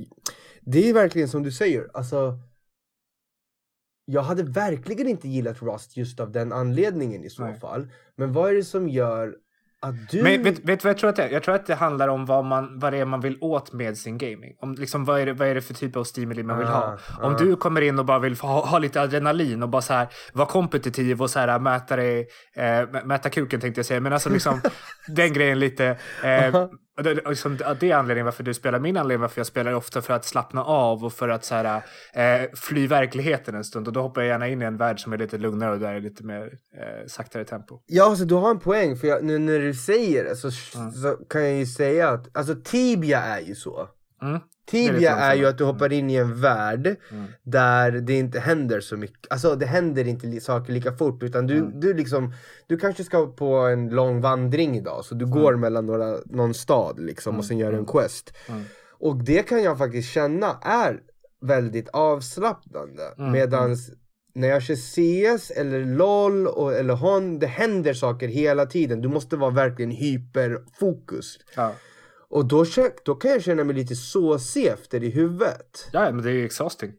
det 0.62 0.90
är 0.90 0.94
verkligen 0.94 1.28
som 1.30 1.44
du 1.44 1.52
säger, 1.52 1.88
alltså 1.94 2.40
jag 4.06 4.22
hade 4.22 4.44
verkligen 4.44 5.08
inte 5.08 5.28
gillat 5.28 5.62
Rust 5.62 5.98
just 5.98 6.20
av 6.20 6.32
den 6.32 6.54
anledningen 6.54 7.24
i 7.24 7.30
så 7.30 7.44
Nej. 7.44 7.60
fall. 7.60 7.88
Men 8.16 8.34
vad 8.34 8.50
är 8.50 8.54
det 8.56 8.64
som 8.64 8.90
gör 8.90 9.36
att 9.82 10.10
du... 10.10 10.24
Men 10.24 10.44
vet, 10.44 10.60
vet 10.60 10.84
vad 10.84 10.92
jag 10.92 10.98
tror 10.98 11.10
att 11.10 11.16
det 11.16 11.24
är? 11.24 11.30
Jag 11.30 11.44
tror 11.44 11.56
att 11.56 11.66
det 11.66 11.76
handlar 11.76 12.08
om 12.08 12.26
vad, 12.26 12.46
man, 12.46 12.80
vad 12.80 12.94
det 12.94 12.98
är 12.98 13.06
man 13.06 13.22
vill 13.22 13.38
åt 13.42 13.74
med 13.74 13.98
sin 13.98 14.18
gaming. 14.18 14.56
Om, 14.62 14.74
liksom, 14.74 15.06
vad, 15.06 15.20
är 15.20 15.26
det, 15.26 15.34
vad 15.34 15.48
är 15.48 15.56
det 15.56 15.62
för 15.62 15.74
typ 15.74 15.96
av 15.96 16.04
stimuli 16.04 16.44
man 16.44 16.58
vill 16.58 16.68
Ah, 16.68 16.72
ha? 16.72 16.98
Om 17.28 17.36
ah. 17.36 17.38
du 17.38 17.56
kommer 17.56 17.82
in 17.82 18.00
och 18.00 18.06
bara 18.06 18.20
vill 18.20 18.36
ha, 18.36 18.66
ha 18.66 18.80
lite 18.80 19.02
adrenalin 19.02 19.64
och 19.64 19.70
bara 19.70 19.82
så 19.82 19.94
här 19.94 20.08
vara 20.34 20.48
kompetitiv 20.48 21.22
och 21.22 21.30
så 21.30 21.40
här 21.40 21.60
mäta 21.60 21.96
dig, 21.96 22.28
eh, 22.56 22.62
mä- 22.62 23.06
mäta 23.06 23.30
kuken 23.30 23.60
tänkte 23.60 23.80
jag 23.80 23.86
säga, 23.86 24.00
men 24.00 24.14
alltså 24.14 24.30
liksom 24.30 24.62
den 25.08 25.34
grejen 25.34 25.60
lite. 25.60 25.86
Eh, 26.24 26.66
det, 27.04 27.30
liksom, 27.30 27.58
det 27.80 27.92
är 27.92 27.96
anledningen 27.96 28.26
varför 28.26 28.44
du 28.44 28.54
spelar. 28.54 28.80
Min 28.80 28.98
anledning 28.98 29.22
varför 29.22 29.40
jag 29.40 29.48
spelar 29.48 29.72
är 29.72 29.76
ofta 29.76 30.02
för 30.02 30.14
att 30.14 30.26
slappna 30.26 30.64
av 30.64 31.06
och 31.06 31.14
för 31.14 31.30
att 31.30 31.46
så 31.46 31.56
här, 31.56 31.84
eh, 32.14 32.50
fly 32.56 32.88
verkligheten 32.88 33.56
en 33.56 33.64
stund. 33.64 33.88
Och 33.88 33.94
då 33.94 34.02
hoppar 34.02 34.22
jag 34.22 34.28
gärna 34.28 34.48
in 34.48 34.62
i 34.62 34.66
en 34.66 34.78
värld 34.78 35.00
som 35.00 35.14
är 35.14 35.18
lite 35.18 35.38
lugnare 35.38 35.72
och 35.72 35.80
där 35.80 35.94
är 35.94 36.00
lite 36.00 36.24
mer 36.24 36.58
eh, 36.78 37.08
saktare 37.08 37.46
tempo. 37.46 37.80
Ja, 37.86 38.06
alltså, 38.10 38.26
du 38.26 38.36
har 38.36 38.52
en 38.52 38.60
poäng, 38.60 38.98
för 38.98 39.08
jag, 39.08 39.24
nu 39.24 39.38
när 39.38 39.60
du 39.60 39.74
säger 39.74 40.24
det 40.24 40.36
så, 40.36 40.52
så 40.52 41.18
kan 41.30 41.42
jag 41.42 41.54
ju 41.54 41.66
säga 41.66 42.10
att 42.10 42.38
alltså, 42.38 42.56
Tibia 42.64 43.20
är 43.20 43.40
ju 43.42 43.56
så. 43.56 43.88
Mm. 44.22 44.40
Tibia 44.70 45.16
är 45.16 45.36
ju 45.36 45.46
att 45.46 45.58
du 45.58 45.64
hoppar 45.64 45.94
in 45.94 46.10
i 46.10 46.16
en 46.16 46.42
värld 46.42 46.96
där 47.44 47.92
det 47.92 48.14
inte 48.14 48.40
händer 48.40 48.80
så 48.80 48.98
mycket. 48.98 49.32
Alltså 49.32 49.56
det 49.56 49.66
händer 49.66 50.08
inte 50.08 50.42
saker 50.42 50.74
lika 50.74 50.92
fort 50.92 51.24
utan 51.24 51.48
du, 51.48 51.72
du 51.74 51.94
liksom 51.94 52.34
Du 52.68 52.78
kanske 52.78 53.04
ska 53.04 53.28
på 53.28 53.56
en 53.56 53.90
lång 53.90 54.22
vandring 54.22 54.78
idag 54.78 55.06
så 55.06 55.16
du 55.16 55.26
går 55.26 55.56
mellan 55.56 55.86
några, 55.86 56.18
någon 56.26 56.54
stad 56.54 57.00
liksom 57.00 57.38
och 57.38 57.46
sen 57.46 57.58
gör 57.58 57.74
en 57.74 57.86
quest. 57.86 58.34
Och 59.00 59.24
det 59.24 59.48
kan 59.48 59.64
jag 59.64 59.78
faktiskt 59.78 60.10
känna 60.10 60.58
är 60.62 61.00
väldigt 61.42 61.90
avslappnande. 61.90 63.02
Medans 63.32 63.92
när 64.36 64.48
jag 64.48 64.62
kör 64.64 64.76
CS 64.76 65.52
eller 65.52 65.86
LOL 65.86 66.48
och, 66.48 66.74
eller 66.74 66.94
HON, 66.94 67.40
det 67.40 67.48
händer 67.48 67.94
saker 67.94 68.28
hela 68.28 68.66
tiden. 68.66 69.02
Du 69.02 69.08
måste 69.08 69.36
vara 69.36 69.52
verkligen 69.52 69.92
hyperfokus. 69.92 71.40
Ja. 71.56 71.74
Och 72.30 72.46
då, 72.48 72.66
då 73.06 73.16
kan 73.16 73.32
jag 73.32 73.44
känna 73.44 73.64
mig 73.64 73.76
lite 73.76 73.96
såsig 73.96 74.66
efter 74.66 75.04
i 75.04 75.10
huvudet. 75.10 75.90
Ja, 75.92 76.12
men 76.12 76.24
det 76.24 76.30
är 76.30 76.34
ju 76.34 76.46
exhausting. 76.46 76.94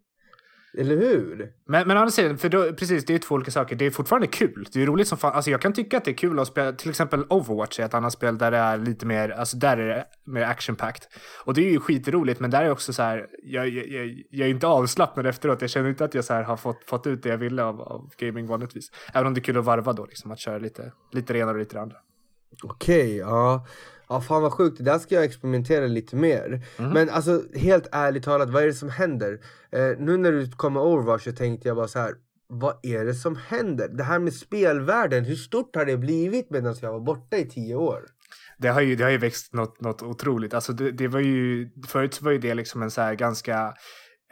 Eller 0.78 0.97
hur? 0.97 1.53
Men, 1.66 1.89
men 1.89 1.97
andra 1.97 2.11
sidan, 2.11 2.39
för 2.39 2.49
då, 2.49 2.72
precis, 2.72 3.05
det 3.05 3.14
är 3.14 3.18
två 3.18 3.35
olika 3.35 3.51
saker. 3.51 3.76
Det 3.76 3.87
är 3.87 3.91
fortfarande 3.91 4.26
kul. 4.26 4.66
Det 4.72 4.83
är 4.83 4.87
roligt 4.87 5.09
som 5.09 5.18
fan. 5.18 5.33
Alltså 5.33 5.51
jag 5.51 5.61
kan 5.61 5.72
tycka 5.72 5.97
att 5.97 6.05
det 6.05 6.11
är 6.11 6.14
kul 6.16 6.39
att 6.39 6.49
spela, 6.49 6.72
till 6.72 6.91
exempel 6.91 7.24
Overwatch 7.28 7.81
är 7.81 7.85
ett 7.85 7.95
annat 7.95 8.12
spel 8.12 8.39
där 8.39 8.51
det 8.51 8.57
är 8.57 8.78
lite 8.78 9.07
mer, 9.07 9.28
alltså 9.28 9.57
där 9.57 9.76
är 9.76 9.89
det 9.89 10.07
mer 10.24 10.43
action-packed. 10.43 11.03
Och 11.45 11.55
det 11.55 11.61
är 11.66 11.70
ju 11.70 11.81
skitroligt, 11.81 12.41
men 12.41 12.51
där 12.51 12.62
är 12.62 12.70
också 12.70 12.93
så 12.93 13.03
här, 13.03 13.26
jag, 13.43 13.68
jag, 13.68 13.87
jag, 13.87 14.22
jag 14.31 14.47
är 14.47 14.51
inte 14.51 14.66
avslappnad 14.66 15.26
efteråt. 15.26 15.61
Jag 15.61 15.70
känner 15.70 15.89
inte 15.89 16.05
att 16.05 16.14
jag 16.14 16.24
så 16.24 16.35
här 16.35 16.43
har 16.43 16.57
fått, 16.57 16.85
fått 16.85 17.07
ut 17.07 17.22
det 17.22 17.28
jag 17.28 17.39
ville 17.39 17.64
av, 17.64 17.81
av 17.81 18.11
gaming 18.18 18.47
vanligtvis. 18.47 18.91
Även 19.14 19.26
om 19.26 19.35
det 19.35 19.41
är 19.41 19.43
kul 19.43 19.59
att 19.59 19.64
varva 19.64 19.93
då, 19.93 20.07
liksom, 20.07 20.31
att 20.31 20.39
köra 20.39 20.59
lite, 20.59 20.93
lite 21.12 21.35
renare 21.35 21.55
och 21.55 21.61
lite 21.61 21.81
andra. 21.81 21.97
Okej, 22.62 23.16
ja. 23.16 23.66
Ja 24.12 24.20
fan 24.20 24.42
vad 24.42 24.52
sjukt, 24.52 24.78
det 24.78 24.84
där 24.84 24.98
ska 24.98 25.14
jag 25.14 25.24
experimentera 25.24 25.86
lite 25.86 26.16
mer. 26.16 26.61
Men 26.92 27.11
alltså 27.11 27.42
helt 27.54 27.88
ärligt 27.92 28.22
talat, 28.24 28.50
vad 28.50 28.62
är 28.62 28.66
det 28.66 28.74
som 28.74 28.88
händer? 28.88 29.40
Eh, 29.72 29.98
nu 29.98 30.16
när 30.16 30.32
du 30.32 30.50
kom 30.50 30.72
med 30.72 30.82
Overwatch 30.82 31.24
så 31.24 31.32
tänkte 31.32 31.68
jag 31.68 31.76
bara 31.76 31.88
så 31.88 31.98
här. 31.98 32.14
Vad 32.52 32.74
är 32.82 33.04
det 33.04 33.14
som 33.14 33.36
händer? 33.36 33.88
Det 33.88 34.04
här 34.04 34.18
med 34.18 34.34
spelvärlden, 34.34 35.24
hur 35.24 35.34
stort 35.34 35.76
har 35.76 35.84
det 35.84 35.96
blivit 35.96 36.50
medan 36.50 36.76
jag 36.80 36.92
var 36.92 37.00
borta 37.00 37.36
i 37.36 37.46
tio 37.46 37.74
år? 37.74 38.04
Det 38.58 38.68
har 38.68 38.80
ju, 38.80 38.96
det 38.96 39.04
har 39.04 39.11
ju 39.11 39.18
växt 39.18 39.54
något, 39.54 39.80
något 39.80 40.02
otroligt. 40.02 40.54
Alltså 40.54 40.72
det, 40.72 40.90
det 40.90 41.08
var 41.08 41.20
ju, 41.20 41.70
förut 41.88 42.22
var 42.22 42.32
ju 42.32 42.38
det 42.38 42.54
liksom 42.54 42.82
en 42.82 42.90
så 42.90 43.00
här 43.00 43.14
ganska 43.14 43.74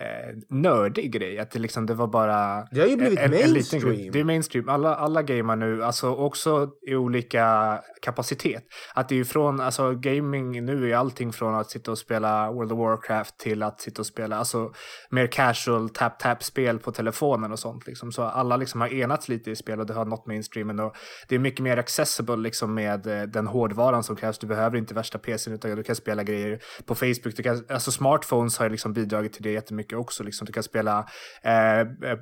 eh, 0.00 0.36
nördig 0.48 1.12
grej. 1.12 1.38
Att 1.38 1.50
det, 1.50 1.58
liksom, 1.58 1.86
det 1.86 1.94
var 1.94 2.06
bara 2.06 2.66
Det 2.70 2.80
har 2.80 2.88
ju 2.88 2.96
blivit 2.96 3.18
en, 3.18 3.24
en 3.24 3.30
liten 3.30 3.52
mainstream. 3.52 3.82
grupp. 3.82 4.12
Det 4.12 4.20
är 4.20 4.24
mainstream. 4.24 4.68
Alla, 4.68 4.94
alla 4.94 5.22
gamar 5.22 5.56
nu, 5.56 5.84
alltså 5.84 6.14
också 6.14 6.70
i 6.86 6.94
olika 6.94 7.78
kapacitet. 8.02 8.64
Att 8.94 9.08
det 9.08 9.14
är 9.14 9.16
ju 9.16 9.24
från, 9.24 9.60
alltså 9.60 9.94
gaming 9.94 10.64
nu 10.64 10.90
är 10.92 10.96
allting 10.96 11.32
från 11.32 11.54
att 11.54 11.70
sitta 11.70 11.90
och 11.90 11.98
spela 11.98 12.52
World 12.52 12.72
of 12.72 12.78
Warcraft 12.78 13.38
till 13.38 13.62
att 13.62 13.80
sitta 13.80 14.02
och 14.02 14.06
spela, 14.06 14.36
alltså 14.36 14.72
mer 15.10 15.26
casual 15.26 15.88
tap-tap-spel 15.88 16.78
på 16.78 16.92
telefonen 16.92 17.52
och 17.52 17.58
sånt. 17.58 17.86
Liksom. 17.86 18.12
Så 18.12 18.22
alla 18.22 18.56
liksom 18.56 18.80
har 18.80 18.88
enats 18.88 19.28
lite 19.28 19.50
i 19.50 19.56
spel 19.56 19.80
och 19.80 19.86
det 19.86 19.94
har 19.94 20.04
nått 20.04 20.26
mainstreamen 20.26 20.80
och 20.80 20.96
det 21.28 21.34
är 21.34 21.38
mycket 21.38 21.60
mer 21.60 21.76
accessible 21.76 22.36
liksom 22.36 22.74
med 22.74 23.06
eh, 23.06 23.22
den 23.22 23.46
hårdvaran 23.46 24.02
som 24.04 24.16
krävs. 24.16 24.38
Du 24.38 24.46
behöver 24.46 24.78
inte 24.78 24.94
värsta 24.94 25.18
PCn 25.18 25.52
utan 25.54 25.76
du 25.76 25.82
kan 25.82 25.96
spela 25.96 26.22
grejer 26.22 26.58
på 26.86 26.94
Facebook. 26.94 27.36
Du 27.36 27.42
kan, 27.42 27.64
alltså 27.68 27.90
smartphones 27.90 28.58
har 28.58 28.66
ju 28.66 28.70
liksom 28.70 28.92
bidragit 28.92 29.32
till 29.32 29.42
det 29.42 29.50
jättemycket 29.50 29.87
också. 29.96 30.24
Liksom. 30.24 30.46
Du 30.46 30.52
kan 30.52 30.62
spela 30.62 31.06
eh, 31.42 31.80
eh 31.80 32.18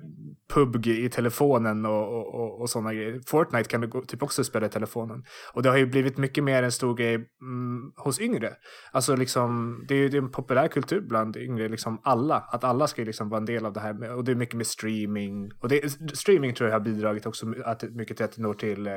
PubG 0.54 0.86
i 0.86 1.08
telefonen 1.08 1.86
och, 1.86 2.16
och, 2.16 2.34
och, 2.34 2.60
och 2.60 2.70
sådana 2.70 2.94
grejer. 2.94 3.20
Fortnite 3.26 3.68
kan 3.68 3.80
du 3.80 4.04
typ 4.08 4.22
också 4.22 4.44
spela 4.44 4.66
i 4.66 4.68
telefonen. 4.68 5.24
Och 5.52 5.62
det 5.62 5.68
har 5.68 5.76
ju 5.76 5.86
blivit 5.86 6.18
mycket 6.18 6.44
mer 6.44 6.62
en 6.62 6.72
stor 6.72 6.94
grej 6.94 7.14
mm, 7.14 7.92
hos 7.96 8.20
yngre. 8.20 8.52
Alltså 8.92 9.16
liksom, 9.16 9.84
det 9.88 9.94
är 9.94 9.98
ju 9.98 10.08
det 10.08 10.16
är 10.16 10.22
en 10.22 10.30
populär 10.30 10.68
kultur 10.68 11.00
bland 11.00 11.36
yngre, 11.36 11.68
liksom 11.68 12.00
alla. 12.04 12.36
Att 12.36 12.64
alla 12.64 12.86
ska 12.86 13.00
ju 13.00 13.06
liksom 13.06 13.28
vara 13.28 13.40
en 13.40 13.46
del 13.46 13.66
av 13.66 13.72
det 13.72 13.80
här. 13.80 13.92
Med, 13.92 14.14
och 14.14 14.24
det 14.24 14.32
är 14.32 14.36
mycket 14.36 14.56
med 14.56 14.66
streaming. 14.66 15.50
Och 15.60 15.68
det, 15.68 15.90
streaming 16.14 16.54
tror 16.54 16.70
jag 16.70 16.74
har 16.74 16.84
bidragit 16.84 17.26
också 17.26 17.54
att, 17.64 17.82
mycket 17.82 18.16
till 18.16 18.24
att 18.24 18.36
det 18.36 18.42
når 18.42 18.54
till 18.54 18.86
eh, 18.86 18.92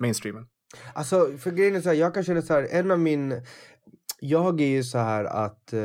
mainstreamen. 0.00 0.46
Alltså 0.94 1.38
för 1.38 1.50
grejen 1.50 1.76
är 1.76 1.80
så 1.80 1.88
här, 1.88 1.96
jag 1.96 2.14
kan 2.14 2.24
känna 2.24 2.42
så 2.42 2.52
här, 2.54 2.68
en 2.70 2.90
av 2.90 2.98
min 2.98 3.42
jag 4.20 4.60
är 4.60 4.66
ju 4.66 4.84
så 4.84 4.98
här 4.98 5.24
att 5.24 5.72
eh, 5.72 5.80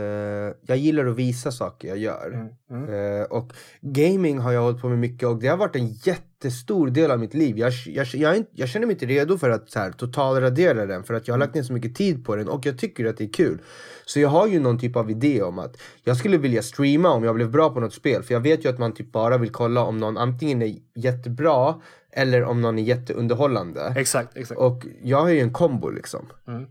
jag 0.65 0.77
gillar 0.77 1.05
att 1.05 1.15
visa 1.15 1.51
saker 1.51 1.87
jag 1.87 1.97
gör. 1.97 2.49
Eh, 2.71 3.23
och 3.23 3.53
gaming 3.81 4.39
har 4.39 4.51
jag 4.51 4.61
hållit 4.61 4.81
på 4.81 4.89
med 4.89 4.99
mycket 4.99 5.27
och 5.27 5.39
det 5.39 5.47
har 5.47 5.57
varit 5.57 5.75
en 5.75 5.87
jättestor 5.87 6.87
del 6.87 7.11
av 7.11 7.19
mitt 7.19 7.33
liv. 7.33 7.57
Jag, 7.57 7.73
jag, 7.85 8.07
jag, 8.07 8.45
jag 8.51 8.69
känner 8.69 8.85
mig 8.85 8.93
inte 8.93 9.05
redo 9.05 9.37
för 9.37 9.49
att 9.49 9.69
så 9.69 9.79
här, 9.79 9.91
totalradera 9.91 10.85
den 10.85 11.03
för 11.03 11.13
att 11.13 11.27
jag 11.27 11.33
har 11.33 11.39
lagt 11.39 11.55
ner 11.55 11.63
så 11.63 11.73
mycket 11.73 11.95
tid 11.95 12.25
på 12.25 12.35
den 12.35 12.49
och 12.49 12.65
jag 12.65 12.77
tycker 12.77 13.05
att 13.05 13.17
det 13.17 13.23
är 13.23 13.33
kul. 13.33 13.61
Så 14.05 14.19
jag 14.19 14.29
har 14.29 14.47
ju 14.47 14.59
någon 14.59 14.79
typ 14.79 14.95
av 14.95 15.11
idé 15.11 15.41
om 15.41 15.59
att 15.59 15.77
jag 16.03 16.17
skulle 16.17 16.37
vilja 16.37 16.61
streama 16.61 17.09
om 17.09 17.23
jag 17.23 17.35
blev 17.35 17.51
bra 17.51 17.69
på 17.69 17.79
något 17.79 17.93
spel. 17.93 18.23
För 18.23 18.33
jag 18.33 18.41
vet 18.41 18.65
ju 18.65 18.69
att 18.69 18.79
man 18.79 18.93
typ 18.93 19.11
bara 19.11 19.37
vill 19.37 19.51
kolla 19.51 19.83
om 19.83 19.97
någon 19.97 20.17
antingen 20.17 20.61
är 20.61 20.75
jättebra 20.95 21.81
eller 22.15 22.43
om 22.43 22.61
någon 22.61 22.79
är 22.79 22.83
jätteunderhållande. 22.83 23.93
Exakt, 23.97 24.37
exakt. 24.37 24.59
Och 24.59 24.85
jag 25.01 25.21
har 25.21 25.29
ju 25.29 25.39
en 25.39 25.53
kombo 25.53 25.89
liksom. 25.89 26.29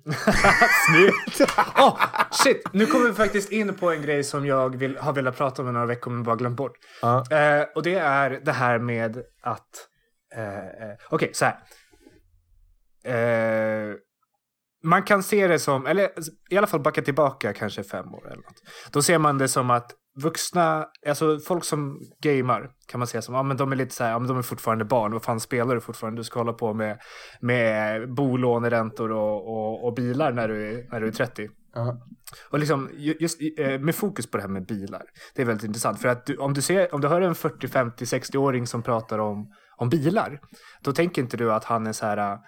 Snyggt! 0.88 1.50
oh, 1.78 2.00
shit, 2.30 2.62
nu 2.72 2.86
kommer 2.86 3.06
vi 3.06 3.12
faktiskt 3.12 3.52
in 3.52 3.74
på 3.74 3.90
en 3.90 4.02
grej 4.02 4.24
som 4.24 4.46
jag 4.46 4.76
vill, 4.76 4.96
har 4.96 5.12
velat 5.12 5.36
prata 5.36 5.62
om 5.62 5.68
i 5.68 5.72
några 5.72 5.86
veckor 5.86 6.10
men 6.10 6.22
bara 6.22 6.36
glömt 6.36 6.56
bort. 6.56 6.72
Ja. 7.02 7.24
Eh, 7.30 7.66
och 7.74 7.82
det 7.82 7.94
är 7.94 8.30
det 8.44 8.52
här 8.52 8.78
med 8.78 9.22
att... 9.42 9.88
Eh, 10.34 10.58
eh, 10.58 10.96
Okej, 11.10 11.30
så 11.34 11.44
här. 11.44 11.58
eh, 13.04 13.94
man 14.84 15.02
kan 15.02 15.22
se 15.22 15.46
det 15.46 15.58
som, 15.58 15.86
eller 15.86 16.10
i 16.50 16.56
alla 16.56 16.66
fall 16.66 16.80
backa 16.80 17.02
tillbaka 17.02 17.52
kanske 17.52 17.82
fem 17.82 18.14
år 18.14 18.26
eller 18.26 18.36
något. 18.42 18.62
Då 18.90 19.02
ser 19.02 19.18
man 19.18 19.38
det 19.38 19.48
som 19.48 19.70
att 19.70 19.92
vuxna, 20.14 20.86
alltså 21.06 21.38
folk 21.38 21.64
som 21.64 22.00
gamar 22.22 22.70
kan 22.88 23.00
man 23.00 23.06
säga 23.06 23.22
som, 23.22 23.34
ja 23.34 23.42
men 23.42 23.56
de 23.56 23.72
är 23.72 23.76
lite 23.76 23.94
så 23.94 24.04
här, 24.04 24.10
ja 24.10 24.18
men 24.18 24.28
de 24.28 24.38
är 24.38 24.42
fortfarande 24.42 24.84
barn, 24.84 25.12
vad 25.12 25.22
fan 25.22 25.40
spelar 25.40 25.74
du 25.74 25.80
fortfarande? 25.80 26.20
Du 26.20 26.24
ska 26.24 26.40
hålla 26.40 26.52
på 26.52 26.74
med, 26.74 26.98
med 27.40 28.14
bolåneräntor 28.14 29.12
och, 29.12 29.48
och, 29.48 29.84
och 29.84 29.94
bilar 29.94 30.32
när 30.32 30.48
du, 30.48 30.68
är, 30.68 30.90
när 30.90 31.00
du 31.00 31.06
är 31.06 31.12
30. 31.12 31.48
Ja. 31.74 32.06
Och 32.50 32.58
liksom 32.58 32.90
just 33.20 33.40
eh, 33.58 33.78
med 33.78 33.94
fokus 33.94 34.30
på 34.30 34.36
det 34.36 34.42
här 34.42 34.50
med 34.50 34.66
bilar. 34.66 35.02
Det 35.34 35.42
är 35.42 35.46
väldigt 35.46 35.64
intressant 35.64 36.00
för 36.00 36.08
att 36.08 36.26
du, 36.26 36.36
om 36.36 36.54
du 36.54 36.62
ser, 36.62 36.94
om 36.94 37.00
du 37.00 37.08
hör 37.08 37.20
en 37.20 37.34
40, 37.34 37.68
50, 37.68 38.04
60-åring 38.04 38.66
som 38.66 38.82
pratar 38.82 39.18
om, 39.18 39.52
om 39.76 39.88
bilar, 39.88 40.40
då 40.82 40.92
tänker 40.92 41.22
inte 41.22 41.36
du 41.36 41.52
att 41.52 41.64
han 41.64 41.86
är 41.86 41.92
så 41.92 42.06
här 42.06 42.38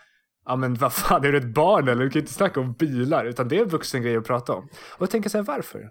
ja 0.45 0.57
men 0.57 0.75
vad 0.75 0.93
fan, 0.93 1.25
är 1.25 1.33
du 1.33 1.39
ett 1.39 1.55
barn 1.55 1.89
eller? 1.89 2.05
Du 2.05 2.11
kan 2.11 2.21
inte 2.21 2.33
snacka 2.33 2.61
om 2.61 2.73
bilar, 2.73 3.25
utan 3.25 3.49
det 3.49 3.59
är 3.59 3.63
en 3.63 3.69
vuxen 3.69 4.03
grej 4.03 4.17
att 4.17 4.27
prata 4.27 4.53
om. 4.53 4.69
Och 4.93 5.03
jag 5.03 5.11
tänker 5.11 5.31
så 5.31 5.39
här, 5.39 5.45
varför? 5.45 5.91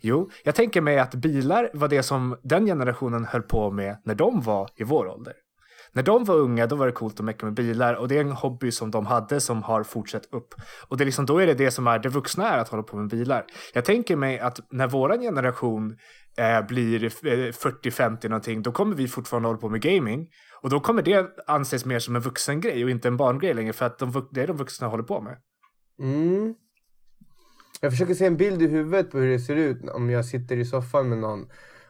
Jo, 0.00 0.30
jag 0.44 0.54
tänker 0.54 0.80
mig 0.80 0.98
att 0.98 1.14
bilar 1.14 1.70
var 1.74 1.88
det 1.88 2.02
som 2.02 2.36
den 2.42 2.66
generationen 2.66 3.24
höll 3.24 3.42
på 3.42 3.70
med 3.70 3.96
när 4.04 4.14
de 4.14 4.40
var 4.40 4.70
i 4.76 4.84
vår 4.84 5.06
ålder. 5.06 5.34
När 5.92 6.02
de 6.02 6.24
var 6.24 6.34
unga 6.36 6.66
då 6.66 6.76
var 6.76 6.86
det 6.86 6.92
coolt 6.92 7.20
att 7.20 7.24
mecka 7.24 7.46
med 7.46 7.54
bilar 7.54 7.94
och 7.94 8.08
det 8.08 8.16
är 8.16 8.20
en 8.20 8.32
hobby 8.32 8.72
som 8.72 8.90
de 8.90 9.06
hade 9.06 9.40
som 9.40 9.62
har 9.62 9.82
fortsatt 9.82 10.26
upp. 10.32 10.54
Och 10.88 10.96
det 10.96 11.04
är 11.04 11.06
liksom, 11.06 11.26
då 11.26 11.38
är 11.38 11.46
det 11.46 11.54
det 11.54 11.70
som 11.70 11.86
är 11.86 11.98
det 11.98 12.08
vuxna 12.08 12.50
är 12.50 12.58
att 12.58 12.68
hålla 12.68 12.82
på 12.82 12.96
med 12.96 13.08
bilar. 13.08 13.44
Jag 13.74 13.84
tänker 13.84 14.16
mig 14.16 14.38
att 14.38 14.60
när 14.70 14.86
våran 14.86 15.20
generation 15.20 15.98
eh, 16.38 16.66
blir 16.66 17.04
eh, 17.04 17.08
40-50 17.08 18.28
någonting 18.28 18.62
då 18.62 18.72
kommer 18.72 18.96
vi 18.96 19.08
fortfarande 19.08 19.48
hålla 19.48 19.58
på 19.58 19.68
med 19.68 19.80
gaming. 19.80 20.28
Och 20.62 20.70
då 20.70 20.80
kommer 20.80 21.02
det 21.02 21.26
anses 21.46 21.84
mer 21.84 21.98
som 21.98 22.16
en 22.16 22.22
vuxen 22.22 22.60
grej 22.60 22.84
och 22.84 22.90
inte 22.90 23.08
en 23.08 23.16
barngrej 23.16 23.54
längre 23.54 23.72
för 23.72 23.86
att 23.86 23.98
de, 23.98 24.28
det 24.30 24.42
är 24.42 24.46
de 24.46 24.56
vuxna 24.56 24.88
håller 24.88 25.04
på 25.04 25.20
med. 25.20 25.36
Mm. 26.02 26.54
Jag 27.80 27.92
försöker 27.92 28.14
se 28.14 28.26
en 28.26 28.36
bild 28.36 28.62
i 28.62 28.66
huvudet 28.66 29.10
på 29.10 29.18
hur 29.18 29.30
det 29.30 29.38
ser 29.38 29.56
ut 29.56 29.90
om 29.90 30.10
jag 30.10 30.24
sitter 30.24 30.56
i 30.56 30.64
soffan 30.64 31.08
med 31.08 31.18
någon 31.18 31.46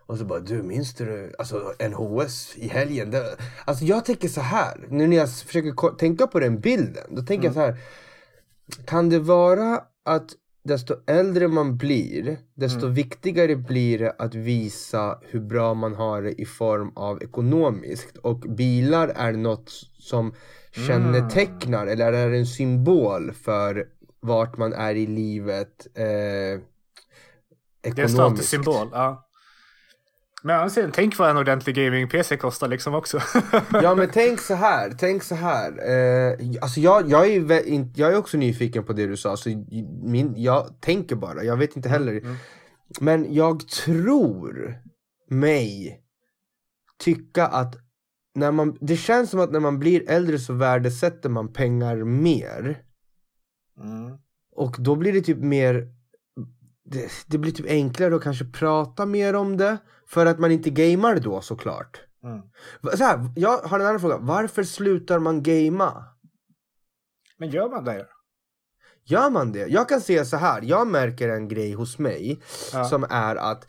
och 0.07 0.19
så 0.19 0.25
bara 0.25 0.41
du 0.41 0.63
minns 0.63 0.95
du 0.95 1.33
alltså 1.39 1.73
NHS 1.89 2.57
i 2.57 2.69
helgen? 2.69 3.11
Det, 3.11 3.37
alltså 3.65 3.85
jag 3.85 4.05
tänker 4.05 4.29
så 4.29 4.41
här, 4.41 4.87
nu 4.91 5.07
när 5.07 5.17
jag 5.17 5.31
försöker 5.31 5.97
tänka 5.97 6.27
på 6.27 6.41
den 6.41 6.61
bilden, 6.61 7.05
då 7.11 7.23
tänker 7.23 7.35
mm. 7.35 7.45
jag 7.45 7.55
så 7.55 7.61
här. 7.61 7.77
Kan 8.87 9.09
det 9.09 9.19
vara 9.19 9.81
att 10.05 10.31
desto 10.65 10.95
äldre 11.07 11.49
man 11.49 11.77
blir, 11.77 12.39
desto 12.55 12.81
mm. 12.81 12.95
viktigare 12.95 13.57
blir 13.57 13.99
det 13.99 14.15
att 14.19 14.35
visa 14.35 15.19
hur 15.23 15.41
bra 15.41 15.75
man 15.75 15.95
har 15.95 16.23
det 16.23 16.41
i 16.41 16.45
form 16.45 16.93
av 16.97 17.23
ekonomiskt. 17.23 18.17
Och 18.17 18.39
bilar 18.39 19.09
är 19.09 19.33
något 19.33 19.71
som 19.99 20.35
kännetecknar, 20.87 21.83
mm. 21.83 21.93
eller 21.93 22.13
är 22.13 22.31
en 22.31 22.47
symbol 22.47 23.33
för 23.33 23.87
vart 24.27 24.57
man 24.57 24.73
är 24.73 24.95
i 24.95 25.07
livet 25.07 25.87
eh, 25.95 26.05
ekonomiskt. 26.05 27.83
Det 27.83 28.01
är 28.01 28.03
en 28.03 28.09
statussymbol, 28.09 28.89
ja. 28.93 29.27
Men 30.43 30.61
alltså, 30.61 30.91
tänk 30.93 31.19
vad 31.19 31.31
en 31.31 31.37
ordentlig 31.37 31.77
gaming-PC 31.77 32.37
kostar 32.37 32.69
liksom 32.69 32.95
också. 32.95 33.21
ja 33.73 33.95
men 33.95 34.11
tänk 34.13 34.41
så 34.41 34.55
här, 34.55 34.95
tänk 34.99 35.23
så 35.23 35.35
här. 35.35 35.91
Eh, 35.91 36.39
alltså 36.61 36.81
jag, 36.81 37.11
jag, 37.11 37.29
är 37.29 37.89
jag 37.97 38.13
är 38.13 38.17
också 38.17 38.37
nyfiken 38.37 38.85
på 38.85 38.93
det 38.93 39.07
du 39.07 39.17
sa, 39.17 39.37
så 39.37 39.65
min, 40.03 40.35
jag 40.37 40.81
tänker 40.81 41.17
bara, 41.17 41.45
jag 41.45 41.57
vet 41.57 41.77
inte 41.77 41.89
heller. 41.89 42.13
Mm. 42.13 42.37
Men 43.01 43.35
jag 43.35 43.69
tror 43.69 44.79
mig 45.29 46.01
tycka 46.99 47.47
att 47.47 47.77
när 48.35 48.53
man, 48.53 48.79
det 48.81 48.97
känns 48.97 49.31
som 49.31 49.41
att 49.41 49.53
när 49.53 49.61
man 49.61 49.79
blir 49.79 50.11
äldre 50.11 50.39
så 50.39 50.53
värdesätter 50.53 51.29
man 51.29 51.53
pengar 51.53 51.97
mer. 51.97 52.86
Mm. 53.81 54.19
Och 54.53 54.77
då 54.79 54.95
blir 54.95 55.13
det 55.13 55.21
typ 55.21 55.39
mer 55.39 55.89
det, 56.85 57.11
det, 57.27 57.39
blir 57.39 57.53
typ 57.53 57.67
enklare 57.67 58.17
att 58.17 58.23
kanske 58.23 58.45
prata 58.45 59.07
mer 59.07 59.35
om 59.35 59.57
det. 59.57 59.79
För 60.07 60.27
att 60.27 60.39
man 60.39 60.51
inte 60.51 60.71
gamar 60.71 61.17
då 61.17 61.41
såklart. 61.41 62.01
Mm. 62.25 62.43
Så 62.97 63.05
här, 63.05 63.31
jag 63.37 63.59
har 63.59 63.81
en 63.81 63.87
annan 63.87 64.01
fråga. 64.01 64.19
Varför 64.19 64.63
slutar 64.63 65.19
man 65.19 65.43
gamea? 65.43 66.05
Men 67.39 67.51
gör 67.51 67.71
man 67.71 67.85
det? 67.85 68.07
Gör 69.05 69.31
man 69.31 69.53
det? 69.53 69.67
Jag 69.67 69.89
kan 69.89 70.01
säga 70.01 70.25
så 70.25 70.37
här. 70.37 70.63
Jag 70.63 70.87
märker 70.87 71.29
en 71.29 71.49
grej 71.49 71.73
hos 71.73 71.99
mig. 71.99 72.41
Ja. 72.73 72.85
Som 72.85 73.07
är 73.11 73.37
att 73.37 73.69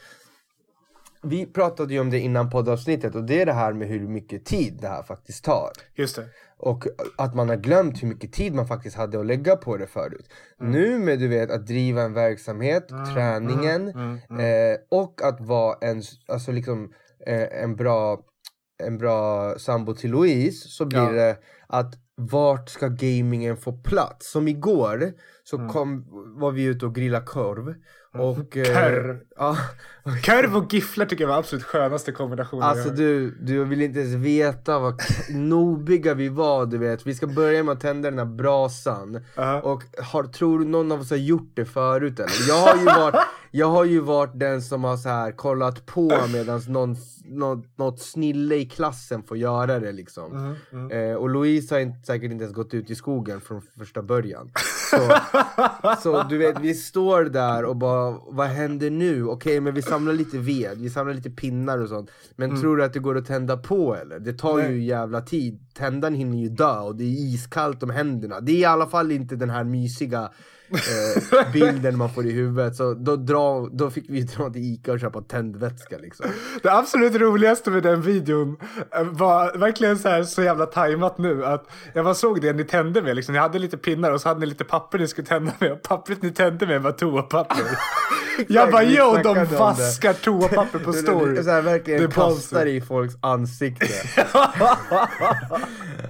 vi 1.24 1.45
pratade 1.45 1.93
ju 1.93 1.99
om 1.99 2.09
det 2.09 2.20
innan 2.20 2.49
poddavsnittet 2.49 3.15
och 3.15 3.24
det 3.24 3.41
är 3.41 3.45
det 3.45 3.53
här 3.53 3.74
med 3.74 3.88
hur 3.88 4.07
mycket 4.07 4.45
tid 4.45 4.78
det 4.82 4.88
här 4.88 5.03
faktiskt 5.03 5.43
tar. 5.43 5.72
Just 5.95 6.15
det. 6.15 6.26
Och 6.57 6.84
att 7.18 7.36
man 7.36 7.49
har 7.49 7.55
glömt 7.55 8.03
hur 8.03 8.07
mycket 8.07 8.34
tid 8.34 8.53
man 8.53 8.68
faktiskt 8.68 8.97
hade 8.97 9.20
att 9.20 9.26
lägga 9.26 9.55
på 9.55 9.78
det 9.78 9.88
förut. 9.88 10.30
Mm. 10.61 10.72
Nu 10.72 10.99
med 10.99 11.20
du 11.20 11.28
vet 11.28 11.51
att 11.51 11.68
driva 11.68 12.01
en 12.01 12.13
verksamhet, 12.13 12.91
mm. 12.91 13.13
träningen 13.13 13.82
mm. 13.88 13.99
mm, 13.99 14.20
mm. 14.30 14.72
Eh, 14.74 14.78
och 14.89 15.22
att 15.24 15.41
vara 15.41 15.78
en, 15.82 16.01
alltså 16.28 16.51
liksom, 16.51 16.93
eh, 17.28 17.63
en 17.63 17.76
bra, 17.76 18.20
en 18.84 18.97
bra 18.97 19.53
sambo 19.59 19.93
till 19.93 20.11
Louise 20.11 20.70
så 20.70 20.86
blir 20.86 20.99
ja. 20.99 21.11
det 21.11 21.38
att 21.68 21.93
vart 22.15 22.70
ska 22.70 22.88
gamingen 22.88 23.57
få 23.57 23.72
plats? 23.72 24.32
Som 24.32 24.47
igår 24.47 25.13
så 25.43 25.57
mm. 25.57 25.70
kom, 25.70 26.05
var 26.39 26.51
vi 26.51 26.63
ute 26.63 26.86
och 26.86 26.95
grillade 26.95 27.26
korv 27.26 27.76
och, 28.20 28.57
eh, 28.57 28.65
Körv. 28.65 29.20
Ja. 29.38 29.57
Körv 30.24 30.57
och 30.57 30.74
gifflar 30.74 31.05
tycker 31.05 31.24
jag 31.24 31.30
var 31.30 31.38
absolut 31.38 31.63
skönaste 31.63 32.11
kombinationen. 32.11 32.63
Alltså 32.63 32.89
du, 32.89 33.38
du 33.41 33.63
vill 33.63 33.82
inte 33.82 33.99
ens 33.99 34.13
veta 34.13 34.80
vad 34.80 35.01
nobiga 35.30 36.13
vi 36.13 36.30
var 36.30 36.65
du 36.65 36.78
vet. 36.78 37.07
Vi 37.07 37.15
ska 37.15 37.28
börja 37.28 37.63
med 37.63 37.74
att 37.74 37.82
tända 37.82 38.09
den 38.09 38.20
här 38.20 38.26
brasan. 38.26 39.15
Uh 39.15 39.22
-huh. 39.36 39.59
Och 39.59 39.84
har, 40.03 40.24
tror 40.24 40.59
du 40.59 40.65
någon 40.65 40.91
av 40.91 40.99
oss 40.99 41.09
har 41.09 41.18
gjort 41.18 41.51
det 41.53 41.65
förut 41.65 42.20
eller? 42.20 42.47
Jag 42.47 42.61
har 42.61 42.78
ju 42.78 42.86
varit, 42.86 43.26
jag 43.58 43.68
har 43.68 43.86
ju 43.86 43.99
varit 43.99 44.39
den 44.39 44.62
som 44.62 44.84
har 44.84 44.97
så 44.97 45.10
här 45.10 45.32
kollat 45.32 45.86
på 45.86 46.12
medan 46.34 46.62
något, 46.68 47.78
något 47.78 47.99
snille 47.99 48.55
i 48.55 48.66
klassen 48.66 49.24
får 49.24 49.38
göra 49.38 49.80
det 49.80 49.91
liksom. 49.91 50.34
Uh 50.34 50.53
-huh. 50.72 51.12
eh, 51.12 51.16
och 51.16 51.30
Louise 51.30 51.76
har 51.76 51.80
inte, 51.80 52.05
säkert 52.05 52.32
inte 52.32 52.43
ens 52.43 52.55
gått 52.55 52.74
ut 52.74 52.89
i 52.89 52.95
skogen 52.95 53.41
från 53.41 53.62
första 53.62 54.01
början. 54.01 54.51
Så, 54.91 55.18
så 56.03 56.24
du 56.24 56.38
vet, 56.38 56.60
vi 56.60 56.74
står 56.74 57.24
där 57.24 57.66
och 57.66 57.76
bara, 57.76 58.18
vad 58.28 58.47
händer 58.47 58.89
nu? 58.89 59.24
Okej, 59.24 59.34
okay, 59.34 59.62
men 59.62 59.74
vi 59.74 59.82
samlar 59.82 60.14
lite 60.14 60.38
ved, 60.38 60.78
vi 60.78 60.89
samlar 60.89 61.14
lite 61.14 61.30
pinnar 61.30 61.78
och 61.78 61.89
sånt. 61.89 62.12
Men 62.36 62.49
mm. 62.49 62.62
tror 62.62 62.78
du 62.78 62.84
att 62.84 62.93
det 62.93 62.99
går 62.99 63.18
att 63.18 63.28
tända 63.28 63.58
på 63.58 63.95
eller? 63.95 64.20
Det 64.20 64.34
tar 64.34 64.58
Nej. 64.58 64.72
ju 64.72 64.84
jävla 64.84 65.22
tid. 65.22 65.60
Tändaren 65.74 66.14
hinner 66.16 66.38
ju 66.38 66.49
dö 66.49 66.80
och 66.80 66.95
det 66.95 67.03
är 67.03 67.34
iskallt 67.34 67.84
om 67.84 67.89
händerna. 67.89 68.39
Det 68.39 68.51
är 68.51 68.60
i 68.60 68.66
alla 68.66 68.88
fall 68.88 69.12
inte 69.12 69.36
den 69.36 69.49
här 69.49 69.64
mysiga 69.64 70.30
eh, 70.72 71.51
bilden 71.53 71.97
man 71.97 72.13
får 72.13 72.26
i 72.26 72.32
huvudet. 72.32 72.76
Så 72.76 72.93
då, 72.93 73.15
dra, 73.15 73.68
då 73.72 73.89
fick 73.89 74.05
vi 74.09 74.22
dra 74.22 74.49
till 74.49 74.61
Ica 74.61 74.91
och 74.91 74.99
köpa 74.99 75.22
tändvätska 75.22 75.97
liksom. 75.97 76.26
Det 76.63 76.72
absolut 76.72 77.15
roligaste 77.15 77.72
med 77.72 77.84
den 77.84 78.01
videon 78.01 78.57
eh, 78.95 79.03
var 79.03 79.57
verkligen 79.57 79.97
så, 79.97 80.09
här, 80.09 80.24
så 80.24 80.43
jävla 80.43 80.65
tajmat 80.65 81.18
nu. 81.18 81.45
Att 81.45 81.70
jag 81.93 82.05
bara 82.05 82.15
såg 82.15 82.41
det 82.41 82.53
ni 82.53 82.63
tände 82.63 83.01
med. 83.01 83.15
Liksom. 83.15 83.34
Ni 83.34 83.39
hade 83.39 83.59
lite 83.59 83.78
pinnar 83.78 84.11
och 84.11 84.22
så 84.22 84.30
hade 84.30 84.39
ni 84.39 84.45
lite 84.45 84.63
papper 84.63 84.99
ni 84.99 85.07
skulle 85.07 85.28
tända 85.28 85.51
med. 85.59 85.72
Och 85.72 85.82
pappret 85.82 86.22
ni 86.22 86.32
tände 86.32 86.68
med 86.68 86.82
var 86.82 86.91
toapapper. 86.91 87.57
jag 88.47 88.72
bara 88.72 88.84
jo, 88.84 89.18
de 89.24 89.45
vaskar 89.45 90.13
toapapper 90.13 90.80
på 90.80 90.93
story. 90.93 91.43
Så 91.43 91.49
här, 91.49 91.61
verkligen 91.61 92.01
det 92.01 92.13
kastar 92.13 92.65
i 92.65 92.82
folks 92.82 93.15
ansikte. 93.22 93.88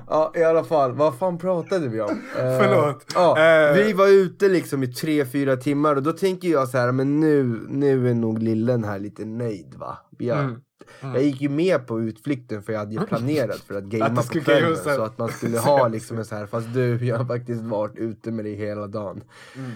ja, 0.08 0.32
i 0.36 0.44
alla 0.44 0.64
fall. 0.64 0.92
Vad 0.92 1.20
fan 1.20 1.38
pratade 1.38 1.88
vi 1.88 2.02
om? 2.02 2.10
Uh, 2.10 2.18
Förlåt. 2.36 3.06
Ja, 3.16 3.70
uh, 3.70 3.76
vi 3.76 3.94
var 3.94 4.08
ute 4.08 4.47
liksom 4.50 4.84
i 4.84 4.88
tre 4.88 5.26
fyra 5.26 5.58
timmar 5.58 5.96
och 5.96 6.04
då 6.04 6.12
tänker 6.12 6.48
jag 6.48 6.70
så 6.70 6.78
här, 6.78 6.92
men 6.92 7.20
nu, 7.20 7.66
nu 7.70 8.10
är 8.10 8.14
nog 8.14 8.44
lillen 8.44 8.84
här 8.84 9.00
lite 9.00 9.26
nöjd 9.26 9.76
va? 9.76 9.98
Jag, 10.18 10.40
mm. 10.40 10.62
Mm. 11.02 11.16
Jag 11.16 11.24
gick 11.24 11.42
ju 11.42 11.50
med 11.50 11.88
på 11.88 12.02
utflykten 12.02 12.64
för 12.64 12.74
jag 12.74 12.80
hade 12.80 12.94
ju 12.94 13.06
planerat 13.06 13.60
för 13.60 13.76
att 13.76 13.84
gamea 13.84 14.16
på 14.16 14.40
kvällen 14.40 14.78
så 14.78 15.02
att 15.02 15.18
man 15.18 15.30
skulle 15.30 15.60
ha 15.60 15.88
liksom 15.88 16.18
en 16.18 16.26
så 16.26 16.36
här, 16.36 16.46
fast 16.46 16.74
du, 16.74 17.06
jag 17.06 17.18
har 17.18 17.26
faktiskt 17.26 17.62
varit 17.62 17.96
ute 17.96 18.32
med 18.32 18.46
dig 18.46 18.56
hela 18.56 18.88
dagen. 18.88 19.24
Mm. 19.56 19.72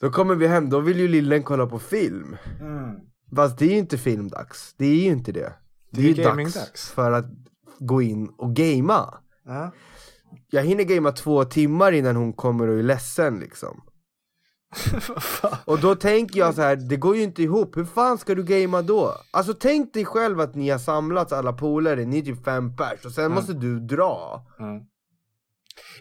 Då 0.00 0.10
kommer 0.10 0.34
vi 0.34 0.46
hem, 0.46 0.70
då 0.70 0.80
vill 0.80 1.00
ju 1.00 1.08
lillen 1.08 1.42
kolla 1.42 1.66
på 1.66 1.78
film. 1.78 2.36
Mm. 2.60 2.96
Fast 3.36 3.58
det 3.58 3.64
är 3.64 3.70
ju 3.70 3.78
inte 3.78 3.98
filmdags, 3.98 4.74
det 4.76 4.86
är 4.86 4.94
ju 4.94 5.10
inte 5.10 5.32
det. 5.32 5.52
Det, 5.90 6.02
det 6.02 6.08
är, 6.08 6.14
ju 6.14 6.22
dags, 6.22 6.54
dags 6.54 6.90
för 6.90 7.12
att 7.12 7.26
gå 7.78 8.02
in 8.02 8.28
och 8.28 8.56
gamea. 8.56 9.14
Ja. 9.44 9.70
Jag 10.50 10.62
hinner 10.62 10.84
gamea 10.84 11.12
två 11.12 11.44
timmar 11.44 11.92
innan 11.92 12.16
hon 12.16 12.32
kommer 12.32 12.68
och 12.68 12.78
är 12.78 12.82
ledsen 12.82 13.38
liksom. 13.38 13.82
Och 15.64 15.80
då 15.80 15.94
tänker 15.94 16.38
jag 16.38 16.54
så 16.54 16.62
här, 16.62 16.76
det 16.76 16.96
går 16.96 17.16
ju 17.16 17.22
inte 17.22 17.42
ihop, 17.42 17.76
hur 17.76 17.84
fan 17.84 18.18
ska 18.18 18.34
du 18.34 18.44
gamea 18.44 18.82
då? 18.82 19.14
Alltså 19.30 19.54
tänk 19.54 19.94
dig 19.94 20.04
själv 20.04 20.40
att 20.40 20.54
ni 20.54 20.70
har 20.70 20.78
samlats 20.78 21.32
alla 21.32 21.52
polare, 21.52 22.04
ni 22.04 22.18
är 22.18 22.22
typ 22.22 22.44
fem 22.44 22.76
pers 22.76 23.04
och 23.04 23.12
sen 23.12 23.24
mm. 23.24 23.34
måste 23.34 23.52
du 23.52 23.80
dra. 23.80 24.46
Mm. 24.60 24.80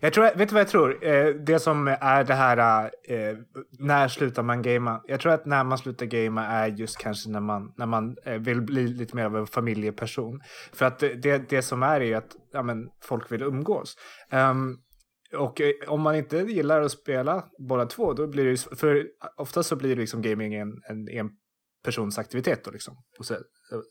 Jag 0.01 0.13
tror, 0.13 0.23
vet 0.23 0.49
du 0.49 0.53
vad 0.53 0.61
jag 0.61 0.67
tror? 0.67 1.05
Eh, 1.05 1.27
det 1.27 1.59
som 1.59 1.87
är 2.01 2.23
det 2.23 2.33
här, 2.33 2.83
eh, 2.83 3.37
när 3.79 4.07
slutar 4.07 4.43
man 4.43 4.61
gamea? 4.61 5.01
Jag 5.07 5.19
tror 5.19 5.31
att 5.31 5.45
när 5.45 5.63
man 5.63 5.77
slutar 5.77 6.05
gamea 6.05 6.45
är 6.45 6.67
just 6.67 6.97
kanske 6.97 7.29
när 7.29 7.39
man, 7.39 7.73
när 7.77 7.85
man 7.85 8.15
eh, 8.25 8.33
vill 8.33 8.61
bli 8.61 8.87
lite 8.87 9.15
mer 9.15 9.25
av 9.25 9.37
en 9.37 9.47
familjeperson. 9.47 10.41
För 10.73 10.85
att 10.85 10.99
det, 10.99 11.49
det 11.49 11.61
som 11.61 11.83
är 11.83 12.01
är 12.01 12.05
ju 12.05 12.13
att 12.13 12.35
ja, 12.53 12.63
men, 12.63 12.89
folk 13.03 13.31
vill 13.31 13.41
umgås. 13.41 13.95
Um, 14.31 14.77
och 15.35 15.61
eh, 15.61 15.71
om 15.87 16.01
man 16.01 16.15
inte 16.15 16.37
gillar 16.37 16.81
att 16.81 16.91
spela 16.91 17.45
båda 17.67 17.85
två, 17.85 18.13
då 18.13 18.27
blir 18.27 18.45
det 18.45 18.51
ju, 18.51 18.57
för 18.57 19.07
oftast 19.37 19.69
så 19.69 19.75
blir 19.75 19.95
det 19.95 20.01
liksom 20.01 20.21
gaming 20.21 20.53
en, 20.53 20.69
en, 20.89 21.09
en 21.09 21.29
persons 21.85 22.17
aktivitet 22.17 22.63
då 22.63 22.71
liksom. 22.71 22.97
Och 23.19 23.25
så, 23.25 23.35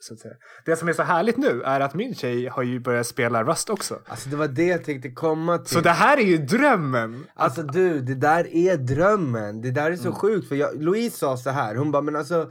så 0.01 0.15
att 0.15 0.21
säga. 0.21 0.35
Det 0.65 0.77
som 0.77 0.89
är 0.89 0.93
så 0.93 1.03
härligt 1.03 1.37
nu 1.37 1.63
är 1.63 1.81
att 1.81 1.95
min 1.95 2.15
tjej 2.15 2.47
har 2.47 2.63
ju 2.63 2.81
börjat 2.81 3.07
spela 3.07 3.45
Rust 3.45 3.71
också. 3.71 4.01
Alltså 4.07 4.29
det 4.29 4.37
var 4.37 4.49
det 4.49 4.67
jag 4.67 4.85
tänkte 4.85 5.11
komma 5.11 5.59
till. 5.59 5.75
Så 5.75 5.81
det 5.81 5.91
här 5.91 6.17
är 6.17 6.25
ju 6.25 6.39
drömmen! 6.39 7.27
Alltså 7.35 7.63
du, 7.63 8.01
det 8.01 8.15
där 8.15 8.55
är 8.55 8.77
drömmen. 8.77 9.61
Det 9.61 9.71
där 9.71 9.91
är 9.91 9.97
så 9.97 10.13
sjukt. 10.13 10.49
För 10.49 10.57
jag, 10.57 10.83
Louise 10.83 11.19
sa 11.19 11.37
så 11.37 11.51
här, 11.51 11.75
hon 11.75 11.91
bara 11.91 12.03
men 12.03 12.17
alltså 12.17 12.51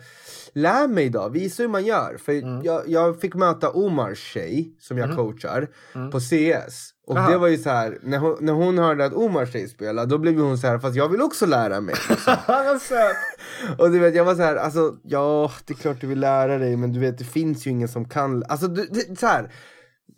lär 0.53 0.87
mig 0.87 1.09
då, 1.09 1.29
visa 1.29 1.63
hur 1.63 1.69
man 1.69 1.85
gör. 1.85 2.17
För 2.17 2.65
jag, 2.65 2.89
jag 2.89 3.21
fick 3.21 3.35
möta 3.35 3.69
Omars 3.69 4.19
tjej 4.19 4.75
som 4.79 4.97
jag 4.97 5.15
coachar 5.15 5.67
på 6.11 6.19
CS. 6.19 6.92
Och 7.05 7.17
Aha. 7.17 7.29
det 7.29 7.37
var 7.37 7.47
ju 7.47 7.57
så 7.57 7.69
här, 7.69 7.97
när 8.01 8.17
hon, 8.17 8.37
när 8.41 8.53
hon 8.53 8.77
hörde 8.77 9.05
att 9.05 9.13
Omars 9.13 9.51
tjej 9.51 9.67
spelade 9.67 10.07
då 10.07 10.17
blev 10.17 10.39
hon 10.39 10.57
så 10.57 10.67
här, 10.67 10.79
fast 10.79 10.95
jag 10.95 11.09
vill 11.09 11.21
också 11.21 11.45
lära 11.45 11.81
mig. 11.81 11.95
Söt! 12.81 13.15
Och 13.77 13.91
du 13.91 13.99
vet, 13.99 14.15
jag 14.15 14.25
var 14.25 14.35
så 14.35 14.41
här, 14.41 14.55
alltså 14.55 14.95
ja, 15.03 15.51
det 15.65 15.73
är 15.73 15.77
klart 15.77 16.01
du 16.01 16.07
vill 16.07 16.19
lära 16.19 16.57
dig 16.57 16.77
men 16.77 16.93
du 16.93 16.99
vet 16.99 17.17
det 17.17 17.23
finns 17.23 17.67
ju 17.67 17.71
ingen 17.71 17.87
som 17.87 18.05
kan, 18.05 18.43
alltså 18.49 18.67
du, 18.67 18.85
det, 18.85 19.19
så 19.19 19.27
här. 19.27 19.51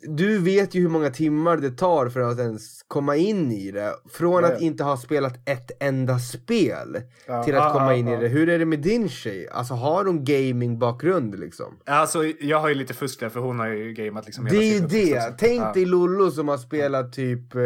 Du 0.00 0.38
vet 0.38 0.74
ju 0.74 0.80
hur 0.80 0.88
många 0.88 1.10
timmar 1.10 1.56
det 1.56 1.70
tar 1.70 2.08
för 2.08 2.20
att 2.20 2.38
ens 2.38 2.82
komma 2.88 3.16
in 3.16 3.52
i 3.52 3.70
det. 3.70 3.94
Från 4.10 4.42
Ja, 4.44 4.52
att 4.54 4.60
inte 4.60 4.84
ha 4.84 4.96
spelat 4.96 5.48
ett 5.48 5.70
enda 5.82 6.18
spel 6.18 7.00
Ja, 7.26 7.44
till 7.44 7.54
att 7.56 7.64
ja, 7.64 7.72
komma 7.72 7.92
ja, 7.92 7.98
in 7.98 8.06
ja. 8.08 8.18
i 8.18 8.20
det. 8.20 8.28
Hur 8.28 8.48
är 8.48 8.58
det 8.58 8.64
med 8.64 8.78
din 8.78 9.08
tjej? 9.08 9.48
Alltså 9.48 9.74
har 9.74 10.04
hon 10.04 10.24
gaming 10.24 10.78
bakgrund 10.78 11.38
liksom? 11.38 11.78
Alltså 11.86 12.24
jag 12.40 12.60
har 12.60 12.68
ju 12.68 12.74
lite 12.74 12.94
fusk 12.94 13.20
där 13.20 13.28
för 13.28 13.40
hon 13.40 13.58
har 13.58 13.66
ju 13.68 13.92
gameat 13.92 14.26
liksom 14.26 14.46
hela 14.46 14.58
Det 14.58 14.64
är 14.64 14.80
ju 14.80 14.86
det! 14.86 15.16
också. 15.16 15.34
Tänk 15.38 15.62
Ja. 15.62 15.72
dig 15.72 15.84
Lollo 15.84 16.30
som 16.30 16.48
har 16.48 16.58
spelat 16.58 17.12
typ, 17.12 17.54
eh, 17.54 17.62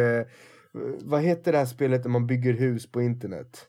vad 1.01 1.23
heter 1.23 1.53
det 1.53 1.59
här 1.59 1.67
spelet 1.67 2.03
där 2.03 2.11
man 2.11 2.27
bygger 2.27 2.53
hus 2.53 2.93
på 2.93 3.03
internet? 3.03 3.67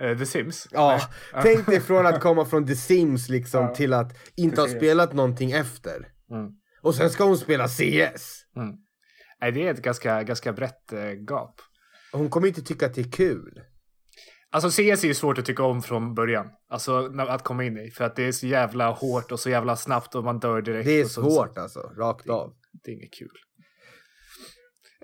Eh, 0.00 0.18
The 0.18 0.26
Sims? 0.26 0.68
Ja, 0.70 1.00
Nej. 1.34 1.42
tänk 1.42 1.66
dig 1.66 1.80
från 1.80 2.06
att 2.06 2.20
komma 2.20 2.44
från 2.44 2.66
The 2.66 2.76
Sims 2.76 3.28
liksom 3.28 3.72
till 3.74 3.92
att 3.92 4.16
inte 4.34 4.60
ha 4.60 4.68
spelat 4.68 5.12
någonting 5.12 5.52
efter. 5.52 6.08
Mm. 6.30 6.50
Och 6.82 6.94
sen 6.94 7.10
ska 7.10 7.24
hon 7.24 7.38
spela 7.38 7.68
CS. 7.68 8.44
Mm. 8.56 8.76
Nej, 9.40 9.52
det 9.52 9.66
är 9.66 9.70
ett 9.74 9.82
ganska, 9.82 10.22
ganska 10.22 10.52
brett 10.52 10.92
eh, 10.92 11.12
gap. 11.12 11.60
Hon 12.12 12.30
kommer 12.30 12.48
inte 12.48 12.62
tycka 12.62 12.86
att 12.86 12.94
det 12.94 13.00
är 13.00 13.10
kul. 13.10 13.60
Alltså 14.50 14.70
CS 14.70 15.04
är 15.04 15.04
ju 15.04 15.14
svårt 15.14 15.38
att 15.38 15.44
tycka 15.44 15.62
om 15.62 15.82
från 15.82 16.14
början. 16.14 16.46
Alltså 16.68 17.12
att 17.18 17.44
komma 17.44 17.64
in 17.64 17.78
i. 17.78 17.90
För 17.90 18.04
att 18.04 18.16
det 18.16 18.22
är 18.22 18.32
så 18.32 18.46
jävla 18.46 18.90
hårt 18.90 19.32
och 19.32 19.40
så 19.40 19.50
jävla 19.50 19.76
snabbt 19.76 20.14
och 20.14 20.24
man 20.24 20.38
dör 20.38 20.62
direkt. 20.62 20.86
Det 20.86 21.00
är 21.00 21.04
svårt 21.04 21.58
alltså, 21.58 21.80
rakt 21.80 22.28
av. 22.28 22.54
Det 22.84 22.90
är 22.90 22.94
inget 22.94 23.14
kul. 23.14 23.36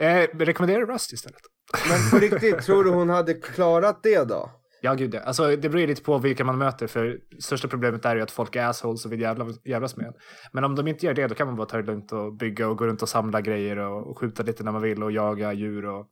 Eh, 0.00 0.38
rekommenderar 0.38 0.86
Rust 0.86 1.12
istället. 1.12 1.40
Men 1.88 2.10
på 2.10 2.18
riktigt, 2.18 2.62
tror 2.64 2.84
du 2.84 2.90
hon 2.90 3.08
hade 3.08 3.34
klarat 3.34 4.02
det 4.02 4.24
då? 4.24 4.57
Ja, 4.80 4.94
gud 4.94 5.14
ja. 5.14 5.20
Alltså, 5.20 5.48
det 5.48 5.68
beror 5.68 5.80
ju 5.80 5.86
lite 5.86 6.02
på 6.02 6.18
vilka 6.18 6.44
man 6.44 6.58
möter. 6.58 6.86
För 6.86 7.20
största 7.38 7.68
problemet 7.68 8.04
är 8.04 8.16
ju 8.16 8.22
att 8.22 8.30
folk 8.30 8.56
är 8.56 8.66
assholes 8.66 9.04
och 9.04 9.12
vill 9.12 9.20
jävla, 9.20 9.46
jävlas 9.64 9.96
med 9.96 10.06
en. 10.06 10.14
Men 10.52 10.64
om 10.64 10.74
de 10.74 10.88
inte 10.88 11.06
gör 11.06 11.14
det, 11.14 11.26
då 11.26 11.34
kan 11.34 11.46
man 11.46 11.56
bara 11.56 11.66
ta 11.66 11.76
det 11.76 11.82
lugnt 11.82 12.12
och 12.12 12.36
bygga 12.36 12.68
och 12.68 12.78
gå 12.78 12.86
runt 12.86 13.02
och 13.02 13.08
samla 13.08 13.40
grejer 13.40 13.76
och, 13.78 14.18
skjuta 14.18 14.42
lite 14.42 14.64
när 14.64 14.72
man 14.72 14.82
vill 14.82 15.02
och 15.02 15.12
jaga 15.12 15.52
djur 15.52 15.84
och 15.84 16.06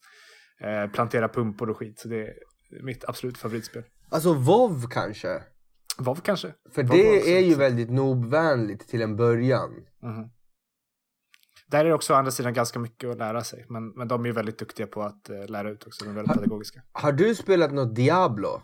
eh, 0.61 0.91
plantera 0.91 1.29
pumpor 1.29 1.71
och 1.71 1.77
skit. 1.77 1.99
Så 1.99 2.09
det 2.09 2.21
är 2.21 2.35
mitt 2.83 3.05
absolut 3.09 3.39
favoritspel. 3.39 3.83
Alltså 4.11 4.33
WoW 4.33 4.87
kanske? 4.91 5.43
WoW 5.99 6.21
kanske? 6.23 6.53
För 6.75 6.83
WoW 6.83 6.97
det 6.97 7.37
är 7.37 7.41
ju 7.41 7.55
väldigt 7.55 7.91
nobvänligt 7.91 8.89
till 8.89 9.03
en 9.03 9.17
början. 9.17 9.71
Mhm. 10.03 10.31
Där 11.71 11.81
är 11.81 11.89
det 11.89 11.95
också 11.95 12.13
å 12.13 12.17
andra 12.17 12.31
sidan 12.31 12.53
ganska 12.55 12.79
mycket 12.79 13.11
att 13.11 13.19
lära 13.19 13.45
sig. 13.45 13.67
Men, 13.69 13.89
men 13.89 14.09
de 14.09 14.23
är 14.23 14.27
ju 14.27 14.33
väldigt 14.33 14.59
duktiga 14.59 14.87
på 14.87 15.03
att 15.03 15.31
eh, 15.31 15.47
lära 15.49 15.71
ut 15.71 15.87
också. 15.87 16.05
De 16.05 16.11
är 16.11 16.15
väldigt 16.15 16.35
pedagogiska. 16.35 16.83
Har 16.93 17.13
du 17.13 17.35
spelat 17.35 17.73
något 17.73 17.95
Diablo? 17.97 18.63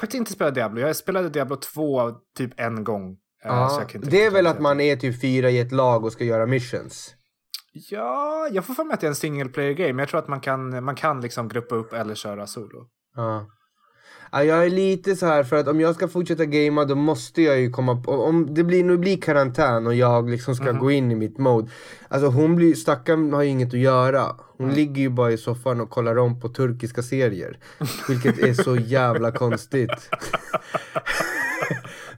Faktiskt 0.00 0.18
inte 0.18 0.32
spelat 0.32 0.54
Diablo. 0.54 0.80
Jag 0.80 0.96
spelade 0.96 1.28
Diablo 1.28 1.56
2 1.56 2.10
typ 2.36 2.60
en 2.60 2.84
gång. 2.84 3.10
eh, 3.10 3.16
Ja, 3.50 3.86
det 4.02 4.24
är 4.24 4.30
väl 4.30 4.46
att 4.46 4.60
man 4.60 4.80
är 4.80 4.96
typ 4.96 5.20
fyra 5.20 5.50
i 5.50 5.58
ett 5.58 5.72
lag 5.72 6.04
och 6.04 6.12
ska 6.12 6.24
göra 6.24 6.46
missions. 6.46 7.14
Ja, 7.72 8.48
jag 8.52 8.64
får 8.64 8.74
för 8.74 8.84
mig 8.84 8.94
att 8.94 9.00
det 9.00 9.06
är 9.06 9.08
en 9.08 9.14
single 9.14 9.48
player 9.48 9.72
game. 9.72 9.92
Men 9.92 9.98
jag 9.98 10.08
tror 10.08 10.20
att 10.20 10.28
man 10.28 10.40
kan, 10.40 10.84
man 10.84 10.94
kan 10.94 11.20
liksom 11.20 11.48
gruppa 11.48 11.74
upp 11.74 11.92
eller 11.92 12.14
köra 12.14 12.46
solo. 12.46 12.88
Ja. 13.16 13.46
Ja, 14.32 14.44
jag 14.44 14.66
är 14.66 14.70
lite 14.70 15.16
så 15.16 15.26
här 15.26 15.44
för 15.44 15.56
att 15.56 15.68
om 15.68 15.80
jag 15.80 15.94
ska 15.94 16.08
fortsätta 16.08 16.44
gamea 16.44 16.84
då 16.84 16.94
måste 16.94 17.42
jag 17.42 17.60
ju 17.60 17.70
komma 17.70 17.96
på, 17.96 18.12
om 18.12 18.54
det 18.54 18.64
blir, 18.64 18.84
nu 18.84 18.98
blir 18.98 19.20
karantän 19.20 19.86
och 19.86 19.94
jag 19.94 20.30
liksom 20.30 20.54
ska 20.54 20.72
gå 20.72 20.90
in 20.90 21.10
i 21.10 21.14
mitt 21.14 21.38
mode. 21.38 21.70
Alltså 22.08 22.28
hon 22.28 22.56
blir, 22.56 22.74
stackaren 22.74 23.32
har 23.32 23.42
ju 23.42 23.48
inget 23.48 23.74
att 23.74 23.80
göra. 23.80 24.36
Hon 24.58 24.70
ligger 24.74 25.02
ju 25.02 25.08
bara 25.08 25.32
i 25.32 25.38
soffan 25.38 25.80
och 25.80 25.90
kollar 25.90 26.18
om 26.18 26.40
på 26.40 26.48
turkiska 26.48 27.02
serier. 27.02 27.58
Vilket 28.08 28.38
är 28.38 28.54
så 28.54 28.76
jävla 28.76 29.32
konstigt. 29.32 29.90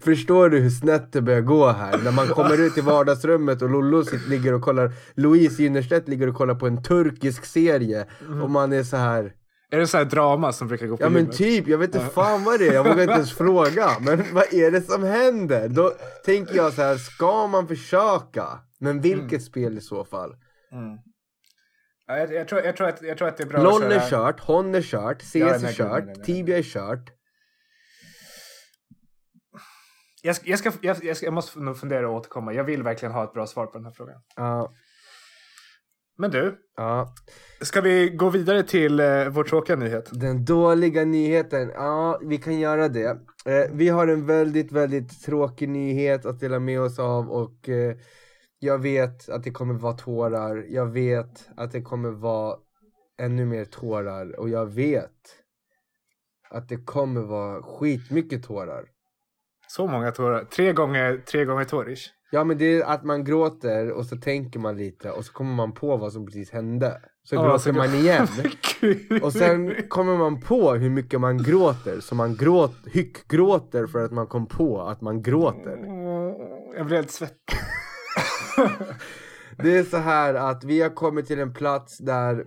Förstår 0.00 0.48
du 0.48 0.58
hur 0.58 0.70
snett 0.70 1.12
det 1.12 1.22
börjar 1.22 1.40
gå 1.40 1.68
här? 1.68 1.98
När 2.04 2.12
man 2.12 2.26
kommer 2.28 2.60
ut 2.60 2.78
i 2.78 2.80
vardagsrummet 2.80 3.62
och 3.62 3.70
Lollo 3.70 4.04
ligger 4.28 4.54
och 4.54 4.62
kollar, 4.62 4.92
Louise 5.14 5.62
Ginnerstedt 5.62 6.08
ligger 6.08 6.28
och 6.28 6.34
kollar 6.34 6.54
på 6.54 6.66
en 6.66 6.82
turkisk 6.82 7.44
serie. 7.44 8.06
Och 8.42 8.50
man 8.50 8.72
är 8.72 8.82
så 8.82 8.96
här. 8.96 9.32
Är 9.72 9.78
det 9.78 9.86
så 9.86 9.98
här 9.98 10.04
drama 10.04 10.52
som 10.52 10.68
brukar 10.68 10.86
gå 10.86 10.96
på 10.96 11.02
Ja 11.02 11.08
men 11.08 11.20
gymmet? 11.20 11.36
typ, 11.36 11.68
jag 11.68 11.78
vet 11.78 11.94
inte 11.94 12.06
fan 12.06 12.44
vad 12.44 12.58
det 12.58 12.68
är, 12.68 12.72
jag 12.74 12.84
vågar 12.84 13.02
inte 13.02 13.14
ens 13.14 13.32
fråga. 13.38 13.90
Men 14.00 14.24
vad 14.32 14.54
är 14.54 14.70
det 14.70 14.80
som 14.80 15.02
händer? 15.02 15.68
Då 15.68 15.92
tänker 16.24 16.56
jag 16.56 16.72
så 16.72 16.82
här, 16.82 16.96
ska 16.96 17.46
man 17.46 17.68
försöka? 17.68 18.46
Men 18.80 19.00
vilket 19.00 19.42
spel 19.42 19.78
i 19.78 19.80
så 19.80 20.04
fall? 20.04 20.36
Ja, 22.06 22.18
jag, 22.18 22.32
jag, 22.32 22.48
tror, 22.48 22.60
jag, 22.62 22.76
tror 22.76 22.88
att, 22.88 23.02
jag 23.02 23.18
tror 23.18 23.28
att 23.28 23.36
det 23.36 23.42
är 23.42 23.48
bra 23.48 23.62
LOL 23.62 23.82
är 23.82 24.10
kört, 24.10 24.40
Hon 24.40 24.74
är 24.74 24.82
kört, 24.82 25.22
CS 25.22 25.34
Ja, 25.34 25.54
är 25.54 25.72
kört. 25.72 26.24
Tibia 26.24 26.58
är 26.58 26.62
kört. 26.62 27.10
Jag, 30.22 30.36
ska, 30.36 30.50
jag, 30.50 30.58
ska, 30.58 30.72
jag, 30.80 31.04
jag, 31.04 31.16
ska, 31.16 31.26
jag 31.26 31.34
måste 31.34 31.58
nog 31.60 31.76
fundera 31.76 32.08
och 32.08 32.14
återkomma. 32.14 32.52
Jag 32.52 32.64
vill 32.64 32.82
verkligen 32.82 33.12
ha 33.12 33.24
ett 33.24 33.32
bra 33.32 33.46
svar 33.46 33.66
på 33.66 33.78
den 33.78 33.84
här 33.84 33.92
frågan. 33.92 34.20
Ja, 34.36 34.72
Men 36.18 36.30
du, 36.30 36.58
ja. 36.76 37.14
ska 37.60 37.80
vi 37.80 38.10
gå 38.10 38.30
vidare 38.30 38.62
till 38.62 39.00
eh, 39.00 39.28
vår 39.28 39.44
tråkiga 39.44 39.76
nyhet? 39.76 40.08
Den 40.12 40.44
dåliga 40.44 41.04
nyheten, 41.04 41.70
ja 41.74 42.20
vi 42.22 42.38
kan 42.38 42.58
göra 42.58 42.88
det. 42.88 43.18
Eh, 43.46 43.70
vi 43.72 43.88
har 43.88 44.08
en 44.08 44.26
väldigt, 44.26 44.72
väldigt 44.72 45.22
tråkig 45.22 45.68
nyhet 45.68 46.26
att 46.26 46.40
dela 46.40 46.58
med 46.58 46.80
oss 46.80 46.98
av 46.98 47.30
och 47.30 47.68
eh, 47.68 47.96
jag 48.58 48.78
vet 48.78 49.28
att 49.28 49.44
det 49.44 49.50
kommer 49.50 49.74
vara 49.74 49.92
tårar. 49.92 50.64
Jag 50.68 50.86
vet 50.86 51.48
att 51.56 51.72
det 51.72 51.82
kommer 51.82 52.10
vara 52.10 52.56
ännu 53.18 53.46
mer 53.46 53.64
tårar 53.64 54.40
och 54.40 54.48
jag 54.48 54.66
vet 54.66 55.42
att 56.50 56.68
det 56.68 56.76
kommer 56.76 57.20
vara 57.20 57.62
skitmycket 57.62 58.44
tårar. 58.44 58.84
Så 59.68 59.86
många 59.86 60.10
tårar. 60.10 60.44
Tre 60.44 60.72
gånger, 60.72 61.22
tre 61.26 61.44
gånger 61.44 61.64
tårish. 61.64 62.10
Ja 62.34 62.44
men 62.44 62.58
det 62.58 62.64
är 62.80 62.84
att 62.84 63.04
man 63.04 63.24
gråter 63.24 63.90
och 63.90 64.06
så 64.06 64.16
tänker 64.16 64.58
man 64.58 64.76
lite 64.76 65.10
och 65.10 65.24
så 65.24 65.32
kommer 65.32 65.54
man 65.54 65.72
på 65.72 65.96
vad 65.96 66.12
som 66.12 66.26
precis 66.26 66.50
hände. 66.50 67.00
Så 67.24 67.34
Ja, 67.34 67.42
gråter 67.44 67.58
så- 67.72 67.78
man 67.78 67.94
igen. 67.94 68.26
Och 69.22 69.32
sen 69.32 69.74
kommer 69.88 70.16
man 70.16 70.40
på 70.40 70.72
hur 70.74 70.90
mycket 70.90 71.20
man 71.20 71.38
gråter, 71.42 72.00
så 72.00 72.14
man 72.14 72.36
gråt, 72.36 72.74
hyckgråter 72.86 73.86
för 73.86 74.04
att 74.04 74.12
man 74.12 74.26
kom 74.26 74.46
på 74.46 74.80
att 74.82 75.00
man 75.00 75.22
gråter. 75.22 75.78
Jag 76.76 76.86
blir 76.86 76.96
helt 76.96 77.10
svettig. 77.10 77.56
Det 79.56 79.76
är 79.78 79.84
så 79.84 79.96
här 79.96 80.34
att 80.34 80.64
vi 80.64 80.82
har 80.82 80.90
kommit 80.90 81.26
till 81.26 81.38
en 81.40 81.54
plats 81.54 81.98
där, 81.98 82.44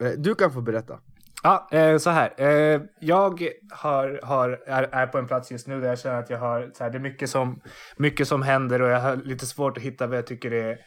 eh, 0.00 0.10
du 0.16 0.34
kan 0.34 0.50
få 0.52 0.60
berätta. 0.60 0.98
Ja, 1.46 1.68
eh, 1.70 1.98
så 1.98 2.10
här. 2.10 2.34
Eh, 2.36 2.80
jag 3.00 3.42
har, 3.70 4.20
har, 4.22 4.62
är, 4.66 4.82
är 4.82 5.06
på 5.06 5.18
en 5.18 5.26
plats 5.26 5.50
just 5.50 5.66
nu 5.66 5.80
där 5.80 5.88
jag 5.88 5.98
känner 5.98 6.18
att 6.18 6.30
jag 6.30 6.38
har, 6.38 6.70
så 6.74 6.84
här, 6.84 6.90
det 6.90 6.98
är 6.98 7.00
mycket 7.00 7.30
som, 7.30 7.60
mycket 7.96 8.28
som 8.28 8.42
händer 8.42 8.82
och 8.82 8.88
jag 8.88 9.00
har 9.00 9.16
lite 9.16 9.46
svårt 9.46 9.76
att 9.76 9.82
hitta 9.82 10.06
vad 10.06 10.18
jag 10.18 10.26
tycker 10.26 10.52
är, 10.52 10.78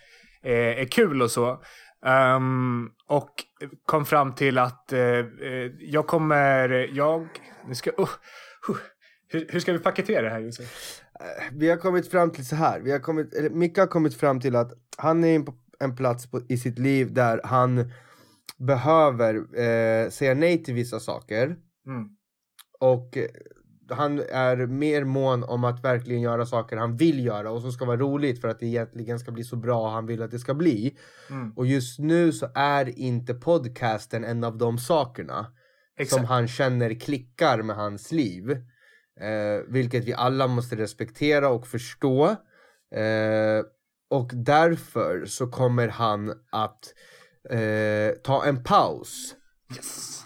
är, 0.43 0.53
är 0.53 0.85
kul 0.85 1.21
och 1.21 1.31
så. 1.31 1.63
Um, 2.35 2.91
och 3.07 3.29
kom 3.85 4.05
fram 4.05 4.35
till 4.35 4.57
att 4.57 4.93
eh, 4.93 5.01
eh, 5.01 5.71
jag 5.79 6.07
kommer, 6.07 6.69
jag, 6.93 7.27
nu 7.67 7.75
ska, 7.75 7.89
uh, 7.89 8.09
uh, 8.69 8.77
hur, 9.29 9.47
hur 9.49 9.59
ska 9.59 9.73
vi 9.73 9.79
paketera 9.79 10.21
det 10.21 10.29
här 10.29 10.39
Josef? 10.39 11.01
Eh, 11.19 11.43
vi 11.51 11.69
har 11.69 11.77
kommit 11.77 12.11
fram 12.11 12.31
till 12.31 12.47
så 12.47 12.55
här, 12.55 12.79
vi 12.79 12.91
har 12.91 12.99
kommit, 12.99 13.33
eller 13.33 13.49
Micke 13.49 13.77
har 13.77 13.87
kommit 13.87 14.17
fram 14.19 14.39
till 14.39 14.55
att 14.55 14.71
han 14.97 15.23
är 15.23 15.39
på 15.39 15.53
en 15.79 15.95
plats 15.95 16.31
på, 16.31 16.41
i 16.49 16.57
sitt 16.57 16.79
liv 16.79 17.13
där 17.13 17.41
han 17.43 17.91
behöver 18.57 19.35
eh, 19.35 20.09
säga 20.09 20.33
nej 20.33 20.63
till 20.63 20.73
vissa 20.73 20.99
saker. 20.99 21.45
Mm. 21.87 22.09
Och 22.79 23.17
eh, 23.17 23.25
han 23.89 24.19
är 24.19 24.65
mer 24.65 25.03
mån 25.03 25.43
om 25.43 25.63
att 25.63 25.83
verkligen 25.83 26.21
göra 26.21 26.45
saker 26.45 26.77
han 26.77 26.97
vill 26.97 27.25
göra 27.25 27.51
och 27.51 27.61
som 27.61 27.71
ska 27.71 27.85
vara 27.85 27.97
roligt 27.97 28.41
för 28.41 28.47
att 28.47 28.59
det 28.59 28.65
egentligen 28.65 29.19
ska 29.19 29.31
bli 29.31 29.43
så 29.43 29.55
bra 29.55 29.89
han 29.89 30.05
vill 30.05 30.21
att 30.21 30.31
det 30.31 30.39
ska 30.39 30.53
bli. 30.53 30.97
Mm. 31.29 31.53
Och 31.55 31.67
just 31.67 31.99
nu 31.99 32.31
så 32.31 32.47
är 32.55 32.99
inte 32.99 33.33
podcasten 33.33 34.23
en 34.23 34.43
av 34.43 34.57
de 34.57 34.77
sakerna 34.77 35.43
som 35.43 36.03
Exakt. 36.03 36.25
han 36.25 36.47
känner 36.47 36.99
klickar 36.99 37.61
med 37.61 37.75
hans 37.75 38.11
liv. 38.11 38.51
Eh, 39.19 39.63
vilket 39.67 40.05
vi 40.05 40.13
alla 40.13 40.47
måste 40.47 40.75
respektera 40.75 41.49
och 41.49 41.67
förstå. 41.67 42.25
Eh, 42.95 43.63
och 44.09 44.31
därför 44.33 45.25
så 45.25 45.47
kommer 45.47 45.87
han 45.87 46.33
att 46.51 46.93
eh, 47.49 48.11
ta 48.23 48.45
en 48.45 48.63
paus 48.63 49.35
Yes. 49.75 50.23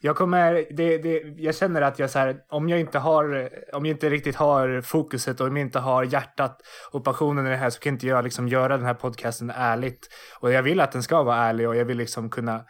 Jag 0.00 0.16
kommer, 0.16 0.66
det, 0.70 0.98
det, 0.98 1.22
jag 1.36 1.54
känner 1.54 1.82
att 1.82 1.98
jag 1.98 2.10
så 2.10 2.18
här, 2.18 2.36
om 2.48 2.68
jag 2.68 2.80
inte 2.80 2.98
har, 2.98 3.50
om 3.72 3.86
jag 3.86 3.94
inte 3.94 4.10
riktigt 4.10 4.36
har 4.36 4.80
fokuset 4.80 5.40
och 5.40 5.46
om 5.46 5.56
jag 5.56 5.66
inte 5.66 5.78
har 5.78 6.04
hjärtat 6.04 6.60
och 6.90 7.04
passionen 7.04 7.46
i 7.46 7.50
det 7.50 7.56
här 7.56 7.70
så 7.70 7.80
kan 7.80 7.92
inte 7.92 8.06
jag 8.06 8.24
liksom 8.24 8.48
göra 8.48 8.76
den 8.76 8.86
här 8.86 8.94
podcasten 8.94 9.50
ärligt. 9.50 10.08
Och 10.40 10.52
jag 10.52 10.62
vill 10.62 10.80
att 10.80 10.92
den 10.92 11.02
ska 11.02 11.22
vara 11.22 11.36
ärlig 11.36 11.68
och 11.68 11.76
jag 11.76 11.84
vill 11.84 11.98
liksom 11.98 12.30
kunna, 12.30 12.64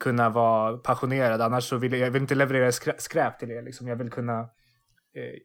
kunna 0.00 0.28
vara 0.28 0.76
passionerad. 0.76 1.40
Annars 1.40 1.64
så 1.64 1.76
vill 1.76 1.92
jag, 1.92 2.00
jag 2.00 2.10
vill 2.10 2.22
inte 2.22 2.34
leverera 2.34 2.72
skräp 2.98 3.38
till 3.38 3.50
er. 3.50 3.62
Liksom. 3.62 3.88
Jag 3.88 3.96
vill 3.96 4.10
kunna 4.10 4.40
eh, 4.40 5.38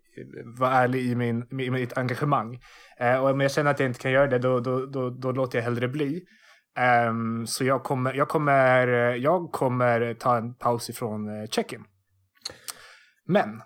vara 0.59 0.71
ärlig 0.71 1.01
i, 1.01 1.15
min, 1.15 1.61
i 1.61 1.69
mitt 1.69 1.97
engagemang. 1.97 2.59
Eh, 2.99 3.23
och 3.23 3.29
om 3.29 3.39
jag 3.39 3.51
känner 3.51 3.71
att 3.71 3.79
jag 3.79 3.89
inte 3.89 3.99
kan 3.99 4.11
göra 4.11 4.27
det 4.27 4.39
då, 4.39 4.59
då, 4.59 4.85
då, 4.85 5.09
då 5.09 5.31
låter 5.31 5.57
jag 5.57 5.63
hellre 5.63 5.87
bli. 5.87 6.25
Um, 6.77 7.47
så 7.47 7.63
jag 7.63 7.83
kommer, 7.83 8.13
jag, 8.13 8.29
kommer, 8.29 8.87
jag 9.15 9.51
kommer 9.51 10.13
ta 10.13 10.37
en 10.37 10.53
paus 10.53 10.89
ifrån 10.89 11.41
eh, 11.41 11.47
check-in. 11.47 11.83
Men. 13.25 13.61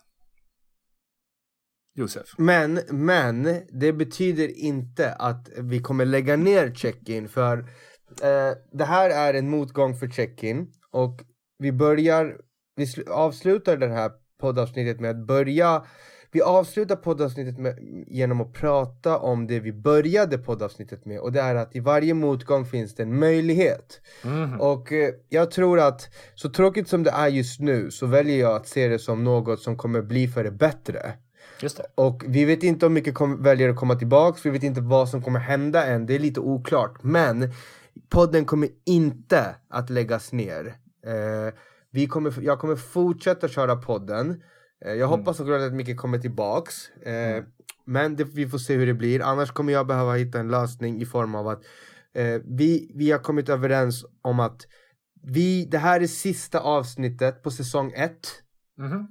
Josef. 1.95 2.27
Men, 2.37 2.79
men 2.89 3.47
det 3.79 3.93
betyder 3.93 4.59
inte 4.59 5.13
att 5.13 5.49
vi 5.57 5.79
kommer 5.79 6.05
lägga 6.05 6.35
ner 6.35 6.73
check-in 6.73 7.29
för 7.29 7.57
uh, 7.57 8.53
det 8.71 8.85
här 8.85 9.09
är 9.09 9.33
en 9.33 9.49
motgång 9.49 9.95
för 9.95 10.07
check-in 10.07 10.73
och 10.91 11.21
vi 11.57 11.71
börjar, 11.71 12.37
vi 12.75 12.85
avslutar 13.09 13.77
det 13.77 13.87
här 13.87 14.11
poddavsnittet 14.39 14.99
med 14.99 15.11
att 15.11 15.27
börja 15.27 15.85
vi 16.31 16.41
avslutar 16.41 16.95
poddavsnittet 16.95 17.57
med, 17.57 17.77
genom 18.07 18.41
att 18.41 18.53
prata 18.53 19.17
om 19.17 19.47
det 19.47 19.59
vi 19.59 19.73
började 19.73 20.37
poddavsnittet 20.37 21.05
med 21.05 21.19
och 21.19 21.31
det 21.31 21.41
är 21.41 21.55
att 21.55 21.75
i 21.75 21.79
varje 21.79 22.13
motgång 22.13 22.65
finns 22.65 22.95
det 22.95 23.03
en 23.03 23.19
möjlighet. 23.19 24.01
Mm. 24.23 24.61
Och 24.61 24.91
eh, 24.91 25.13
jag 25.29 25.51
tror 25.51 25.79
att 25.79 26.09
så 26.35 26.49
tråkigt 26.49 26.87
som 26.87 27.03
det 27.03 27.11
är 27.11 27.27
just 27.27 27.59
nu 27.59 27.91
så 27.91 28.05
väljer 28.05 28.39
jag 28.39 28.55
att 28.55 28.67
se 28.67 28.87
det 28.87 28.99
som 28.99 29.23
något 29.23 29.59
som 29.59 29.77
kommer 29.77 30.01
bli 30.01 30.27
för 30.27 30.43
det 30.43 30.51
bättre. 30.51 31.13
Just 31.61 31.77
det. 31.77 31.85
Och 31.95 32.23
vi 32.27 32.45
vet 32.45 32.63
inte 32.63 32.85
om 32.85 32.93
mycket 32.93 33.15
kom, 33.15 33.43
väljer 33.43 33.69
att 33.69 33.75
komma 33.75 33.95
tillbaks, 33.95 34.45
vi 34.45 34.49
vet 34.49 34.63
inte 34.63 34.81
vad 34.81 35.09
som 35.09 35.21
kommer 35.21 35.39
hända 35.39 35.85
än, 35.85 36.05
det 36.05 36.15
är 36.15 36.19
lite 36.19 36.39
oklart. 36.39 37.03
Men 37.03 37.51
podden 38.09 38.45
kommer 38.45 38.69
inte 38.85 39.55
att 39.69 39.89
läggas 39.89 40.31
ner. 40.31 40.75
Eh, 41.05 41.53
vi 41.91 42.07
kommer, 42.07 42.33
jag 42.41 42.59
kommer 42.59 42.75
fortsätta 42.75 43.47
köra 43.47 43.75
podden. 43.75 44.43
Eh, 44.85 44.91
jag 44.91 45.07
mm. 45.07 45.09
hoppas 45.09 45.37
såklart 45.37 45.61
att 45.61 45.73
Micke 45.73 45.97
kommer 45.97 46.19
tillbaks. 46.19 46.89
Eh, 46.89 47.13
mm. 47.13 47.45
Men 47.85 48.15
det, 48.15 48.23
vi 48.23 48.47
får 48.47 48.57
se 48.57 48.75
hur 48.75 48.87
det 48.87 48.93
blir. 48.93 49.21
Annars 49.21 49.51
kommer 49.51 49.73
jag 49.73 49.87
behöva 49.87 50.13
hitta 50.13 50.39
en 50.39 50.51
lösning 50.51 51.01
i 51.01 51.05
form 51.05 51.35
av 51.35 51.47
att 51.47 51.63
eh, 52.13 52.41
vi, 52.45 52.91
vi 52.95 53.11
har 53.11 53.19
kommit 53.19 53.49
överens 53.49 54.05
om 54.21 54.39
att 54.39 54.67
vi, 55.23 55.65
det 55.65 55.77
här 55.77 56.01
är 56.01 56.07
sista 56.07 56.59
avsnittet 56.59 57.43
på 57.43 57.51
säsong 57.51 57.91
1. 57.95 58.11
Mm. 58.79 59.07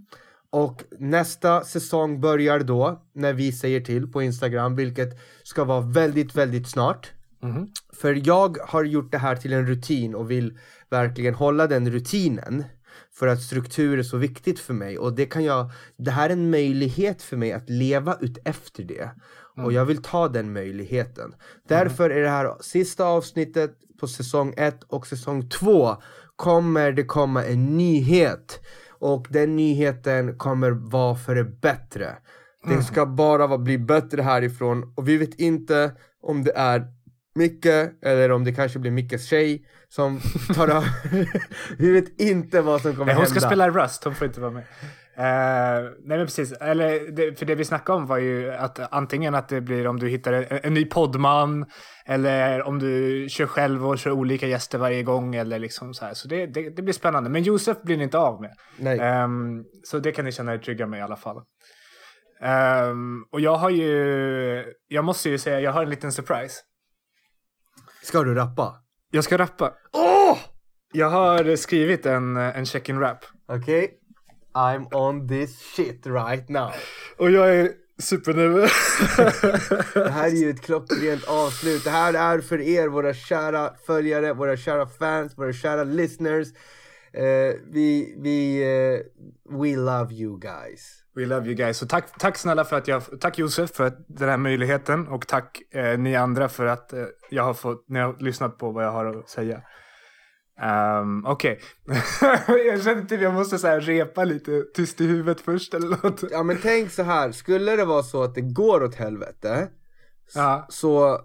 Och 0.51 0.85
nästa 0.99 1.65
säsong 1.65 2.21
börjar 2.21 2.61
då 2.61 3.03
när 3.13 3.33
vi 3.33 3.53
säger 3.53 3.81
till 3.81 4.13
på 4.13 4.23
Instagram, 4.23 4.77
vilket 4.77 5.09
ska 5.43 5.65
vara 5.65 5.81
väldigt, 5.81 6.35
väldigt 6.35 6.69
snart. 6.69 7.13
Mm. 7.43 7.69
För 7.93 8.27
jag 8.27 8.59
har 8.59 8.85
gjort 8.85 9.13
det 9.13 9.19
här 9.19 9.37
till 9.37 9.53
en 9.53 9.67
rutin 9.67 10.15
och 10.15 10.31
vill 10.31 10.59
verkligen 10.91 11.35
hålla 11.35 11.67
den 11.67 11.91
rutinen. 11.91 12.65
För 13.13 13.27
att 13.27 13.43
struktur 13.43 13.99
är 13.99 14.03
så 14.03 14.17
viktigt 14.17 14.61
för 14.61 14.75
mig 14.75 14.99
och 14.99 15.13
det 15.13 15.27
kan 15.27 15.45
jag, 15.45 15.71
det 15.97 16.11
här 16.11 16.29
är 16.29 16.33
en 16.33 16.51
möjlighet 16.51 17.23
för 17.23 17.37
mig 17.37 17.53
att 17.53 17.71
leva 17.71 18.17
ut 18.21 18.39
efter 18.45 18.83
det. 18.83 19.11
Mm. 19.57 19.67
Och 19.67 19.73
jag 19.73 19.85
vill 19.85 20.03
ta 20.03 20.29
den 20.29 20.53
möjligheten. 20.53 21.35
Därför 21.69 22.11
är 22.11 22.23
det 22.23 22.31
här 22.31 22.55
sista 22.61 23.05
avsnittet 23.05 23.77
på 24.01 24.09
säsong 24.09 24.55
1 24.57 24.83
och 24.83 25.07
säsong 25.07 25.49
2 25.49 25.97
kommer 26.37 26.93
det 26.93 27.05
komma 27.05 27.45
en 27.45 27.77
nyhet. 27.77 28.61
Och 28.89 29.27
den 29.31 29.57
nyheten 29.57 30.39
kommer 30.39 30.71
vara 30.71 31.15
för 31.15 31.35
det 31.35 31.45
bättre. 31.45 32.17
Det 32.63 32.73
mm. 32.73 32.83
ska 32.83 33.07
bara 33.07 33.59
bli 33.59 33.79
bättre 33.79 34.23
härifrån 34.23 34.93
och 34.97 35.09
vi 35.09 35.17
vet 35.17 35.41
inte 35.41 35.93
om 36.23 36.45
det 36.45 36.53
är 36.57 36.87
Micke 37.35 37.67
eller 38.03 38.31
om 38.33 38.45
det 38.45 38.53
kanske 38.53 38.79
blir 38.79 38.91
Mickes 38.91 39.27
tjej 39.27 39.67
som 39.91 40.21
tar 40.55 40.69
över. 40.69 40.89
Vi 41.79 41.93
vet 41.93 42.21
inte 42.21 42.61
vad 42.61 42.81
som 42.81 42.93
kommer 42.93 43.07
nej, 43.07 43.15
hon 43.15 43.25
hända. 43.25 43.35
Hon 43.35 43.41
ska 43.41 43.49
spela 43.49 43.71
Rust, 43.71 44.05
hon 44.05 44.15
får 44.15 44.27
inte 44.27 44.41
vara 44.41 44.51
med. 44.51 44.65
Uh, 45.19 45.91
nej 46.05 46.19
men 46.19 46.27
precis, 46.27 46.53
eller 46.53 47.13
det, 47.13 47.39
för 47.39 47.47
det 47.47 47.55
vi 47.55 47.65
snackade 47.65 47.99
om 47.99 48.07
var 48.07 48.19
ju 48.19 48.53
att 48.53 48.93
antingen 48.93 49.35
att 49.35 49.49
det 49.49 49.61
blir 49.61 49.87
om 49.87 49.99
du 49.99 50.09
hittar 50.09 50.33
en, 50.33 50.61
en 50.63 50.75
ny 50.75 50.85
poddman 50.85 51.67
eller 52.07 52.63
om 52.63 52.79
du 52.79 53.27
kör 53.31 53.47
själv 53.47 53.87
och 53.87 53.99
kör 53.99 54.11
olika 54.11 54.47
gäster 54.47 54.79
varje 54.79 55.03
gång 55.03 55.35
eller 55.35 55.59
liksom 55.59 55.95
så 55.95 56.05
här. 56.05 56.15
Så 56.15 56.29
det, 56.29 56.47
det, 56.47 56.71
det 56.71 56.83
blir 56.83 56.95
spännande. 56.95 57.31
Men 57.31 57.43
Josef 57.43 57.83
blir 57.83 57.97
ni 57.97 58.05
inte 58.05 58.19
av 58.19 58.41
med. 58.41 58.55
Nej. 58.79 59.23
Um, 59.25 59.65
så 59.85 59.99
det 59.99 60.13
kan 60.13 60.25
ni 60.25 60.33
känna 60.33 60.55
er 60.55 60.59
trygga 60.59 60.87
med 60.87 60.99
i 60.99 61.03
alla 61.03 61.17
fall. 61.17 61.37
Um, 62.91 63.25
och 63.33 63.41
jag 63.41 63.57
har 63.57 63.71
ju, 63.71 64.65
jag 64.89 65.05
måste 65.05 65.31
ju 65.31 65.39
säga, 65.39 65.61
jag 65.61 65.73
har 65.73 65.83
en 65.83 65.91
liten 65.91 66.13
surprise. 66.13 66.61
Ska 68.03 68.23
du 68.23 68.35
rappa? 68.35 68.75
Jag 69.11 69.25
ska 69.25 69.39
rappa. 69.39 69.73
Åh! 69.93 70.33
Oh! 70.33 70.39
Jag 70.93 71.11
har 71.11 71.57
skrivit 71.57 72.07
en, 72.07 72.37
en 72.37 72.67
check-in 72.67 73.01
rap. 73.01 73.25
Okej. 73.49 73.85
Okay. 73.85 73.97
I'm 74.53 74.95
on 74.95 75.29
this 75.29 75.59
shit 75.59 76.07
right 76.07 76.49
now. 76.49 76.73
Och 77.17 77.31
jag 77.31 77.57
är 77.57 77.71
supernervös. 77.99 78.73
det 79.95 80.11
här 80.11 80.27
är 80.27 80.35
ju 80.35 80.51
ett 80.51 80.61
klockrent 80.61 81.25
avslut. 81.25 81.85
Det 81.85 81.91
här 81.91 82.15
är 82.15 82.41
för 82.41 82.61
er, 82.61 82.89
våra 82.89 83.15
kära 83.15 83.75
följare, 83.87 84.33
våra 84.33 84.57
kära 84.57 84.87
fans, 84.87 85.39
våra 85.39 85.53
kära 85.53 85.85
listeners. 85.85 86.49
Uh, 87.17 87.55
vi, 87.73 88.15
vi, 88.19 88.65
uh, 88.65 89.59
we 89.61 89.77
love 89.77 90.15
you 90.15 90.41
guys. 90.41 91.00
We 91.17 91.27
love 91.27 91.47
you 91.47 91.55
guys. 91.55 91.79
Så 91.79 91.87
tack, 91.87 92.19
tack 92.19 92.39
snälla 92.39 92.65
för 92.65 92.77
att 92.77 92.89
jag, 92.89 93.03
tack 93.21 93.39
Josef 93.39 93.71
för 93.71 93.93
den 94.07 94.29
här 94.29 94.37
möjligheten 94.37 95.09
och 95.09 95.27
tack 95.27 95.63
eh, 95.75 95.99
ni 95.99 96.17
andra 96.17 96.49
för 96.49 96.67
att 96.67 96.93
eh, 96.93 97.05
jag 97.31 97.43
har 97.43 97.55
fått, 97.55 97.85
ni 97.89 97.99
har 97.99 98.17
lyssnat 98.19 98.59
på 98.59 98.71
vad 98.71 98.85
jag 98.85 98.93
har 98.93 99.07
att 99.07 99.29
säga. 99.29 99.63
Um, 101.01 101.27
Okej, 101.27 101.61
okay. 101.87 102.59
jag 102.67 102.83
känner 102.83 103.05
typ 103.05 103.21
jag 103.21 103.35
måste 103.35 103.59
så 103.59 103.69
repa 103.69 104.25
lite 104.25 104.63
tyst 104.75 105.01
i 105.01 105.07
huvudet 105.07 105.41
först 105.41 105.75
eller 105.75 105.89
något. 105.89 106.25
Ja 106.31 106.43
men 106.43 106.59
tänk 106.63 106.91
så 106.91 107.03
här, 107.03 107.33
skulle 107.33 107.77
det 107.77 107.85
vara 107.85 108.03
så 108.03 108.23
att 108.23 108.35
det 108.35 108.41
går 108.41 108.83
åt 108.83 108.95
helvete 108.95 109.69
ja. 110.35 110.67
så 110.69 111.21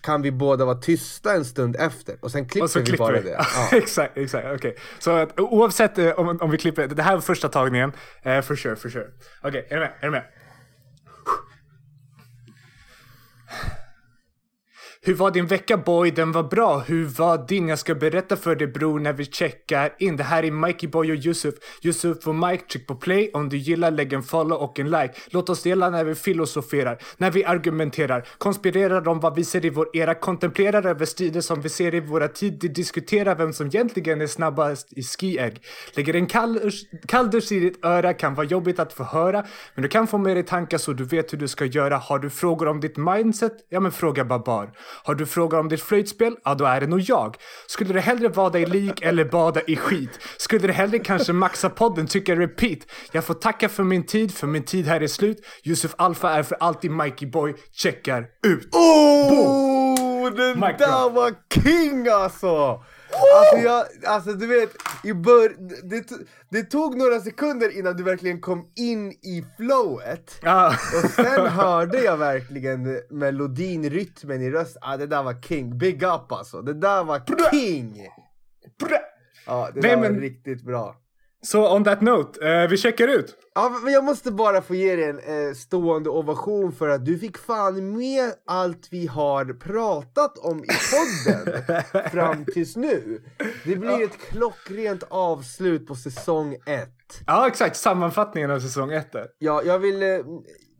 kan 0.00 0.22
vi 0.22 0.30
båda 0.30 0.64
vara 0.64 0.76
tysta 0.78 1.34
en 1.34 1.44
stund 1.44 1.76
efter 1.76 2.16
och 2.20 2.30
sen 2.30 2.46
klipper, 2.48 2.64
och 2.64 2.76
vi 2.76 2.86
klipper 2.86 3.04
bara 3.04 3.20
vi. 3.20 3.30
det. 3.30 3.36
Ja. 3.70 3.76
exakt, 3.76 4.16
exakt. 4.16 4.46
Okej. 4.46 4.56
Okay. 4.56 4.74
Så 4.98 5.10
att, 5.10 5.40
oavsett 5.40 5.98
eh, 5.98 6.10
om, 6.10 6.38
om 6.40 6.50
vi 6.50 6.58
klipper, 6.58 6.86
det 6.86 7.02
här 7.02 7.14
var 7.14 7.20
första 7.20 7.48
tagningen. 7.48 7.92
Uh, 8.26 8.40
for 8.40 8.56
sure, 8.56 8.76
for 8.76 8.88
sure. 8.88 9.06
Okej, 9.42 9.48
okay, 9.48 9.62
är 9.68 9.74
du 9.74 9.80
med? 9.80 9.92
Är 10.00 10.06
du 10.06 10.10
med? 10.10 10.24
Hur 15.02 15.14
var 15.14 15.30
din 15.30 15.46
vecka 15.46 15.76
boy? 15.76 16.10
Den 16.10 16.32
var 16.32 16.42
bra. 16.42 16.78
Hur 16.78 17.04
var 17.04 17.46
din? 17.48 17.68
Jag 17.68 17.78
ska 17.78 17.94
berätta 17.94 18.36
för 18.36 18.56
dig 18.56 18.66
bror 18.66 19.00
när 19.00 19.12
vi 19.12 19.24
checkar 19.24 19.94
in. 19.98 20.16
Det 20.16 20.22
här 20.22 20.42
är 20.44 20.50
Mikey 20.50 20.88
Boy 20.88 21.12
och 21.12 21.16
Yusuf. 21.16 21.54
Yusuf 21.82 22.26
och 22.26 22.34
Mike, 22.34 22.64
tryck 22.64 22.86
på 22.86 22.94
play. 22.94 23.30
Om 23.34 23.48
du 23.48 23.56
gillar, 23.56 23.90
lägg 23.90 24.12
en 24.12 24.22
follow 24.22 24.58
och 24.58 24.78
en 24.78 24.90
like. 24.90 25.14
Låt 25.26 25.48
oss 25.48 25.62
dela 25.62 25.90
när 25.90 26.04
vi 26.04 26.14
filosoferar, 26.14 26.98
när 27.16 27.30
vi 27.30 27.44
argumenterar, 27.44 28.28
konspirerar 28.38 29.08
om 29.08 29.20
vad 29.20 29.34
vi 29.36 29.44
ser 29.44 29.64
i 29.64 29.70
vår 29.70 29.88
era, 29.92 30.14
kontemplerar 30.14 30.86
över 30.86 31.04
strider 31.04 31.40
som 31.40 31.60
vi 31.60 31.68
ser 31.68 31.94
i 31.94 32.00
våra 32.00 32.28
tider, 32.28 32.68
diskuterar 32.68 33.34
vem 33.34 33.52
som 33.52 33.66
egentligen 33.66 34.20
är 34.20 34.26
snabbast 34.26 34.92
i 34.92 35.02
skiägg. 35.02 35.62
Lägger 35.94 36.16
en 36.16 36.26
kalldusch 37.06 37.52
i 37.52 37.60
ditt 37.60 37.84
öra, 37.84 38.14
kan 38.14 38.34
vara 38.34 38.46
jobbigt 38.46 38.78
att 38.78 38.92
få 38.92 39.04
höra, 39.04 39.44
men 39.74 39.82
du 39.82 39.88
kan 39.88 40.06
få 40.06 40.18
med 40.18 40.36
dig 40.36 40.44
tankar 40.44 40.78
så 40.78 40.92
du 40.92 41.04
vet 41.04 41.32
hur 41.32 41.38
du 41.38 41.48
ska 41.48 41.64
göra. 41.64 41.96
Har 41.96 42.18
du 42.18 42.30
frågor 42.30 42.68
om 42.68 42.80
ditt 42.80 42.96
mindset? 42.96 43.52
Ja, 43.68 43.80
men 43.80 43.92
fråga 43.92 44.24
Babar. 44.24 44.72
Har 45.02 45.14
du 45.14 45.26
frågor 45.26 45.58
om 45.58 45.68
ditt 45.68 45.82
flöjtspel? 45.82 46.36
Ja, 46.44 46.54
då 46.54 46.64
är 46.64 46.80
det 46.80 46.86
nog 46.86 47.00
jag. 47.00 47.36
Skulle 47.66 47.92
du 47.92 48.00
hellre 48.00 48.28
bada 48.28 48.58
i 48.58 48.66
lik 48.66 49.02
eller 49.02 49.24
bada 49.24 49.60
i 49.66 49.76
skit? 49.76 50.20
Skulle 50.36 50.66
du 50.66 50.72
hellre 50.72 50.98
kanske 50.98 51.32
maxa 51.32 51.70
podden, 51.70 52.06
tycka 52.06 52.36
repeat? 52.36 52.78
Jag 53.12 53.24
får 53.24 53.34
tacka 53.34 53.68
för 53.68 53.84
min 53.84 54.06
tid, 54.06 54.34
för 54.34 54.46
min 54.46 54.64
tid 54.64 54.86
här 54.86 55.00
är 55.00 55.06
slut. 55.06 55.46
Yusuf 55.64 55.94
Alfa 55.98 56.30
är 56.30 56.42
för 56.42 56.56
alltid 56.60 56.90
Mikey 56.90 57.30
Boy, 57.30 57.54
checkar 57.72 58.26
ut. 58.46 58.74
Oh! 58.74 59.30
Boom! 59.30 60.34
Den 60.36 60.60
Mic 60.60 60.78
där 60.78 61.10
var 61.10 61.32
king 61.54 62.08
alltså! 62.08 62.84
Alltså, 63.12 63.56
jag, 63.56 63.86
alltså 64.06 64.32
du 64.32 64.46
vet, 64.46 64.70
i 65.04 65.12
bör, 65.12 65.56
det, 65.82 66.10
det 66.50 66.62
tog 66.62 66.96
några 66.96 67.20
sekunder 67.20 67.78
innan 67.78 67.96
du 67.96 68.02
verkligen 68.02 68.40
kom 68.40 68.72
in 68.76 69.12
i 69.12 69.44
flowet. 69.56 70.40
Ah. 70.42 70.68
Och 70.68 71.10
sen 71.10 71.46
hörde 71.46 71.98
jag 71.98 72.16
verkligen 72.16 73.00
melodin, 73.10 73.90
rytmen 73.90 74.42
i 74.42 74.50
rösten. 74.50 74.82
Ah, 74.84 74.96
det 74.96 75.06
där 75.06 75.22
var 75.22 75.42
king. 75.42 75.78
Big 75.78 76.02
up 76.02 76.32
alltså. 76.32 76.62
Det 76.62 76.74
där 76.74 77.04
var 77.04 77.50
king! 77.50 78.08
Ja, 79.46 79.70
det 79.74 79.80
Nej, 79.80 79.90
där 79.90 80.00
men... 80.00 80.14
var 80.14 80.20
riktigt 80.20 80.62
bra. 80.62 80.96
Så 81.42 81.76
on 81.76 81.84
that 81.84 82.00
note, 82.00 82.48
eh, 82.48 82.68
vi 82.68 82.76
checkar 82.76 83.08
ut. 83.08 83.36
Ja, 83.54 83.80
men 83.84 83.92
jag 83.92 84.04
måste 84.04 84.30
bara 84.32 84.62
få 84.62 84.74
ge 84.74 84.96
dig 84.96 85.04
en 85.04 85.18
eh, 85.18 85.54
stående 85.54 86.10
ovation 86.10 86.72
för 86.72 86.88
att 86.88 87.04
du 87.04 87.18
fick 87.18 87.38
fan 87.38 87.96
med 87.98 88.32
allt 88.46 88.88
vi 88.90 89.06
har 89.06 89.44
pratat 89.44 90.38
om 90.38 90.64
i 90.64 90.68
podden 90.92 91.62
fram 92.12 92.44
tills 92.44 92.76
nu. 92.76 93.22
Det 93.64 93.76
blir 93.76 94.04
ett 94.04 94.18
klockrent 94.30 95.02
avslut 95.08 95.86
på 95.86 95.94
säsong 95.94 96.54
ett. 96.66 97.20
Ja, 97.26 97.46
exakt. 97.48 97.76
Sammanfattningen 97.76 98.50
av 98.50 98.60
säsong 98.60 98.92
ett. 98.92 99.12
där. 99.12 99.26
Ja, 99.38 99.62
jag 99.64 99.78
vill, 99.78 100.02
eh, 100.02 100.08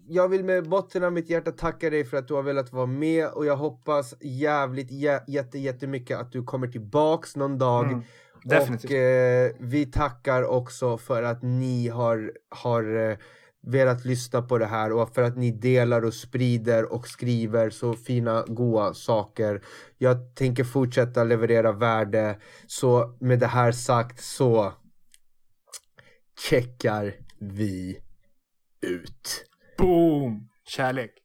jag 0.09 0.29
vill 0.29 0.45
med 0.45 0.69
botten 0.69 1.05
av 1.05 1.13
mitt 1.13 1.31
hjärta 1.31 1.51
tacka 1.53 1.91
dig 1.91 2.05
för 2.05 2.17
att 2.17 2.29
du 2.29 2.35
har 2.35 2.43
velat 2.43 2.73
vara 2.73 2.87
med 2.87 3.29
och 3.29 3.47
jag 3.47 3.57
hoppas 3.57 4.15
jävligt 4.21 4.91
jä- 4.91 5.25
jätte, 5.27 5.59
jättemycket 5.59 6.19
att 6.19 6.33
du 6.33 6.43
kommer 6.45 6.67
tillbaks 6.69 7.37
någon 7.37 7.59
dag. 7.59 7.85
Mm, 7.87 8.03
definitivt. 8.45 8.91
Och 8.91 8.97
eh, 8.97 9.53
vi 9.59 9.87
tackar 9.87 10.43
också 10.43 10.99
för 10.99 11.23
att 11.23 11.43
ni 11.43 11.89
har, 11.89 12.33
har 12.49 13.11
eh, 13.11 13.17
velat 13.63 14.05
lyssna 14.05 14.43
på 14.43 14.59
det 14.59 14.67
här 14.67 14.93
och 14.93 15.15
för 15.15 15.23
att 15.23 15.37
ni 15.37 15.51
delar 15.51 16.05
och 16.05 16.15
sprider 16.15 16.93
och 16.93 17.09
skriver 17.09 17.71
så 17.71 17.95
fina 17.95 18.45
goa 18.47 18.95
saker. 18.95 19.63
Jag 19.99 20.35
tänker 20.35 20.65
fortsätta 20.65 21.25
leverera 21.25 21.73
värde. 21.73 22.39
Så 22.67 23.17
med 23.21 23.39
det 23.39 23.47
här 23.47 23.73
sagt 23.73 24.21
så 24.21 24.73
checkar 26.51 27.15
vi 27.39 28.01
ut. 28.81 29.45
Boom! 29.79 30.49
Kärlek. 30.65 31.20